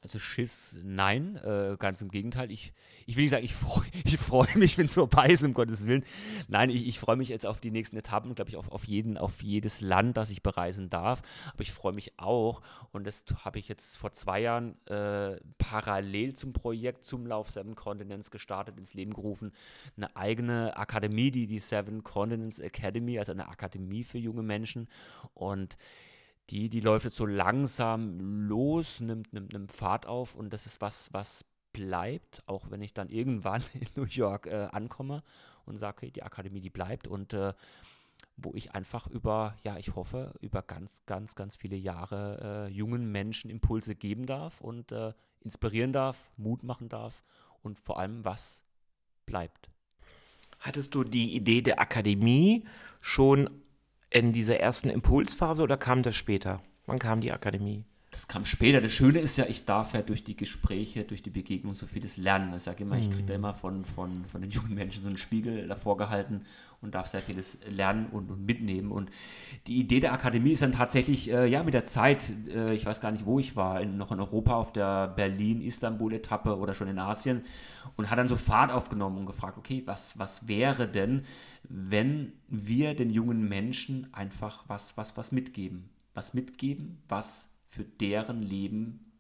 Also 0.03 0.19
Schiss, 0.19 0.79
nein, 0.83 1.37
äh, 1.37 1.77
ganz 1.79 2.01
im 2.01 2.11
Gegenteil. 2.11 2.51
Ich, 2.51 2.73
ich 3.05 3.17
will 3.17 3.25
nicht 3.25 3.33
sagen, 3.33 3.45
ich 3.45 3.55
freue 3.55 3.85
ich 4.05 4.17
freu 4.17 4.47
mich, 4.55 4.79
wenn 4.79 4.87
es 4.87 4.95
vorbei 4.95 5.27
ist, 5.27 5.45
um 5.45 5.53
Gottes 5.53 5.87
Willen. 5.87 6.05
Nein, 6.49 6.71
ich, 6.71 6.89
ich 6.89 6.99
freue 6.99 7.17
mich 7.17 7.29
jetzt 7.29 7.45
auf 7.45 7.61
die 7.61 7.71
nächsten 7.71 7.99
Etappen, 7.99 8.35
glaube 8.35 8.49
ich, 8.49 8.57
auf, 8.57 8.73
auf, 8.73 8.85
jeden, 8.85 9.19
auf 9.19 9.43
jedes 9.43 9.83
Land, 9.83 10.17
das 10.17 10.31
ich 10.31 10.43
bereisen 10.43 10.89
darf. 10.89 11.21
Aber 11.53 11.61
ich 11.61 11.73
freue 11.73 11.93
mich 11.93 12.19
auch, 12.19 12.63
und 12.93 13.07
das 13.07 13.25
habe 13.45 13.59
ich 13.59 13.69
jetzt 13.69 13.99
vor 13.99 14.13
zwei 14.13 14.41
Jahren 14.41 14.75
äh, 14.87 15.39
parallel 15.59 16.33
zum 16.33 16.55
Projekt 16.55 17.05
zum 17.05 17.27
Lauf 17.27 17.51
Seven 17.51 17.75
Continents 17.75 18.31
gestartet, 18.31 18.79
ins 18.79 18.95
Leben 18.95 19.13
gerufen. 19.13 19.53
Eine 19.99 20.17
eigene 20.17 20.77
Akademie, 20.79 21.31
die 21.31 21.47
die 21.47 21.59
Seven 21.59 22.03
Continents 22.03 22.59
Academy, 22.59 23.19
also 23.19 23.33
eine 23.33 23.49
Akademie 23.49 24.05
für 24.05 24.19
junge 24.19 24.43
Menschen. 24.43 24.89
Und 25.35 25.77
die, 26.51 26.69
die 26.69 26.81
läuft 26.81 27.05
jetzt 27.05 27.17
so 27.17 27.27
langsam 27.27 28.19
los, 28.49 29.01
nimmt, 29.01 29.33
nimmt, 29.33 29.53
nimmt 29.53 29.73
Fahrt 29.73 30.07
auf 30.07 30.35
und 30.35 30.53
das 30.53 30.67
ist 30.67 30.81
was, 30.81 31.13
was 31.13 31.45
bleibt, 31.73 32.43
auch 32.47 32.71
wenn 32.71 32.83
ich 32.83 32.93
dann 32.93 33.09
irgendwann 33.09 33.63
in 33.75 33.87
New 33.97 34.07
York 34.07 34.47
äh, 34.47 34.69
ankomme 34.73 35.23
und 35.65 35.79
sage, 35.79 35.99
okay, 35.99 36.11
die 36.11 36.23
Akademie, 36.23 36.61
die 36.61 36.71
bleibt 36.71 37.07
und 37.07 37.33
äh, 37.33 37.53
wo 38.37 38.53
ich 38.55 38.73
einfach 38.73 39.07
über, 39.07 39.57
ja, 39.63 39.77
ich 39.77 39.95
hoffe, 39.95 40.35
über 40.41 40.63
ganz, 40.63 41.03
ganz, 41.07 41.35
ganz 41.35 41.57
viele 41.57 41.77
Jahre 41.77 42.69
äh, 42.69 42.73
jungen 42.73 43.11
Menschen 43.11 43.51
Impulse 43.51 43.95
geben 43.95 44.27
darf 44.27 44.61
und 44.61 44.93
äh, 44.93 45.13
inspirieren 45.41 45.93
darf, 45.93 46.31
Mut 46.37 46.63
machen 46.63 46.89
darf 46.89 47.23
und 47.63 47.79
vor 47.79 47.99
allem, 47.99 48.25
was 48.25 48.65
bleibt. 49.27 49.69
Hattest 50.59 50.95
du 50.95 51.05
die 51.05 51.35
Idee 51.35 51.63
der 51.63 51.81
Akademie 51.81 52.67
schon 53.01 53.49
in 54.11 54.33
dieser 54.33 54.59
ersten 54.59 54.91
Impulsphase 54.91 55.63
oder 55.63 55.77
kam 55.77 56.03
das 56.03 56.17
später? 56.17 56.61
Wann 56.87 56.99
kam 56.99 57.21
die 57.21 57.33
Akademie? 57.33 57.85
Das 58.11 58.27
kam 58.27 58.45
später. 58.45 58.81
Das 58.81 58.93
Schöne 58.93 59.21
ist 59.21 59.37
ja, 59.37 59.47
ich 59.47 59.67
darf 59.67 59.95
ja 59.95 60.03
durch 60.03 60.25
die 60.25 60.37
Gespräche, 60.37 61.05
durch 61.05 61.23
die 61.23 61.31
Begegnung 61.31 61.75
so 61.75 61.87
vieles 61.87 62.17
lernen. 62.17 62.53
Ich 62.57 62.65
sage 62.65 62.83
immer, 62.83 62.99
ich 62.99 63.09
kriege 63.09 63.23
da 63.23 63.35
mhm. 63.35 63.41
immer 63.41 63.55
von, 63.55 63.85
von, 63.85 64.25
von 64.25 64.41
den 64.41 64.51
jungen 64.51 64.75
Menschen 64.75 65.03
so 65.03 65.09
einen 65.09 65.17
Spiegel 65.17 65.69
davor 65.69 65.97
gehalten 65.97 66.43
und 66.81 66.95
darf 66.97 67.07
sehr 67.07 67.23
vieles 67.23 67.59
lernen 67.69 68.07
und, 68.07 68.31
und 68.33 68.45
mitnehmen. 68.45 68.91
Und 68.91 69.11
die 69.69 69.79
Idee 69.79 70.01
der 70.01 70.13
Akademie 70.13 70.53
ist 70.53 70.63
dann 70.63 70.73
tatsächlich, 70.73 71.31
äh, 71.31 71.47
ja, 71.47 71.63
mit 71.63 71.75
der 71.75 71.85
Zeit, 71.85 72.33
äh, 72.49 72.75
ich 72.75 72.85
weiß 72.85 73.01
gar 73.01 73.13
nicht, 73.13 73.27
wo 73.27 73.39
ich 73.39 73.55
war, 73.55 73.81
in, 73.81 73.97
noch 73.97 74.11
in 74.11 74.19
Europa 74.19 74.55
auf 74.55 74.73
der 74.73 75.07
Berlin-Istanbul-Etappe 75.09 76.57
oder 76.59 76.75
schon 76.75 76.89
in 76.89 76.99
Asien 76.99 77.45
und 77.97 78.11
hat 78.11 78.19
dann 78.19 78.29
so 78.29 78.37
Fahrt 78.37 78.73
aufgenommen 78.73 79.19
und 79.19 79.27
gefragt, 79.27 79.57
okay, 79.57 79.83
was, 79.87 80.19
was 80.19 80.49
wäre 80.49 80.89
denn, 80.89 81.25
wenn 81.63 82.33
wir 82.49 82.95
den 82.95 83.11
jungen 83.11 83.49
Menschen 83.49 84.13
einfach 84.13 84.65
was, 84.67 84.97
was, 84.97 85.17
was 85.17 85.31
mitgeben? 85.31 85.91
Was 86.13 86.35
mitgeben, 86.35 86.99
was 87.09 87.51
für 87.71 87.85
deren 87.85 88.43
Leben 88.43 89.13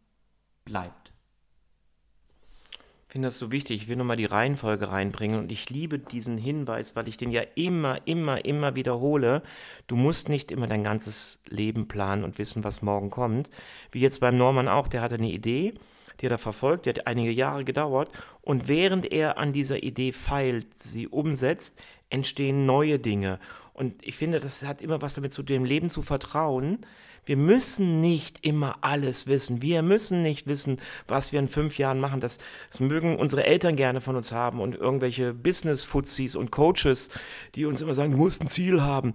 bleibt. 0.65 1.13
Ich 3.07 3.13
finde 3.13 3.29
das 3.29 3.39
so 3.39 3.51
wichtig. 3.51 3.83
Ich 3.83 3.89
will 3.89 3.97
nochmal 3.97 4.17
die 4.17 4.27
Reihenfolge 4.27 4.93
reinbringen 4.93 5.41
und 5.41 5.51
ich 5.51 5.69
liebe 5.69 5.99
diesen 5.99 6.39
Hinweis, 6.39 6.95
weil 6.95 7.09
ich 7.09 7.17
den 7.17 7.33
ja 7.33 7.43
immer, 7.57 8.07
immer, 8.07 8.45
immer 8.45 8.77
wiederhole. 8.77 9.43
Du 9.89 9.97
musst 9.97 10.29
nicht 10.29 10.53
immer 10.53 10.69
dein 10.69 10.85
ganzes 10.85 11.43
Leben 11.49 11.89
planen 11.89 12.23
und 12.23 12.39
wissen, 12.39 12.63
was 12.63 12.83
morgen 12.83 13.11
kommt. 13.11 13.51
Wie 13.91 14.01
jetzt 14.01 14.21
beim 14.21 14.37
Norman 14.37 14.69
auch, 14.69 14.87
der 14.87 15.01
hatte 15.01 15.17
eine 15.17 15.31
Idee 15.31 15.75
die 16.21 16.27
hat 16.27 16.33
er 16.33 16.39
verfolgt, 16.39 16.87
die 16.87 16.91
hat 16.91 17.07
einige 17.07 17.31
Jahre 17.31 17.65
gedauert. 17.65 18.11
Und 18.43 18.69
während 18.69 19.11
er 19.11 19.39
an 19.39 19.53
dieser 19.53 19.83
Idee 19.83 20.13
feilt, 20.13 20.79
sie 20.79 21.09
umsetzt, 21.09 21.81
entstehen 22.11 22.67
neue 22.67 22.99
Dinge. 22.99 23.39
Und 23.73 24.05
ich 24.07 24.17
finde, 24.17 24.41
das 24.41 24.65
hat 24.65 24.83
immer 24.83 25.01
was 25.01 25.15
damit 25.15 25.33
zu 25.33 25.43
dem 25.43 25.65
Leben 25.65 25.89
zu 25.89 26.03
vertrauen. 26.03 26.85
Wir 27.31 27.37
müssen 27.37 28.01
nicht 28.01 28.45
immer 28.45 28.79
alles 28.81 29.29
wissen. 29.29 29.63
Wir 29.63 29.83
müssen 29.83 30.21
nicht 30.25 30.49
wissen, 30.49 30.81
was 31.07 31.31
wir 31.31 31.39
in 31.39 31.47
fünf 31.47 31.79
Jahren 31.79 32.01
machen. 32.01 32.21
Das, 32.21 32.39
das 32.71 32.81
mögen 32.81 33.17
unsere 33.17 33.45
Eltern 33.45 33.77
gerne 33.77 34.01
von 34.01 34.17
uns 34.17 34.33
haben 34.33 34.61
und 34.61 34.75
irgendwelche 34.75 35.33
Business-Fuzis 35.33 36.35
und 36.35 36.51
Coaches, 36.51 37.09
die 37.55 37.67
uns 37.67 37.81
immer 37.83 37.95
sagen, 37.95 38.11
du 38.11 38.19
musst 38.19 38.43
ein 38.43 38.49
Ziel 38.49 38.83
haben. 38.83 39.15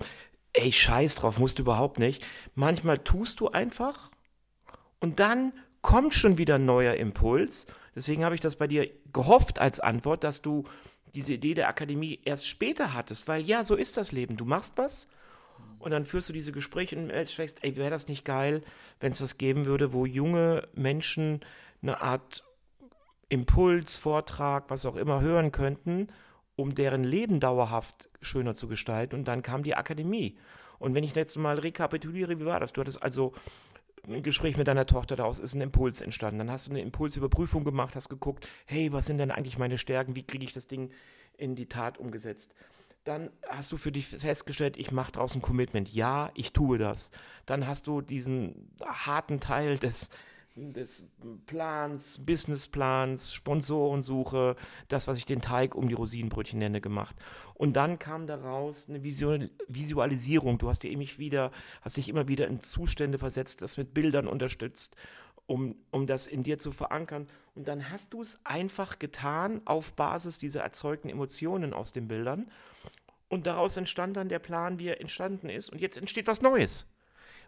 Ey, 0.53 0.71
scheiß 0.71 1.15
drauf, 1.15 1.39
musst 1.39 1.59
du 1.59 1.63
überhaupt 1.63 1.99
nicht. 1.99 2.25
Manchmal 2.53 2.99
tust 2.99 3.41
du 3.41 3.49
einfach 3.49 4.11
und 5.01 5.19
dann 5.19 5.51
kommt 5.81 6.13
schon 6.13 6.37
wieder 6.37 6.55
ein 6.55 6.65
neuer 6.65 6.93
Impuls. 6.93 7.67
Deswegen 7.95 8.23
habe 8.23 8.35
ich 8.35 8.39
das 8.39 8.55
bei 8.55 8.67
dir 8.67 8.89
gehofft 9.11 9.59
als 9.59 9.81
Antwort, 9.81 10.23
dass 10.23 10.41
du 10.41 10.63
diese 11.15 11.33
Idee 11.33 11.53
der 11.53 11.67
Akademie 11.67 12.21
erst 12.23 12.47
später 12.47 12.93
hattest, 12.93 13.27
weil 13.27 13.41
ja, 13.41 13.65
so 13.65 13.75
ist 13.75 13.97
das 13.97 14.13
Leben. 14.13 14.37
Du 14.37 14.45
machst 14.45 14.71
was 14.77 15.09
und 15.85 15.91
dann 15.91 16.07
führst 16.07 16.29
du 16.29 16.33
diese 16.33 16.51
Gespräche 16.51 16.97
und 16.97 17.11
stellst, 17.27 17.63
ey, 17.63 17.75
wäre 17.75 17.91
das 17.91 18.07
nicht 18.07 18.25
geil, 18.25 18.63
wenn 18.99 19.11
es 19.11 19.21
was 19.21 19.37
geben 19.37 19.65
würde, 19.67 19.93
wo 19.93 20.07
junge 20.07 20.67
Menschen 20.73 21.41
eine 21.83 22.01
Art 22.01 22.43
Impuls, 23.29 23.95
Vortrag, 23.95 24.71
was 24.71 24.87
auch 24.87 24.95
immer 24.95 25.21
hören 25.21 25.51
könnten, 25.51 26.07
um 26.55 26.73
deren 26.73 27.03
Leben 27.03 27.39
dauerhaft 27.39 28.09
schöner 28.19 28.55
zu 28.55 28.67
gestalten. 28.67 29.15
Und 29.15 29.27
dann 29.27 29.43
kam 29.43 29.61
die 29.61 29.75
Akademie. 29.75 30.39
Und 30.79 30.95
wenn 30.95 31.03
ich 31.03 31.13
jetzt 31.13 31.37
mal 31.37 31.59
rekapituliere, 31.59 32.39
wie 32.39 32.45
war 32.45 32.59
das? 32.59 32.73
Du 32.73 32.81
hattest 32.81 33.03
also 33.03 33.33
ein 34.07 34.23
Gespräch 34.23 34.57
mit 34.57 34.67
deiner 34.67 34.87
Tochter, 34.87 35.15
daraus 35.15 35.37
ist 35.37 35.53
ein 35.53 35.61
Impuls 35.61 36.01
entstanden. 36.01 36.39
Dann 36.39 36.49
hast 36.49 36.65
du 36.65 36.71
eine 36.71 36.81
Impulsüberprüfung 36.81 37.63
gemacht, 37.63 37.95
hast 37.95 38.09
geguckt, 38.09 38.47
hey, 38.65 38.91
was 38.91 39.05
sind 39.05 39.19
denn 39.19 39.29
eigentlich 39.29 39.59
meine 39.59 39.77
Stärken? 39.77 40.15
Wie 40.15 40.23
kriege 40.23 40.45
ich 40.45 40.53
das 40.53 40.65
Ding 40.65 40.89
in 41.37 41.55
die 41.55 41.67
Tat 41.67 41.99
umgesetzt? 41.99 42.55
Dann 43.05 43.29
hast 43.47 43.71
du 43.71 43.77
für 43.77 43.91
dich 43.91 44.07
festgestellt, 44.07 44.77
ich 44.77 44.91
mache 44.91 45.13
daraus 45.13 45.35
ein 45.35 45.41
Commitment. 45.41 45.93
Ja, 45.93 46.31
ich 46.33 46.51
tue 46.51 46.77
das. 46.77 47.11
Dann 47.45 47.67
hast 47.67 47.87
du 47.87 48.01
diesen 48.01 48.71
harten 48.83 49.39
Teil 49.39 49.77
des 49.77 50.09
des 50.55 51.03
Plans, 51.45 52.19
Businessplans, 52.25 53.33
Sponsorensuche, 53.33 54.55
das, 54.87 55.05
was 55.07 55.17
ich 55.17 55.25
den 55.25 55.41
Teig 55.41 55.75
um 55.75 55.89
die 55.89 55.95
Rosinenbrötchen 55.95 56.59
nenne, 56.59 56.79
gemacht. 56.79 57.15
Und 57.55 57.75
dann 57.75 57.99
kam 57.99 58.25
daraus 58.25 58.87
eine 58.87 59.03
Visualisierung. 59.03 60.57
Du 60.57 60.69
hast 60.69 60.83
dir 60.83 60.91
immer 60.91 61.03
wieder, 61.17 61.51
hast 61.81 61.97
dich 61.97 62.07
immer 62.07 62.29
wieder 62.29 62.47
in 62.47 62.61
Zustände 62.61 63.17
versetzt, 63.17 63.61
das 63.61 63.75
mit 63.75 63.93
Bildern 63.93 64.27
unterstützt, 64.27 64.95
um, 65.45 65.75
um 65.91 66.07
das 66.07 66.25
in 66.25 66.43
dir 66.43 66.57
zu 66.57 66.71
verankern. 66.71 67.27
Und 67.53 67.67
dann 67.67 67.89
hast 67.89 68.13
du 68.13 68.21
es 68.21 68.39
einfach 68.45 68.97
getan 68.97 69.61
auf 69.65 69.93
Basis 69.93 70.37
dieser 70.37 70.61
erzeugten 70.61 71.09
Emotionen 71.09 71.73
aus 71.73 71.91
den 71.91 72.07
Bildern. 72.07 72.49
Und 73.27 73.47
daraus 73.47 73.77
entstand 73.77 74.17
dann 74.17 74.29
der 74.29 74.39
Plan, 74.39 74.79
wie 74.79 74.87
er 74.87 75.01
entstanden 75.01 75.49
ist. 75.49 75.69
Und 75.69 75.79
jetzt 75.81 75.97
entsteht 75.97 76.27
was 76.27 76.41
Neues. 76.41 76.87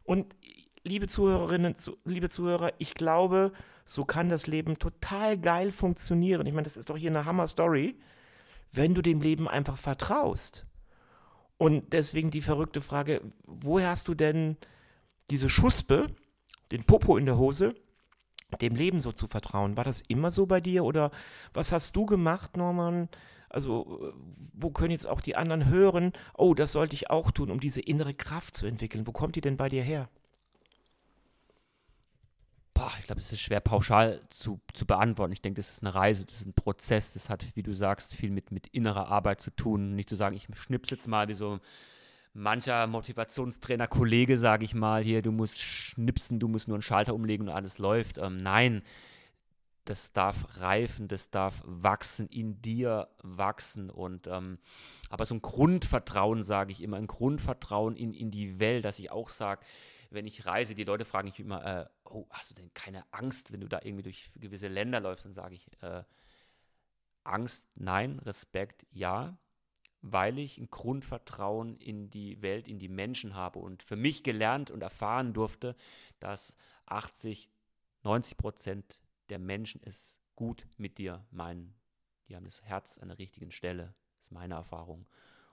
Und 0.03 0.35
liebe 0.83 1.07
Zuhörerinnen, 1.07 1.75
liebe 2.05 2.29
Zuhörer, 2.29 2.73
ich 2.77 2.93
glaube, 2.93 3.51
so 3.85 4.05
kann 4.05 4.29
das 4.29 4.47
Leben 4.47 4.79
total 4.79 5.37
geil 5.37 5.71
funktionieren. 5.71 6.45
Ich 6.47 6.53
meine, 6.53 6.63
das 6.63 6.77
ist 6.77 6.89
doch 6.89 6.97
hier 6.97 7.11
eine 7.11 7.25
Hammer-Story, 7.25 7.99
wenn 8.71 8.93
du 8.93 9.01
dem 9.01 9.21
Leben 9.21 9.47
einfach 9.47 9.77
vertraust. 9.77 10.65
Und 11.57 11.93
deswegen 11.93 12.31
die 12.31 12.41
verrückte 12.41 12.81
Frage, 12.81 13.21
woher 13.45 13.89
hast 13.89 14.07
du 14.07 14.13
denn 14.13 14.57
diese 15.29 15.49
Schuspe, 15.49 16.07
den 16.71 16.83
Popo 16.83 17.17
in 17.17 17.25
der 17.25 17.37
Hose, 17.37 17.75
dem 18.61 18.75
Leben 18.75 19.01
so 19.01 19.11
zu 19.11 19.27
vertrauen? 19.27 19.75
War 19.75 19.83
das 19.83 20.01
immer 20.07 20.31
so 20.31 20.45
bei 20.45 20.61
dir 20.61 20.83
oder 20.83 21.11
was 21.53 21.71
hast 21.71 21.95
du 21.95 22.05
gemacht, 22.05 22.55
Norman? 22.57 23.09
Also, 23.49 24.13
wo 24.53 24.71
können 24.71 24.91
jetzt 24.91 25.07
auch 25.07 25.21
die 25.21 25.36
anderen 25.36 25.67
hören, 25.67 26.13
oh, 26.33 26.53
das 26.53 26.71
sollte 26.73 26.95
ich 26.95 27.10
auch 27.10 27.31
tun, 27.31 27.49
um 27.49 27.60
diese 27.60 27.81
innere 27.81 28.13
Kraft 28.13 28.55
zu 28.55 28.65
entwickeln? 28.65 29.07
Wo 29.07 29.12
kommt 29.12 29.36
die 29.36 29.41
denn 29.41 29.57
bei 29.57 29.69
dir 29.69 29.83
her? 29.83 30.10
Boah, 32.73 32.91
ich 32.99 33.05
glaube, 33.05 33.21
es 33.21 33.31
ist 33.31 33.39
schwer 33.39 33.60
pauschal 33.60 34.19
zu, 34.29 34.60
zu 34.73 34.86
beantworten. 34.86 35.33
Ich 35.33 35.41
denke, 35.41 35.60
das 35.60 35.71
ist 35.71 35.81
eine 35.81 35.95
Reise, 35.95 36.25
das 36.25 36.38
ist 36.38 36.45
ein 36.45 36.53
Prozess, 36.53 37.13
das 37.13 37.29
hat, 37.29 37.43
wie 37.55 37.63
du 37.63 37.73
sagst, 37.73 38.13
viel 38.13 38.29
mit, 38.29 38.51
mit 38.51 38.67
innerer 38.67 39.07
Arbeit 39.07 39.41
zu 39.41 39.49
tun. 39.49 39.95
Nicht 39.95 40.10
zu 40.10 40.15
sagen, 40.15 40.36
ich 40.36 40.47
schnipse 40.53 40.93
jetzt 40.93 41.07
mal 41.07 41.27
wie 41.27 41.33
so 41.33 41.60
mancher 42.33 42.86
Motivationstrainer, 42.86 43.88
Kollege, 43.88 44.38
sage 44.38 44.63
ich 44.63 44.75
mal, 44.75 45.01
hier, 45.01 45.21
du 45.23 45.31
musst 45.31 45.60
schnipsen, 45.60 46.39
du 46.39 46.47
musst 46.47 46.67
nur 46.67 46.75
einen 46.75 46.83
Schalter 46.83 47.15
umlegen 47.15 47.47
und 47.47 47.53
alles 47.53 47.79
läuft. 47.79 48.19
Ähm, 48.19 48.38
nein, 48.38 48.83
das 49.89 50.13
darf 50.13 50.60
reifen, 50.60 51.08
das 51.08 51.30
darf 51.30 51.62
wachsen, 51.65 52.28
in 52.28 52.62
dir 52.62 53.10
wachsen. 53.23 53.89
Und 53.89 54.28
ähm, 54.28 54.60
aber 55.10 55.26
so 55.26 55.36
ein 55.36 55.41
Grundvertrauen, 55.41 56.43
sage 56.43 56.71
ich 56.71 56.82
immer, 56.82 56.97
ein 56.97 57.08
Grundvertrauen 57.08 57.95
in, 57.95 58.13
in 58.13 58.32
die 58.32 58.60
Welt, 58.60 58.86
dass 58.86 59.00
ich 59.00 59.12
auch 59.12 59.30
sage, 59.30 59.65
wenn 60.10 60.28
ich 60.28 60.45
reise, 60.45 60.76
die 60.76 60.84
Leute 60.84 61.06
fragen 61.06 61.28
mich 61.28 61.39
immer, 61.39 61.65
äh, 61.65 61.86
oh, 62.06 62.26
hast 62.30 62.52
du 62.52 62.56
denn 62.56 62.73
keine 62.73 63.04
Angst, 63.12 63.52
wenn 63.52 63.62
du 63.62 63.67
da 63.67 63.80
irgendwie 63.84 64.04
durch 64.04 64.32
gewisse 64.36 64.67
Länder 64.67 65.00
läufst? 65.00 65.26
Dann 65.26 65.34
sage 65.34 65.56
ich, 65.56 65.67
äh, 65.82 66.04
Angst, 67.23 67.67
nein, 67.76 68.19
Respekt, 68.19 68.86
ja, 68.91 69.38
weil 70.02 70.39
ich 70.39 70.58
ein 70.58 70.69
Grundvertrauen 70.69 71.78
in 71.78 72.10
die 72.10 72.41
Welt, 72.41 72.67
in 72.67 72.80
die 72.80 72.88
Menschen 72.88 73.36
habe 73.36 73.60
und 73.60 73.84
für 73.84 73.95
mich 73.95 74.23
gelernt 74.23 74.71
und 74.71 74.82
erfahren 74.82 75.34
durfte, 75.34 75.76
dass 76.19 76.56
80, 76.86 77.50
90 78.04 78.38
Prozent 78.38 79.02
der 79.29 79.39
Menschen 79.39 79.81
es 79.83 80.19
gut 80.35 80.67
mit 80.77 80.97
dir 80.97 81.25
meinen. 81.31 81.75
Die 82.27 82.35
haben 82.35 82.45
das 82.45 82.61
Herz 82.61 82.97
an 82.97 83.09
der 83.09 83.19
richtigen 83.19 83.51
Stelle, 83.51 83.93
ist 84.19 84.31
meine 84.31 84.55
Erfahrung. 84.55 85.05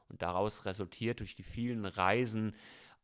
Und 0.08 0.22
daraus 0.22 0.64
resultiert 0.64 1.20
durch 1.20 1.34
die 1.34 1.42
vielen 1.42 1.86
Reisen, 1.86 2.54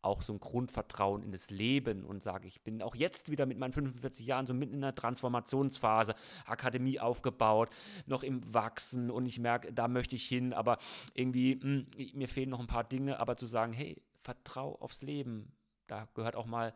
auch 0.03 0.23
so 0.23 0.33
ein 0.33 0.41
Grundvertrauen 0.41 1.23
in 1.23 1.33
das 1.33 1.51
Leben 1.51 2.05
und 2.05 2.23
sage, 2.23 2.49
ich 2.49 2.63
bin 2.63 2.83
auch 2.83 2.95
jetzt 2.95 3.31
wieder 3.31 3.47
mit 3.47 3.59
meinen 3.59 3.73
45 3.73 4.27
Jahren 4.27 4.47
so 4.47 4.55
mitten 4.55 4.75
in 4.75 4.85
einer 4.85 4.95
Transformationsphase, 4.95 6.15
Akademie 6.47 6.99
aufgebaut, 6.99 7.71
noch 8.07 8.23
im 8.23 8.43
Wachsen 8.55 9.11
und 9.11 9.27
ich 9.27 9.39
merke, 9.39 9.73
da 9.73 9.89
möchte 9.89 10.17
ich 10.17 10.27
hin, 10.27 10.53
aber 10.55 10.79
irgendwie, 11.15 11.57
mh, 11.57 11.85
hm, 11.97 12.11
mir 12.15 12.29
fehlen 12.29 12.51
noch 12.51 12.61
ein 12.61 12.67
paar 12.67 12.85
Dinge, 12.85 13.21
aber 13.21 13.37
zu 13.37 13.47
sagen, 13.47 13.73
hey, 13.73 14.03
vertrau 14.19 14.77
aufs 14.77 15.03
Leben, 15.03 15.53
da 15.87 16.09
gehört 16.15 16.37
auch 16.37 16.47
mal 16.47 16.75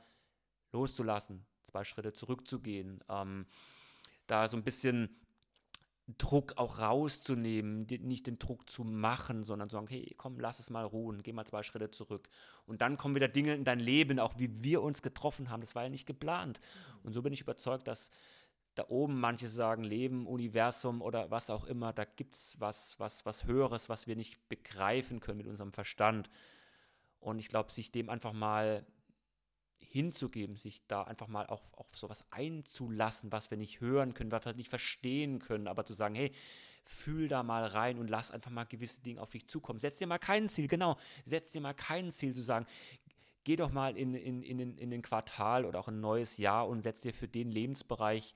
loszulassen, 0.72 1.46
zwei 1.62 1.84
Schritte 1.84 2.12
zurückzugehen, 2.12 3.02
ähm, 3.08 3.46
da 4.26 4.48
so 4.48 4.56
ein 4.56 4.64
bisschen 4.64 5.16
Druck 6.18 6.58
auch 6.58 6.80
rauszunehmen, 6.80 7.86
nicht 7.86 8.26
den 8.26 8.38
Druck 8.38 8.68
zu 8.68 8.84
machen, 8.84 9.42
sondern 9.42 9.70
zu 9.70 9.76
sagen, 9.76 9.86
hey, 9.88 10.14
komm, 10.18 10.38
lass 10.38 10.58
es 10.58 10.68
mal 10.68 10.84
ruhen, 10.84 11.22
geh 11.22 11.32
mal 11.32 11.46
zwei 11.46 11.62
Schritte 11.62 11.90
zurück. 11.90 12.28
Und 12.66 12.82
dann 12.82 12.98
kommen 12.98 13.14
wieder 13.14 13.28
Dinge 13.28 13.54
in 13.54 13.64
dein 13.64 13.80
Leben, 13.80 14.18
auch 14.18 14.38
wie 14.38 14.62
wir 14.62 14.82
uns 14.82 15.00
getroffen 15.00 15.48
haben. 15.48 15.62
Das 15.62 15.74
war 15.74 15.84
ja 15.84 15.88
nicht 15.88 16.06
geplant. 16.06 16.60
Und 17.02 17.14
so 17.14 17.22
bin 17.22 17.32
ich 17.32 17.40
überzeugt, 17.40 17.88
dass 17.88 18.10
da 18.74 18.84
oben 18.88 19.18
manche 19.18 19.48
sagen, 19.48 19.82
Leben, 19.82 20.26
Universum 20.26 21.00
oder 21.00 21.30
was 21.30 21.48
auch 21.48 21.64
immer, 21.64 21.92
da 21.92 22.04
gibt 22.04 22.34
es 22.34 22.56
was, 22.58 22.98
was, 22.98 23.24
was 23.24 23.46
Höheres, 23.46 23.88
was 23.88 24.06
wir 24.06 24.16
nicht 24.16 24.48
begreifen 24.48 25.20
können 25.20 25.38
mit 25.38 25.46
unserem 25.46 25.72
Verstand. 25.72 26.28
Und 27.20 27.38
ich 27.38 27.48
glaube, 27.48 27.72
sich 27.72 27.92
dem 27.92 28.10
einfach 28.10 28.32
mal 28.34 28.84
hinzugeben, 29.90 30.56
sich 30.56 30.82
da 30.86 31.02
einfach 31.02 31.28
mal 31.28 31.46
auch 31.46 31.62
auf 31.72 31.86
sowas 31.94 32.24
einzulassen, 32.30 33.32
was 33.32 33.50
wir 33.50 33.58
nicht 33.58 33.80
hören 33.80 34.14
können, 34.14 34.32
was 34.32 34.44
wir 34.44 34.54
nicht 34.54 34.68
verstehen 34.68 35.38
können, 35.38 35.68
aber 35.68 35.84
zu 35.84 35.94
sagen, 35.94 36.14
hey, 36.14 36.32
fühl 36.84 37.28
da 37.28 37.42
mal 37.42 37.66
rein 37.66 37.98
und 37.98 38.10
lass 38.10 38.30
einfach 38.30 38.50
mal 38.50 38.64
gewisse 38.64 39.00
Dinge 39.00 39.20
auf 39.20 39.30
dich 39.30 39.46
zukommen. 39.46 39.78
Setz 39.78 39.98
dir 39.98 40.06
mal 40.06 40.18
kein 40.18 40.48
Ziel, 40.48 40.68
genau, 40.68 40.96
setz 41.24 41.50
dir 41.50 41.60
mal 41.60 41.74
kein 41.74 42.10
Ziel 42.10 42.34
zu 42.34 42.42
sagen, 42.42 42.66
geh 43.44 43.56
doch 43.56 43.70
mal 43.70 43.96
in, 43.96 44.14
in, 44.14 44.42
in, 44.42 44.58
in, 44.58 44.78
in 44.78 44.90
den 44.90 45.02
Quartal 45.02 45.64
oder 45.64 45.80
auch 45.80 45.88
ein 45.88 46.00
neues 46.00 46.38
Jahr 46.38 46.68
und 46.68 46.82
setz 46.82 47.00
dir 47.00 47.14
für 47.14 47.28
den 47.28 47.50
Lebensbereich 47.50 48.34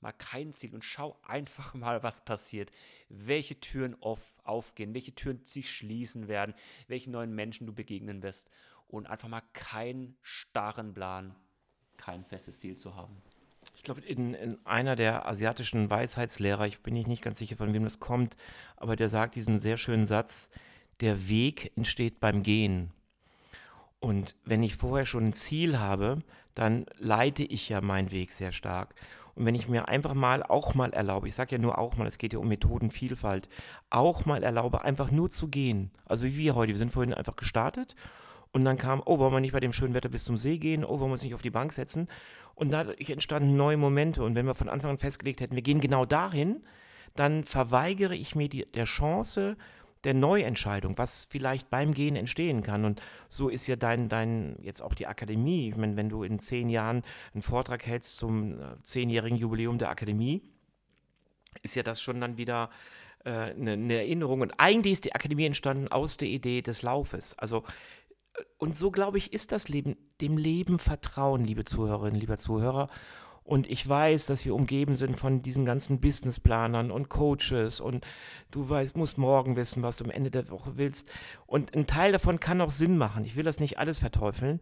mal 0.00 0.12
kein 0.12 0.52
Ziel 0.52 0.74
und 0.74 0.84
schau 0.84 1.18
einfach 1.22 1.74
mal, 1.74 2.02
was 2.02 2.24
passiert. 2.24 2.70
Welche 3.08 3.60
Türen 3.60 4.00
auf, 4.02 4.20
aufgehen, 4.44 4.94
welche 4.94 5.14
Türen 5.14 5.44
sich 5.44 5.70
schließen 5.70 6.28
werden, 6.28 6.54
welchen 6.88 7.12
neuen 7.12 7.34
Menschen 7.34 7.66
du 7.66 7.72
begegnen 7.72 8.22
wirst 8.22 8.48
und 8.90 9.06
einfach 9.06 9.28
mal 9.28 9.42
keinen 9.52 10.16
starren 10.20 10.92
Plan, 10.92 11.34
kein 11.96 12.24
festes 12.24 12.60
Ziel 12.60 12.76
zu 12.76 12.94
haben. 12.94 13.16
Ich 13.76 13.82
glaube, 13.82 14.00
in, 14.02 14.34
in, 14.34 14.58
einer 14.66 14.96
der 14.96 15.26
asiatischen 15.26 15.88
Weisheitslehrer, 15.88 16.66
ich 16.66 16.80
bin 16.80 16.94
nicht 16.94 17.22
ganz 17.22 17.38
sicher, 17.38 17.56
von 17.56 17.72
wem 17.72 17.84
das 17.84 18.00
kommt, 18.00 18.36
aber 18.76 18.96
der 18.96 19.08
sagt 19.08 19.36
diesen 19.36 19.58
sehr 19.58 19.76
schönen 19.76 20.06
Satz, 20.06 20.50
der 21.00 21.28
Weg 21.28 21.72
entsteht 21.76 22.20
beim 22.20 22.42
Gehen. 22.42 22.90
Und 24.00 24.36
wenn 24.44 24.62
ich 24.62 24.76
vorher 24.76 25.06
schon 25.06 25.28
ein 25.28 25.32
Ziel 25.32 25.78
habe, 25.78 26.18
dann 26.54 26.86
leite 26.98 27.44
ich 27.44 27.68
ja 27.68 27.80
meinen 27.80 28.10
Weg 28.10 28.32
sehr 28.32 28.52
stark. 28.52 28.94
Und 29.34 29.46
wenn 29.46 29.54
ich 29.54 29.68
mir 29.68 29.88
einfach 29.88 30.14
mal 30.14 30.42
auch 30.42 30.74
mal 30.74 30.92
erlaube, 30.92 31.28
ich 31.28 31.34
sage 31.34 31.56
ja 31.56 31.58
nur 31.58 31.78
auch 31.78 31.96
mal, 31.96 32.06
es 32.06 32.18
geht 32.18 32.32
ja 32.32 32.38
um 32.38 32.48
Methodenvielfalt, 32.48 33.48
auch 33.88 34.26
mal 34.26 34.42
erlaube, 34.42 34.82
einfach 34.82 35.10
nur 35.10 35.30
zu 35.30 35.48
gehen. 35.48 35.90
Also 36.04 36.24
wie 36.24 36.36
wir 36.36 36.54
heute, 36.54 36.70
wir 36.70 36.76
sind 36.76 36.92
vorhin 36.92 37.14
einfach 37.14 37.36
gestartet 37.36 37.94
Und 38.52 38.64
dann 38.64 38.78
kam, 38.78 39.02
oh, 39.04 39.18
wollen 39.18 39.32
wir 39.32 39.40
nicht 39.40 39.52
bei 39.52 39.60
dem 39.60 39.72
schönen 39.72 39.94
Wetter 39.94 40.08
bis 40.08 40.24
zum 40.24 40.36
See 40.36 40.58
gehen? 40.58 40.84
Oh, 40.84 40.98
wollen 40.98 41.10
wir 41.10 41.12
uns 41.12 41.22
nicht 41.22 41.34
auf 41.34 41.42
die 41.42 41.50
Bank 41.50 41.72
setzen? 41.72 42.08
Und 42.54 42.70
dadurch 42.70 43.08
entstanden 43.08 43.56
neue 43.56 43.76
Momente. 43.76 44.22
Und 44.24 44.34
wenn 44.34 44.46
wir 44.46 44.54
von 44.54 44.68
Anfang 44.68 44.90
an 44.90 44.98
festgelegt 44.98 45.40
hätten, 45.40 45.54
wir 45.54 45.62
gehen 45.62 45.80
genau 45.80 46.04
dahin, 46.04 46.64
dann 47.14 47.44
verweigere 47.44 48.14
ich 48.14 48.34
mir 48.34 48.48
die, 48.48 48.66
der 48.66 48.84
Chance 48.84 49.56
der 50.04 50.14
Neuentscheidung, 50.14 50.96
was 50.96 51.26
vielleicht 51.26 51.68
beim 51.70 51.92
Gehen 51.92 52.16
entstehen 52.16 52.62
kann. 52.62 52.84
Und 52.84 53.02
so 53.28 53.48
ist 53.48 53.66
ja 53.66 53.76
dein, 53.76 54.08
dein 54.08 54.56
jetzt 54.62 54.80
auch 54.80 54.94
die 54.94 55.06
Akademie. 55.06 55.68
Ich 55.68 55.76
meine, 55.76 55.96
wenn 55.96 56.08
du 56.08 56.22
in 56.22 56.38
zehn 56.38 56.70
Jahren 56.70 57.02
einen 57.34 57.42
Vortrag 57.42 57.86
hältst 57.86 58.16
zum 58.16 58.60
äh, 58.60 58.82
zehnjährigen 58.82 59.36
Jubiläum 59.36 59.78
der 59.78 59.90
Akademie, 59.90 60.42
ist 61.62 61.74
ja 61.74 61.82
das 61.82 62.00
schon 62.00 62.20
dann 62.20 62.38
wieder 62.38 62.70
äh, 63.24 63.30
eine, 63.30 63.72
eine 63.72 63.94
Erinnerung. 63.94 64.40
Und 64.40 64.58
eigentlich 64.58 64.94
ist 64.94 65.04
die 65.04 65.14
Akademie 65.14 65.46
entstanden 65.46 65.88
aus 65.88 66.16
der 66.16 66.28
Idee 66.28 66.62
des 66.62 66.80
Laufes. 66.82 67.38
Also 67.38 67.64
und 68.58 68.76
so 68.76 68.90
glaube 68.90 69.18
ich, 69.18 69.32
ist 69.32 69.52
das 69.52 69.68
Leben, 69.68 69.96
dem 70.20 70.36
Leben 70.36 70.78
vertrauen, 70.78 71.44
liebe 71.44 71.64
Zuhörerinnen, 71.64 72.20
lieber 72.20 72.36
Zuhörer. 72.36 72.88
Und 73.42 73.68
ich 73.68 73.88
weiß, 73.88 74.26
dass 74.26 74.44
wir 74.44 74.54
umgeben 74.54 74.94
sind 74.94 75.16
von 75.16 75.42
diesen 75.42 75.64
ganzen 75.64 76.00
Businessplanern 76.00 76.90
und 76.90 77.08
Coaches 77.08 77.80
und 77.80 78.06
du 78.50 78.68
weißt, 78.68 78.96
musst 78.96 79.18
morgen 79.18 79.56
wissen, 79.56 79.82
was 79.82 79.96
du 79.96 80.04
am 80.04 80.10
Ende 80.10 80.30
der 80.30 80.50
Woche 80.50 80.76
willst. 80.76 81.08
Und 81.46 81.74
ein 81.74 81.86
Teil 81.86 82.12
davon 82.12 82.38
kann 82.38 82.60
auch 82.60 82.70
Sinn 82.70 82.96
machen. 82.96 83.24
Ich 83.24 83.34
will 83.34 83.42
das 83.42 83.58
nicht 83.58 83.78
alles 83.78 83.98
verteufeln, 83.98 84.60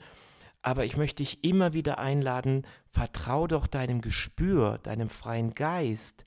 aber 0.63 0.85
ich 0.85 0.97
möchte 0.97 1.23
dich 1.23 1.45
immer 1.45 1.75
wieder 1.75 1.99
einladen, 1.99 2.67
vertrau 2.91 3.47
doch 3.47 3.67
deinem 3.67 4.01
Gespür, 4.01 4.79
deinem 4.79 5.11
freien 5.11 5.51
Geist 5.51 6.25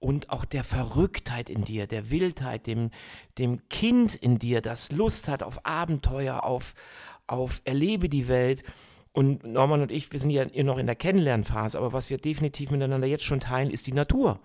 und 0.00 0.30
auch 0.30 0.44
der 0.44 0.64
Verrücktheit 0.64 1.48
in 1.50 1.64
dir, 1.64 1.86
der 1.86 2.10
Wildheit, 2.10 2.66
dem, 2.66 2.90
dem 3.38 3.68
Kind 3.68 4.14
in 4.14 4.38
dir, 4.38 4.60
das 4.62 4.90
Lust 4.90 5.28
hat 5.28 5.42
auf 5.42 5.64
Abenteuer, 5.64 6.42
auf, 6.42 6.74
auf 7.26 7.60
Erlebe 7.64 8.08
die 8.08 8.26
Welt. 8.26 8.64
Und 9.12 9.44
Norman 9.44 9.82
und 9.82 9.92
ich, 9.92 10.10
wir 10.10 10.18
sind 10.18 10.30
ja 10.30 10.46
noch 10.62 10.78
in 10.78 10.86
der 10.86 10.96
Kennenlernphase, 10.96 11.78
aber 11.78 11.92
was 11.92 12.10
wir 12.10 12.18
definitiv 12.18 12.70
miteinander 12.70 13.06
jetzt 13.06 13.24
schon 13.24 13.40
teilen, 13.40 13.70
ist 13.70 13.86
die 13.86 13.92
Natur 13.92 14.40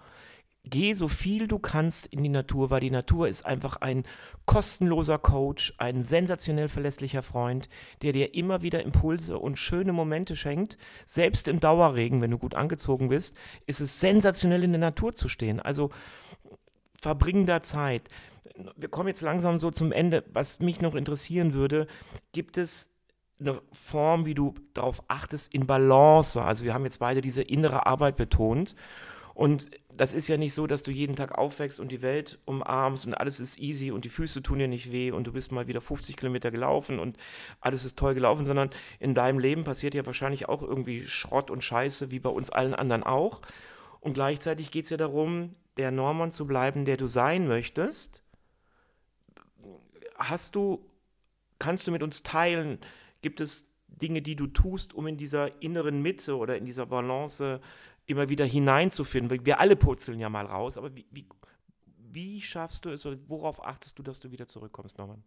geh 0.69 0.93
so 0.93 1.07
viel 1.07 1.47
du 1.47 1.59
kannst 1.59 2.07
in 2.07 2.23
die 2.23 2.29
Natur, 2.29 2.69
weil 2.69 2.81
die 2.81 2.91
Natur 2.91 3.27
ist 3.27 3.45
einfach 3.45 3.77
ein 3.77 4.03
kostenloser 4.45 5.17
Coach, 5.17 5.73
ein 5.77 6.03
sensationell 6.03 6.69
verlässlicher 6.69 7.21
Freund, 7.21 7.69
der 8.01 8.13
dir 8.13 8.35
immer 8.35 8.61
wieder 8.61 8.83
Impulse 8.83 9.37
und 9.37 9.57
schöne 9.57 9.93
Momente 9.93 10.35
schenkt. 10.35 10.77
Selbst 11.05 11.47
im 11.47 11.59
Dauerregen, 11.59 12.21
wenn 12.21 12.31
du 12.31 12.37
gut 12.37 12.55
angezogen 12.55 13.09
bist, 13.09 13.35
ist 13.65 13.81
es 13.81 13.99
sensationell 13.99 14.63
in 14.63 14.71
der 14.71 14.81
Natur 14.81 15.13
zu 15.13 15.29
stehen. 15.29 15.59
Also 15.59 15.91
verbring 16.99 17.45
da 17.45 17.61
Zeit. 17.61 18.09
Wir 18.77 18.89
kommen 18.89 19.09
jetzt 19.09 19.21
langsam 19.21 19.59
so 19.59 19.71
zum 19.71 19.91
Ende. 19.91 20.23
Was 20.31 20.59
mich 20.59 20.81
noch 20.81 20.95
interessieren 20.95 21.53
würde, 21.53 21.87
gibt 22.31 22.57
es 22.57 22.89
eine 23.39 23.61
Form, 23.73 24.25
wie 24.25 24.33
du 24.33 24.53
darauf 24.73 25.03
achtest, 25.07 25.53
in 25.53 25.67
Balance. 25.67 26.41
Also 26.41 26.63
wir 26.63 26.73
haben 26.73 26.85
jetzt 26.85 26.99
beide 26.99 27.21
diese 27.21 27.41
innere 27.41 27.85
Arbeit 27.85 28.15
betont. 28.15 28.75
Und 29.35 29.69
das 29.93 30.13
ist 30.13 30.29
ja 30.29 30.37
nicht 30.37 30.53
so, 30.53 30.65
dass 30.65 30.81
du 30.81 30.91
jeden 30.91 31.17
Tag 31.17 31.37
aufwächst 31.37 31.81
und 31.81 31.91
die 31.91 32.01
Welt 32.01 32.39
umarmst 32.45 33.05
und 33.05 33.13
alles 33.13 33.41
ist 33.41 33.59
easy 33.59 33.91
und 33.91 34.05
die 34.05 34.09
Füße 34.09 34.41
tun 34.41 34.59
dir 34.59 34.69
nicht 34.69 34.93
weh 34.93 35.11
und 35.11 35.27
du 35.27 35.33
bist 35.33 35.51
mal 35.51 35.67
wieder 35.67 35.81
50 35.81 36.15
Kilometer 36.15 36.51
gelaufen 36.51 36.99
und 36.99 37.17
alles 37.59 37.83
ist 37.83 37.99
toll 37.99 38.13
gelaufen, 38.13 38.45
sondern 38.45 38.69
in 38.97 39.13
deinem 39.13 39.39
Leben 39.39 39.65
passiert 39.65 39.93
ja 39.93 40.05
wahrscheinlich 40.05 40.47
auch 40.47 40.61
irgendwie 40.61 41.03
Schrott 41.03 41.51
und 41.51 41.65
Scheiße, 41.65 42.11
wie 42.11 42.19
bei 42.19 42.29
uns 42.29 42.49
allen 42.49 42.73
anderen 42.73 43.03
auch. 43.03 43.41
Und 43.99 44.13
gleichzeitig 44.13 44.71
geht 44.71 44.85
es 44.85 44.91
ja 44.91 44.97
darum, 44.97 45.51
der 45.75 45.91
Norman 45.91 46.31
zu 46.31 46.47
bleiben, 46.47 46.85
der 46.85 46.95
du 46.95 47.07
sein 47.07 47.45
möchtest. 47.45 48.23
Hast 50.17 50.55
du, 50.55 50.89
kannst 51.59 51.87
du 51.87 51.91
mit 51.91 52.03
uns 52.03 52.23
teilen, 52.23 52.79
gibt 53.21 53.41
es 53.41 53.69
Dinge, 53.89 54.21
die 54.21 54.37
du 54.37 54.47
tust, 54.47 54.93
um 54.93 55.07
in 55.07 55.17
dieser 55.17 55.61
inneren 55.61 56.01
Mitte 56.01 56.37
oder 56.37 56.57
in 56.57 56.65
dieser 56.65 56.85
Balance 56.85 57.59
immer 58.05 58.29
wieder 58.29 58.45
hineinzufinden. 58.45 59.45
Wir 59.45 59.59
alle 59.59 59.75
purzeln 59.75 60.19
ja 60.19 60.29
mal 60.29 60.45
raus, 60.45 60.77
aber 60.77 60.95
wie, 60.95 61.05
wie, 61.11 61.27
wie 61.97 62.41
schaffst 62.41 62.85
du 62.85 62.89
es 62.89 63.05
oder 63.05 63.17
worauf 63.27 63.63
achtest 63.65 63.97
du, 63.99 64.03
dass 64.03 64.19
du 64.19 64.31
wieder 64.31 64.47
zurückkommst, 64.47 64.97
Norman? 64.97 65.23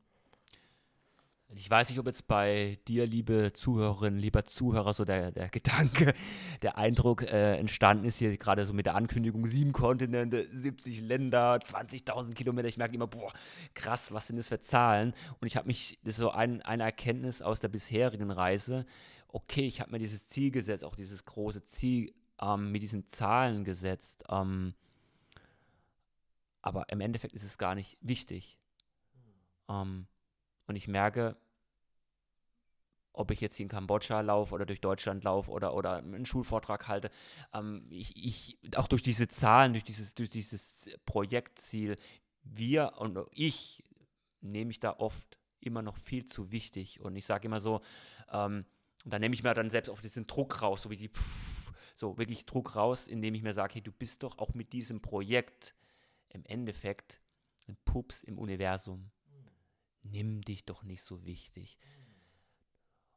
Ich 1.50 1.70
weiß 1.70 1.88
nicht, 1.88 1.98
ob 1.98 2.04
jetzt 2.04 2.28
bei 2.28 2.78
dir, 2.88 3.06
liebe 3.06 3.54
Zuhörerinnen, 3.54 4.20
lieber 4.20 4.44
Zuhörer, 4.44 4.92
so 4.92 5.06
der, 5.06 5.30
der 5.30 5.48
Gedanke, 5.48 6.12
der 6.62 6.76
Eindruck 6.76 7.22
äh, 7.22 7.56
entstanden 7.56 8.04
ist 8.04 8.18
hier 8.18 8.36
gerade 8.36 8.66
so 8.66 8.74
mit 8.74 8.84
der 8.84 8.94
Ankündigung, 8.94 9.46
sieben 9.46 9.72
Kontinente, 9.72 10.46
70 10.52 11.00
Länder, 11.00 11.54
20.000 11.54 12.34
Kilometer. 12.34 12.68
Ich 12.68 12.76
merke 12.76 12.94
immer, 12.94 13.06
boah, 13.06 13.32
krass, 13.72 14.12
was 14.12 14.26
sind 14.26 14.36
das 14.36 14.48
für 14.48 14.60
Zahlen? 14.60 15.14
Und 15.40 15.46
ich 15.46 15.56
habe 15.56 15.66
mich, 15.66 15.98
das 16.04 16.14
ist 16.14 16.16
so 16.18 16.30
ein, 16.32 16.60
eine 16.60 16.82
Erkenntnis 16.82 17.40
aus 17.40 17.60
der 17.60 17.68
bisherigen 17.68 18.30
Reise, 18.30 18.84
okay, 19.28 19.66
ich 19.66 19.80
habe 19.80 19.92
mir 19.92 19.98
dieses 19.98 20.28
Ziel 20.28 20.50
gesetzt, 20.50 20.84
auch 20.84 20.96
dieses 20.96 21.24
große 21.24 21.64
Ziel 21.64 22.12
ähm, 22.40 22.72
mit 22.72 22.82
diesen 22.82 23.08
Zahlen 23.08 23.64
gesetzt. 23.64 24.24
Ähm, 24.28 24.74
aber 26.62 26.88
im 26.90 27.00
Endeffekt 27.00 27.34
ist 27.34 27.44
es 27.44 27.58
gar 27.58 27.74
nicht 27.74 27.98
wichtig. 28.00 28.58
Ähm, 29.68 30.06
und 30.66 30.76
ich 30.76 30.88
merke, 30.88 31.36
ob 33.12 33.30
ich 33.32 33.40
jetzt 33.40 33.56
hier 33.56 33.64
in 33.64 33.70
Kambodscha 33.70 34.20
laufe 34.20 34.54
oder 34.54 34.64
durch 34.64 34.80
Deutschland 34.80 35.24
laufe 35.24 35.50
oder, 35.50 35.74
oder 35.74 35.96
einen 35.96 36.26
Schulvortrag 36.26 36.86
halte, 36.86 37.10
ähm, 37.52 37.86
ich, 37.90 38.16
ich, 38.16 38.58
auch 38.76 38.86
durch 38.86 39.02
diese 39.02 39.28
Zahlen, 39.28 39.72
durch 39.72 39.84
dieses, 39.84 40.14
durch 40.14 40.30
dieses 40.30 40.88
Projektziel, 41.04 41.96
wir 42.42 42.94
und 42.98 43.18
ich 43.32 43.82
nehme 44.40 44.70
ich 44.70 44.80
da 44.80 44.94
oft 44.98 45.38
immer 45.60 45.82
noch 45.82 45.96
viel 45.96 46.24
zu 46.26 46.52
wichtig. 46.52 47.00
Und 47.00 47.16
ich 47.16 47.26
sage 47.26 47.46
immer 47.46 47.60
so, 47.60 47.80
ähm, 48.30 48.64
da 49.04 49.18
nehme 49.18 49.34
ich 49.34 49.42
mir 49.42 49.54
dann 49.54 49.70
selbst 49.70 49.88
auf 49.88 50.00
diesen 50.00 50.26
Druck 50.26 50.62
raus, 50.62 50.82
so 50.82 50.90
wie 50.90 50.96
die 50.96 51.08
Pff, 51.08 51.57
so 51.98 52.16
wirklich 52.16 52.46
Druck 52.46 52.76
raus, 52.76 53.08
indem 53.08 53.34
ich 53.34 53.42
mir 53.42 53.52
sage, 53.52 53.74
hey, 53.74 53.82
du 53.82 53.90
bist 53.90 54.22
doch 54.22 54.38
auch 54.38 54.54
mit 54.54 54.72
diesem 54.72 55.02
Projekt 55.02 55.74
im 56.28 56.44
Endeffekt 56.44 57.20
ein 57.66 57.76
Pups 57.84 58.22
im 58.22 58.38
Universum. 58.38 59.10
Nimm 60.02 60.40
dich 60.42 60.64
doch 60.64 60.84
nicht 60.84 61.02
so 61.02 61.24
wichtig. 61.24 61.76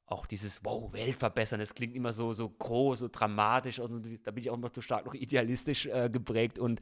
Auch 0.07 0.25
dieses 0.25 0.65
Wow, 0.65 0.91
Welt 0.93 1.15
verbessern, 1.15 1.59
das 1.59 1.75
klingt 1.75 1.95
immer 1.95 2.11
so, 2.11 2.33
so 2.33 2.49
groß, 2.49 2.99
so 2.99 3.07
dramatisch. 3.07 3.79
Und 3.79 4.25
da 4.25 4.31
bin 4.31 4.43
ich 4.43 4.49
auch 4.49 4.57
noch 4.57 4.71
zu 4.71 4.81
stark 4.81 5.05
noch 5.05 5.13
idealistisch 5.13 5.85
äh, 5.85 6.09
geprägt 6.09 6.57
und 6.57 6.81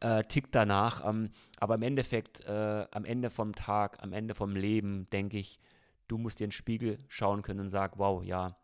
äh, 0.00 0.22
tickt 0.24 0.54
danach. 0.54 1.06
Ähm, 1.06 1.30
aber 1.58 1.74
im 1.74 1.82
Endeffekt, 1.82 2.40
äh, 2.46 2.86
am 2.90 3.04
Ende 3.04 3.28
vom 3.28 3.54
Tag, 3.54 4.02
am 4.02 4.14
Ende 4.14 4.34
vom 4.34 4.56
Leben, 4.56 5.10
denke 5.10 5.38
ich, 5.38 5.60
du 6.08 6.16
musst 6.16 6.40
dir 6.40 6.44
in 6.44 6.50
den 6.50 6.52
Spiegel 6.52 6.98
schauen 7.08 7.42
können 7.42 7.60
und 7.60 7.70
sagen, 7.70 7.98
wow, 7.98 8.24
ja, 8.24 8.56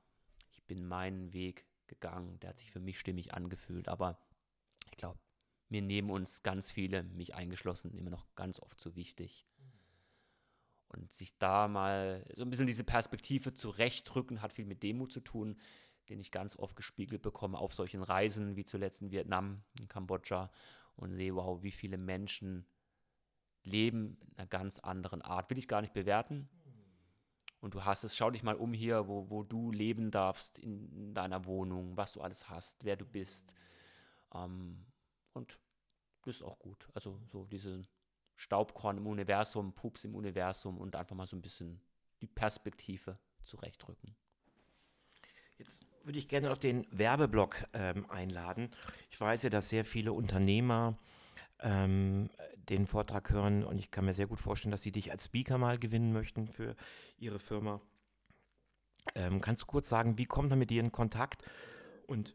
ich 0.50 0.64
bin 0.64 0.88
meinen 0.88 1.34
Weg 1.34 1.69
gegangen. 1.90 2.40
Der 2.40 2.50
hat 2.50 2.58
sich 2.58 2.70
für 2.70 2.80
mich 2.80 2.98
stimmig 2.98 3.34
angefühlt. 3.34 3.88
Aber 3.88 4.18
ich 4.90 4.96
glaube, 4.96 5.18
mir 5.68 5.82
nehmen 5.82 6.10
uns 6.10 6.42
ganz 6.42 6.70
viele, 6.70 7.02
mich 7.02 7.34
eingeschlossen, 7.34 7.92
immer 7.92 8.10
noch 8.10 8.34
ganz 8.34 8.58
oft 8.60 8.80
zu 8.80 8.96
wichtig. 8.96 9.46
Und 10.88 11.12
sich 11.12 11.36
da 11.38 11.68
mal 11.68 12.24
so 12.34 12.42
ein 12.42 12.50
bisschen 12.50 12.66
diese 12.66 12.84
Perspektive 12.84 13.52
zurechtrücken, 13.52 14.42
hat 14.42 14.52
viel 14.52 14.64
mit 14.64 14.82
Demut 14.82 15.12
zu 15.12 15.20
tun, 15.20 15.60
den 16.08 16.18
ich 16.18 16.32
ganz 16.32 16.56
oft 16.56 16.74
gespiegelt 16.74 17.22
bekomme 17.22 17.58
auf 17.58 17.74
solchen 17.74 18.02
Reisen, 18.02 18.56
wie 18.56 18.64
zuletzt 18.64 19.02
in 19.02 19.12
Vietnam, 19.12 19.62
in 19.78 19.86
Kambodscha, 19.86 20.50
und 20.96 21.14
sehe, 21.14 21.34
wow, 21.36 21.62
wie 21.62 21.70
viele 21.70 21.98
Menschen 21.98 22.66
leben 23.62 24.18
in 24.22 24.38
einer 24.38 24.46
ganz 24.48 24.78
anderen 24.80 25.22
Art. 25.22 25.50
Will 25.50 25.58
ich 25.58 25.68
gar 25.68 25.80
nicht 25.80 25.92
bewerten, 25.92 26.48
und 27.60 27.74
du 27.74 27.84
hast 27.84 28.04
es, 28.04 28.16
schau 28.16 28.30
dich 28.30 28.42
mal 28.42 28.56
um 28.56 28.72
hier, 28.72 29.06
wo, 29.06 29.28
wo 29.28 29.42
du 29.42 29.70
leben 29.70 30.10
darfst 30.10 30.58
in, 30.58 30.90
in 30.92 31.14
deiner 31.14 31.44
Wohnung, 31.44 31.96
was 31.96 32.12
du 32.12 32.20
alles 32.20 32.48
hast, 32.48 32.84
wer 32.84 32.96
du 32.96 33.04
bist. 33.04 33.54
Ähm, 34.34 34.86
und 35.34 35.58
das 36.22 36.36
ist 36.36 36.42
auch 36.42 36.58
gut. 36.58 36.88
Also 36.94 37.20
so 37.30 37.44
diese 37.44 37.82
Staubkorn 38.36 38.98
im 38.98 39.06
Universum, 39.06 39.72
Pups 39.74 40.04
im 40.04 40.14
Universum 40.14 40.78
und 40.78 40.96
einfach 40.96 41.14
mal 41.14 41.26
so 41.26 41.36
ein 41.36 41.42
bisschen 41.42 41.80
die 42.22 42.26
Perspektive 42.26 43.18
zurechtrücken. 43.44 44.16
Jetzt 45.58 45.84
würde 46.04 46.18
ich 46.18 46.28
gerne 46.28 46.48
noch 46.48 46.56
den 46.56 46.86
Werbeblock 46.90 47.64
ähm, 47.74 48.10
einladen. 48.10 48.70
Ich 49.10 49.20
weiß 49.20 49.42
ja, 49.42 49.50
dass 49.50 49.68
sehr 49.68 49.84
viele 49.84 50.14
Unternehmer 50.14 50.96
ähm, 51.58 52.30
den 52.68 52.86
Vortrag 52.86 53.30
hören 53.30 53.64
und 53.64 53.78
ich 53.78 53.90
kann 53.90 54.04
mir 54.04 54.14
sehr 54.14 54.26
gut 54.26 54.40
vorstellen, 54.40 54.70
dass 54.70 54.82
sie 54.82 54.92
dich 54.92 55.10
als 55.10 55.26
Speaker 55.26 55.58
mal 55.58 55.78
gewinnen 55.78 56.12
möchten 56.12 56.48
für 56.48 56.76
ihre 57.18 57.38
Firma. 57.38 57.80
Ähm, 59.14 59.40
kannst 59.40 59.62
du 59.62 59.66
kurz 59.66 59.88
sagen, 59.88 60.18
wie 60.18 60.26
kommt 60.26 60.50
man 60.50 60.58
mit 60.58 60.70
dir 60.70 60.80
in 60.80 60.92
Kontakt 60.92 61.42
und 62.06 62.34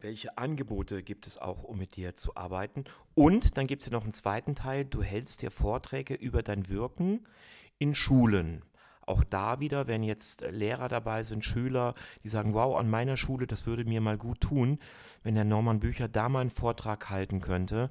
welche 0.00 0.36
Angebote 0.36 1.02
gibt 1.02 1.26
es 1.26 1.38
auch, 1.38 1.62
um 1.62 1.78
mit 1.78 1.96
dir 1.96 2.14
zu 2.14 2.36
arbeiten? 2.36 2.84
Und 3.14 3.56
dann 3.56 3.66
gibt 3.66 3.82
es 3.82 3.88
ja 3.88 3.92
noch 3.92 4.04
einen 4.04 4.12
zweiten 4.12 4.54
Teil, 4.54 4.84
du 4.84 5.02
hältst 5.02 5.40
dir 5.42 5.50
Vorträge 5.50 6.14
über 6.14 6.42
dein 6.42 6.68
Wirken 6.68 7.26
in 7.78 7.94
Schulen. 7.94 8.62
Auch 9.06 9.24
da 9.24 9.60
wieder, 9.60 9.86
wenn 9.86 10.02
jetzt 10.02 10.42
Lehrer 10.50 10.88
dabei 10.88 11.22
sind, 11.22 11.44
Schüler, 11.44 11.94
die 12.22 12.28
sagen, 12.28 12.54
wow, 12.54 12.76
an 12.76 12.88
meiner 12.88 13.16
Schule, 13.16 13.46
das 13.46 13.66
würde 13.66 13.84
mir 13.84 14.00
mal 14.00 14.16
gut 14.16 14.40
tun, 14.40 14.78
wenn 15.22 15.34
der 15.34 15.44
Norman 15.44 15.80
Bücher 15.80 16.08
da 16.08 16.28
mal 16.28 16.40
einen 16.40 16.50
Vortrag 16.50 17.10
halten 17.10 17.40
könnte. 17.40 17.90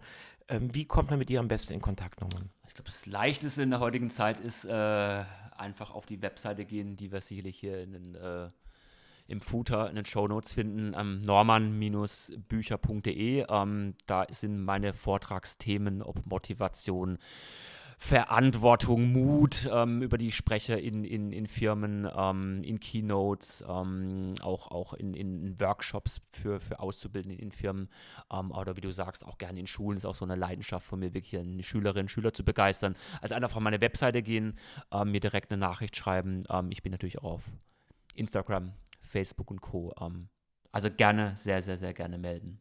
Ähm, 0.50 0.74
wie 0.74 0.86
kommt 0.86 1.10
man 1.10 1.20
mit 1.20 1.30
dir 1.30 1.40
am 1.40 1.48
besten 1.48 1.74
in 1.74 1.82
Kontakt, 1.82 2.22
Norman? 2.22 2.50
Ich 2.68 2.74
glaube, 2.74 2.90
das 2.90 3.06
Leichteste 3.06 3.62
in 3.62 3.70
der 3.70 3.80
heutigen 3.80 4.10
Zeit 4.10 4.40
ist, 4.40 4.66
äh, 4.66 5.24
einfach 5.58 5.92
auf 5.92 6.06
die 6.06 6.22
Webseite 6.22 6.66
gehen, 6.66 6.96
die 6.96 7.12
wir 7.12 7.22
sicherlich 7.22 7.60
hier 7.60 7.82
in 7.82 7.94
den, 7.94 8.16
äh, 8.16 8.48
im 9.28 9.42
Footer, 9.42 9.90
in 9.90 9.96
den 9.96 10.06
Show 10.06 10.28
Notes 10.28 10.54
finden, 10.54 10.94
ähm, 10.98 11.22
norman-bücher.de. 11.22 13.46
Ähm, 13.50 13.96
da 14.06 14.26
sind 14.30 14.64
meine 14.64 14.94
Vortragsthemen, 14.94 16.02
ob 16.02 16.26
Motivation, 16.26 17.18
Verantwortung, 17.98 19.12
Mut, 19.12 19.70
ähm, 19.72 20.02
über 20.02 20.18
die 20.18 20.28
ich 20.28 20.36
spreche 20.36 20.74
in, 20.74 21.04
in, 21.04 21.32
in 21.32 21.48
Firmen, 21.48 22.08
ähm, 22.16 22.64
in 22.64 22.80
Keynotes, 22.80 23.64
ähm, 23.68 24.36
auch, 24.42 24.70
auch 24.70 24.94
in, 24.94 25.14
in 25.14 25.60
Workshops 25.60 26.22
für, 26.32 26.60
für 26.60 26.80
Auszubildende 26.80 27.36
in 27.36 27.52
Firmen 27.52 27.90
ähm, 28.32 28.52
oder 28.52 28.76
wie 28.78 28.82
du 28.82 28.92
sagst, 28.92 29.26
auch 29.26 29.38
gerne 29.38 29.60
in 29.60 29.68
Schulen. 29.68 29.98
Ist 29.98 30.06
auch 30.06 30.16
so 30.16 30.26
eine 30.26 30.36
Leidenschaft 30.36 30.86
von 30.86 31.00
mir, 31.00 31.14
wirklich 31.14 31.40
eine 31.40 31.64
Schülerin, 31.64 32.08
Schüler 32.08 32.34
zu 32.34 32.44
begeistern. 32.44 32.96
Also 33.22 33.36
einfach 33.36 33.56
auf 33.56 33.62
meine 33.62 33.82
Webseite 33.82 34.22
gehen, 34.22 34.58
ähm, 34.92 35.12
mir 35.12 35.20
direkt 35.20 35.52
eine 35.52 35.60
Nachricht 35.60 35.96
schreiben. 35.96 36.44
Ähm, 36.50 36.72
ich 36.72 36.84
bin 36.84 36.92
natürlich 36.92 37.20
auch 37.20 37.34
auf 37.34 37.52
Instagram, 38.16 38.74
Facebook 39.02 39.50
und 39.52 39.62
Co. 39.62 39.94
also 40.72 40.90
gerne, 40.90 41.36
sehr, 41.36 41.62
sehr, 41.62 41.78
sehr 41.78 41.94
gerne 41.94 42.18
melden. 42.18 42.60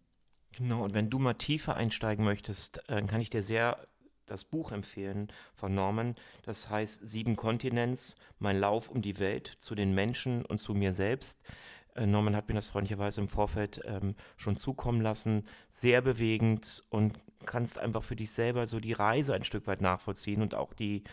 Genau, 0.53 0.85
und 0.85 0.93
wenn 0.93 1.09
du 1.09 1.19
mal 1.19 1.35
tiefer 1.35 1.77
einsteigen 1.77 2.25
möchtest, 2.25 2.89
äh, 2.89 3.03
kann 3.03 3.21
ich 3.21 3.31
dir 3.31 3.43
sehr 3.43 3.79
das 4.27 4.45
Buch 4.45 4.73
empfehlen 4.73 5.29
von 5.55 5.75
Norman. 5.75 6.15
Das 6.43 6.71
heißt 6.71 7.07
Sieben 7.07 7.37
Kontinents, 7.37 8.15
mein 8.39 8.61
Lauf 8.61 8.89
um 8.89 9.03
die 9.03 9.19
Welt 9.19 9.57
zu 9.59 9.75
den 9.75 9.95
Menschen 9.95 10.45
und 10.45 10.59
zu 10.59 10.75
mir 10.75 10.95
selbst. 10.95 11.43
Äh, 11.95 12.07
Norman 12.07 12.37
hat 12.37 12.49
mir 12.49 12.55
das 12.55 12.69
freundlicherweise 12.69 13.21
im 13.21 13.29
Vorfeld 13.29 13.81
ähm, 13.85 14.15
schon 14.37 14.57
zukommen 14.57 15.01
lassen. 15.01 15.47
Sehr 15.71 16.03
bewegend 16.03 16.85
und 16.91 17.15
kannst 17.45 17.79
einfach 17.79 18.03
für 18.03 18.17
dich 18.17 18.31
selber 18.31 18.67
so 18.67 18.81
die 18.81 18.93
Reise 18.93 19.35
ein 19.35 19.45
Stück 19.45 19.67
weit 19.67 19.81
nachvollziehen 19.81 20.43
und 20.43 20.55
auch 20.55 20.73
die 20.75 21.05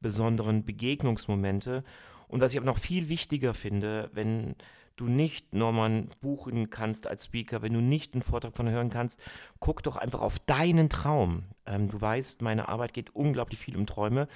besonderen 0.00 0.64
Begegnungsmomente. 0.64 1.84
Und 2.28 2.40
was 2.40 2.52
ich 2.52 2.58
aber 2.58 2.66
noch 2.66 2.78
viel 2.78 3.08
wichtiger 3.08 3.54
finde, 3.54 4.10
wenn 4.12 4.54
du 4.96 5.06
nicht 5.06 5.54
Norman 5.54 6.08
buchen 6.20 6.70
kannst 6.70 7.06
als 7.06 7.24
Speaker, 7.24 7.62
wenn 7.62 7.72
du 7.72 7.80
nicht 7.80 8.14
einen 8.14 8.22
Vortrag 8.22 8.52
von 8.54 8.68
hören 8.68 8.90
kannst, 8.90 9.20
guck 9.60 9.82
doch 9.82 9.96
einfach 9.96 10.20
auf 10.20 10.38
deinen 10.38 10.88
Traum. 10.88 11.44
Ähm, 11.66 11.88
du 11.88 12.00
weißt, 12.00 12.42
meine 12.42 12.68
Arbeit 12.68 12.92
geht 12.92 13.14
unglaublich 13.14 13.60
viel 13.60 13.76
um 13.76 13.86
Träume. 13.86 14.28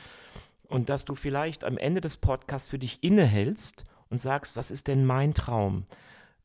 Und 0.69 0.89
dass 0.89 1.05
du 1.05 1.15
vielleicht 1.15 1.65
am 1.65 1.79
Ende 1.79 2.01
des 2.01 2.17
Podcasts 2.17 2.69
für 2.69 2.79
dich 2.79 3.03
innehältst 3.03 3.85
und 4.11 4.21
sagst, 4.21 4.57
was 4.57 4.71
ist 4.71 4.89
denn 4.89 5.07
mein 5.07 5.33
Traum? 5.35 5.85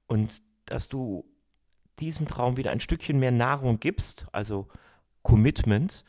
Und 0.07 0.41
dass 0.65 0.89
du 0.89 1.25
diesem 1.99 2.27
Traum 2.27 2.57
wieder 2.57 2.71
ein 2.71 2.79
Stückchen 2.79 3.19
mehr 3.19 3.31
Nahrung 3.31 3.79
gibst, 3.79 4.27
also 4.31 4.67
Commitment. 5.21 6.03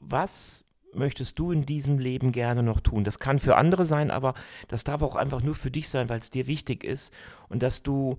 Was 0.00 0.64
möchtest 0.94 1.38
du 1.38 1.52
in 1.52 1.66
diesem 1.66 1.98
Leben 1.98 2.32
gerne 2.32 2.62
noch 2.62 2.80
tun? 2.80 3.04
Das 3.04 3.18
kann 3.18 3.38
für 3.38 3.56
andere 3.56 3.84
sein, 3.84 4.10
aber 4.10 4.34
das 4.68 4.84
darf 4.84 5.02
auch 5.02 5.16
einfach 5.16 5.42
nur 5.42 5.54
für 5.54 5.70
dich 5.70 5.88
sein, 5.88 6.08
weil 6.08 6.20
es 6.20 6.30
dir 6.30 6.46
wichtig 6.46 6.84
ist 6.84 7.12
und 7.48 7.62
dass 7.62 7.82
du 7.82 8.16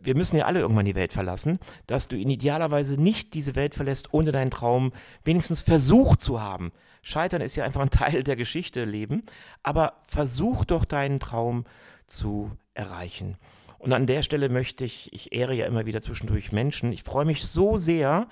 wir 0.00 0.14
müssen 0.14 0.36
ja 0.36 0.44
alle 0.44 0.60
irgendwann 0.60 0.84
die 0.84 0.94
Welt 0.94 1.12
verlassen, 1.12 1.58
dass 1.86 2.08
du 2.08 2.16
in 2.16 2.28
idealerweise 2.28 3.00
nicht 3.00 3.34
diese 3.34 3.54
Welt 3.54 3.74
verlässt, 3.74 4.12
ohne 4.12 4.32
deinen 4.32 4.50
Traum 4.50 4.92
wenigstens 5.24 5.62
versucht 5.62 6.20
zu 6.20 6.40
haben. 6.40 6.72
Scheitern 7.02 7.40
ist 7.40 7.56
ja 7.56 7.64
einfach 7.64 7.80
ein 7.80 7.90
Teil 7.90 8.22
der 8.22 8.36
Geschichte, 8.36 8.84
Leben, 8.84 9.22
aber 9.62 9.94
versuch 10.06 10.64
doch 10.64 10.84
deinen 10.84 11.20
Traum 11.20 11.64
zu 12.06 12.50
erreichen. 12.74 13.36
Und 13.78 13.92
an 13.92 14.06
der 14.06 14.22
Stelle 14.22 14.48
möchte 14.48 14.84
ich, 14.84 15.12
ich 15.12 15.32
ehre 15.32 15.54
ja 15.54 15.66
immer 15.66 15.86
wieder 15.86 16.00
zwischendurch 16.00 16.50
Menschen, 16.50 16.92
ich 16.92 17.04
freue 17.04 17.24
mich 17.24 17.46
so 17.46 17.76
sehr, 17.76 18.28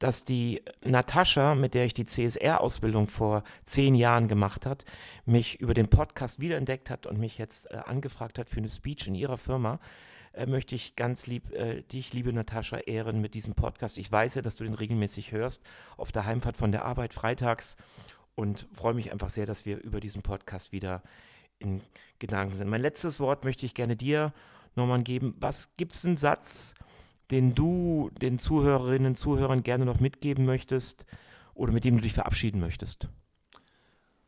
dass 0.00 0.24
die 0.24 0.62
Natascha, 0.84 1.54
mit 1.54 1.74
der 1.74 1.84
ich 1.84 1.94
die 1.94 2.06
CSR-Ausbildung 2.06 3.06
vor 3.06 3.44
zehn 3.64 3.94
Jahren 3.94 4.28
gemacht 4.28 4.66
hat, 4.66 4.84
mich 5.24 5.60
über 5.60 5.74
den 5.74 5.88
Podcast 5.88 6.40
wiederentdeckt 6.40 6.90
hat 6.90 7.06
und 7.06 7.18
mich 7.18 7.38
jetzt 7.38 7.70
äh, 7.70 7.76
angefragt 7.84 8.38
hat 8.38 8.48
für 8.48 8.58
eine 8.58 8.68
Speech 8.68 9.06
in 9.06 9.14
ihrer 9.14 9.38
Firma. 9.38 9.78
Äh, 10.32 10.46
möchte 10.46 10.74
ich 10.74 10.96
ganz 10.96 11.26
lieb 11.26 11.52
äh, 11.52 11.82
dich, 11.82 12.12
liebe 12.12 12.32
Natascha, 12.32 12.78
ehren 12.78 13.20
mit 13.20 13.34
diesem 13.34 13.54
Podcast. 13.54 13.98
Ich 13.98 14.10
weiß 14.10 14.36
ja, 14.36 14.42
dass 14.42 14.56
du 14.56 14.64
den 14.64 14.74
regelmäßig 14.74 15.32
hörst 15.32 15.62
auf 15.96 16.12
der 16.12 16.26
Heimfahrt 16.26 16.56
von 16.56 16.72
der 16.72 16.84
Arbeit 16.84 17.12
freitags 17.12 17.76
und 18.34 18.68
freue 18.72 18.94
mich 18.94 19.10
einfach 19.10 19.30
sehr, 19.30 19.46
dass 19.46 19.66
wir 19.66 19.78
über 19.82 20.00
diesen 20.00 20.22
Podcast 20.22 20.70
wieder 20.72 21.02
in 21.58 21.82
Gedanken 22.20 22.54
sind. 22.54 22.68
Mein 22.68 22.82
letztes 22.82 23.18
Wort 23.18 23.44
möchte 23.44 23.66
ich 23.66 23.74
gerne 23.74 23.96
dir 23.96 24.32
Norman, 24.78 25.04
geben. 25.04 25.34
Was 25.38 25.76
gibt 25.76 25.94
es 25.94 26.04
einen 26.06 26.16
Satz, 26.16 26.74
den 27.30 27.54
du 27.54 28.10
den 28.22 28.38
Zuhörerinnen 28.38 29.08
und 29.08 29.16
Zuhörern 29.16 29.62
gerne 29.62 29.84
noch 29.84 30.00
mitgeben 30.00 30.46
möchtest 30.46 31.04
oder 31.54 31.72
mit 31.72 31.84
dem 31.84 31.96
du 31.96 32.02
dich 32.02 32.14
verabschieden 32.14 32.60
möchtest? 32.60 33.06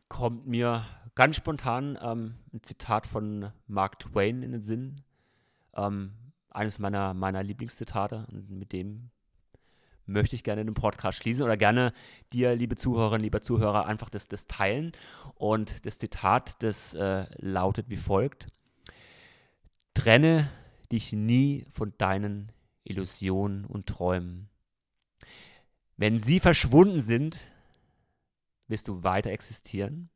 Kommt 0.07 0.45
mir 0.45 0.85
ganz 1.15 1.37
spontan 1.37 1.97
ähm, 2.01 2.35
ein 2.53 2.61
Zitat 2.61 3.07
von 3.07 3.51
Mark 3.67 3.99
Twain 3.99 4.43
in 4.43 4.51
den 4.51 4.61
Sinn. 4.61 5.01
Ähm, 5.75 6.11
eines 6.49 6.79
meiner, 6.79 7.13
meiner 7.13 7.43
Lieblingszitate 7.43 8.27
und 8.31 8.49
mit 8.51 8.73
dem 8.73 9.09
möchte 10.05 10.35
ich 10.35 10.43
gerne 10.43 10.65
den 10.65 10.73
Podcast 10.73 11.19
schließen 11.19 11.43
oder 11.43 11.57
gerne 11.57 11.93
dir, 12.33 12.55
liebe 12.55 12.75
Zuhörerinnen, 12.75 13.23
lieber 13.23 13.41
Zuhörer, 13.41 13.85
einfach 13.85 14.09
das, 14.09 14.27
das 14.27 14.47
teilen. 14.47 14.91
Und 15.35 15.85
das 15.85 15.97
Zitat, 15.97 16.61
das 16.61 16.93
äh, 16.93 17.25
lautet 17.37 17.89
wie 17.89 17.97
folgt. 17.97 18.47
Trenne 19.93 20.49
dich 20.91 21.13
nie 21.13 21.65
von 21.69 21.93
deinen 21.97 22.51
Illusionen 22.83 23.65
und 23.65 23.87
Träumen. 23.87 24.49
Wenn 25.97 26.19
sie 26.19 26.39
verschwunden 26.39 27.01
sind, 27.01 27.37
wirst 28.67 28.87
du 28.87 29.03
weiter 29.03 29.29
existieren, 29.29 30.09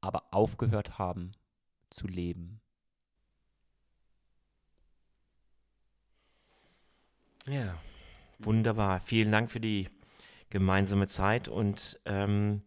aber 0.00 0.34
aufgehört 0.34 0.98
haben 0.98 1.32
zu 1.90 2.06
leben. 2.06 2.60
Ja, 7.46 7.80
wunderbar. 8.38 9.00
Vielen 9.00 9.30
Dank 9.30 9.50
für 9.50 9.60
die 9.60 9.88
gemeinsame 10.50 11.06
Zeit 11.06 11.48
und 11.48 12.00
ähm, 12.04 12.62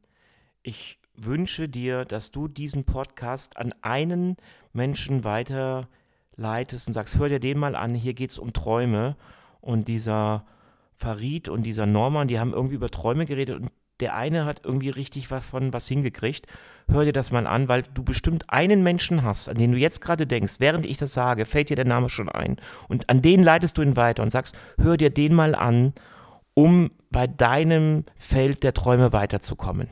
ich 0.63 0.99
wünsche 1.25 1.69
dir, 1.69 2.05
dass 2.05 2.31
du 2.31 2.47
diesen 2.47 2.83
Podcast 2.83 3.57
an 3.57 3.73
einen 3.81 4.37
Menschen 4.73 5.23
weiterleitest 5.23 6.87
und 6.87 6.93
sagst, 6.93 7.17
hör 7.17 7.29
dir 7.29 7.39
den 7.39 7.59
mal 7.59 7.75
an, 7.75 7.95
hier 7.95 8.13
geht 8.13 8.31
es 8.31 8.39
um 8.39 8.53
Träume. 8.53 9.15
Und 9.61 9.87
dieser 9.87 10.45
Farid 10.95 11.49
und 11.49 11.63
dieser 11.63 11.85
Norman, 11.85 12.27
die 12.27 12.39
haben 12.39 12.53
irgendwie 12.53 12.75
über 12.75 12.89
Träume 12.89 13.25
geredet 13.25 13.59
und 13.59 13.71
der 13.99 14.15
eine 14.15 14.45
hat 14.45 14.61
irgendwie 14.63 14.89
richtig 14.89 15.29
was 15.29 15.43
von 15.43 15.73
was 15.73 15.87
hingekriegt. 15.87 16.47
Hör 16.89 17.03
dir 17.03 17.11
das 17.11 17.31
mal 17.31 17.45
an, 17.45 17.67
weil 17.67 17.83
du 17.93 18.03
bestimmt 18.03 18.49
einen 18.49 18.81
Menschen 18.81 19.23
hast, 19.23 19.49
an 19.49 19.57
den 19.57 19.73
du 19.73 19.77
jetzt 19.77 19.99
gerade 20.01 20.25
denkst, 20.25 20.55
während 20.59 20.85
ich 20.85 20.97
das 20.97 21.13
sage, 21.13 21.45
fällt 21.45 21.69
dir 21.69 21.75
der 21.75 21.85
Name 21.85 22.09
schon 22.09 22.29
ein. 22.29 22.57
Und 22.87 23.09
an 23.09 23.21
den 23.21 23.43
leitest 23.43 23.77
du 23.77 23.81
ihn 23.81 23.97
weiter 23.97 24.23
und 24.23 24.31
sagst, 24.31 24.55
hör 24.77 24.95
dir 24.95 25.09
den 25.09 25.35
mal 25.35 25.53
an, 25.53 25.93
um 26.53 26.91
bei 27.11 27.27
deinem 27.27 28.05
Feld 28.17 28.63
der 28.63 28.73
Träume 28.73 29.11
weiterzukommen. 29.11 29.89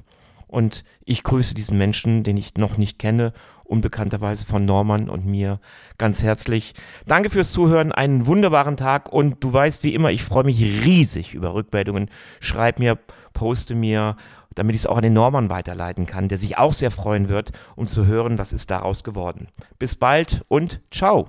Und 0.48 0.84
ich 1.06 1.24
grüße 1.24 1.54
diesen 1.54 1.78
Menschen, 1.78 2.24
den 2.24 2.38
ich 2.38 2.56
noch 2.56 2.78
nicht 2.78 3.00
kenne, 3.00 3.34
unbekannterweise 3.64 4.46
von 4.46 4.66
Norman 4.66 5.10
und 5.10 5.26
mir 5.26 5.60
ganz 5.98 6.24
herzlich. 6.24 6.74
Danke 7.06 7.30
fürs 7.30 7.52
Zuhören, 7.52 7.92
einen 7.92 8.26
wunderbaren 8.26 8.78
Tag 8.78 9.12
und 9.12 9.44
du 9.44 9.52
weißt 9.52 9.84
wie 9.84 9.94
immer, 9.94 10.12
ich 10.12 10.24
freue 10.24 10.46
mich 10.46 10.62
riesig 10.62 11.34
über 11.34 11.54
Rückmeldungen. 11.54 12.10
Schreib 12.40 12.80
mir, 12.80 12.98
poste 13.34 13.76
mir, 13.76 14.16
damit 14.56 14.74
ich 14.76 14.82
es 14.82 14.88
auch 14.88 14.98
an 14.98 15.04
den 15.04 15.14
Norman 15.14 15.50
weiterleiten 15.50 16.06
kann, 16.06 16.30
der 16.30 16.38
sich 16.38 16.58
auch 16.58 16.74
sehr 16.74 16.92
freuen 16.92 17.30
wird, 17.30 17.52
um 17.76 17.88
zu 17.88 18.06
hören, 18.06 18.38
was 18.38 18.54
ist 18.54 18.72
daraus 18.72 19.04
geworden. 19.04 19.50
Bis 19.78 19.96
bald 19.96 20.42
und 20.50 20.82
ciao. 20.92 21.26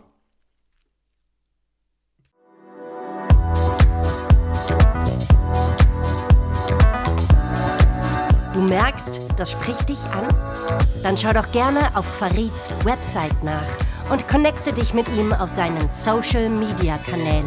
Du 8.59 8.65
merkst, 8.65 9.21
das 9.37 9.53
spricht 9.53 9.89
dich 9.89 10.01
an? 10.11 10.27
Dann 11.05 11.17
schau 11.17 11.33
doch 11.33 11.53
gerne 11.53 11.79
auf 11.95 12.05
Farids 12.05 12.69
Website 12.83 13.45
nach 13.45 13.63
und 14.11 14.27
connecte 14.27 14.73
dich 14.73 14.93
mit 14.93 15.09
ihm 15.11 15.33
auf 15.33 15.49
seinen 15.49 15.89
Social 15.91 16.49
Media 16.49 16.99
Kanälen. 17.09 17.47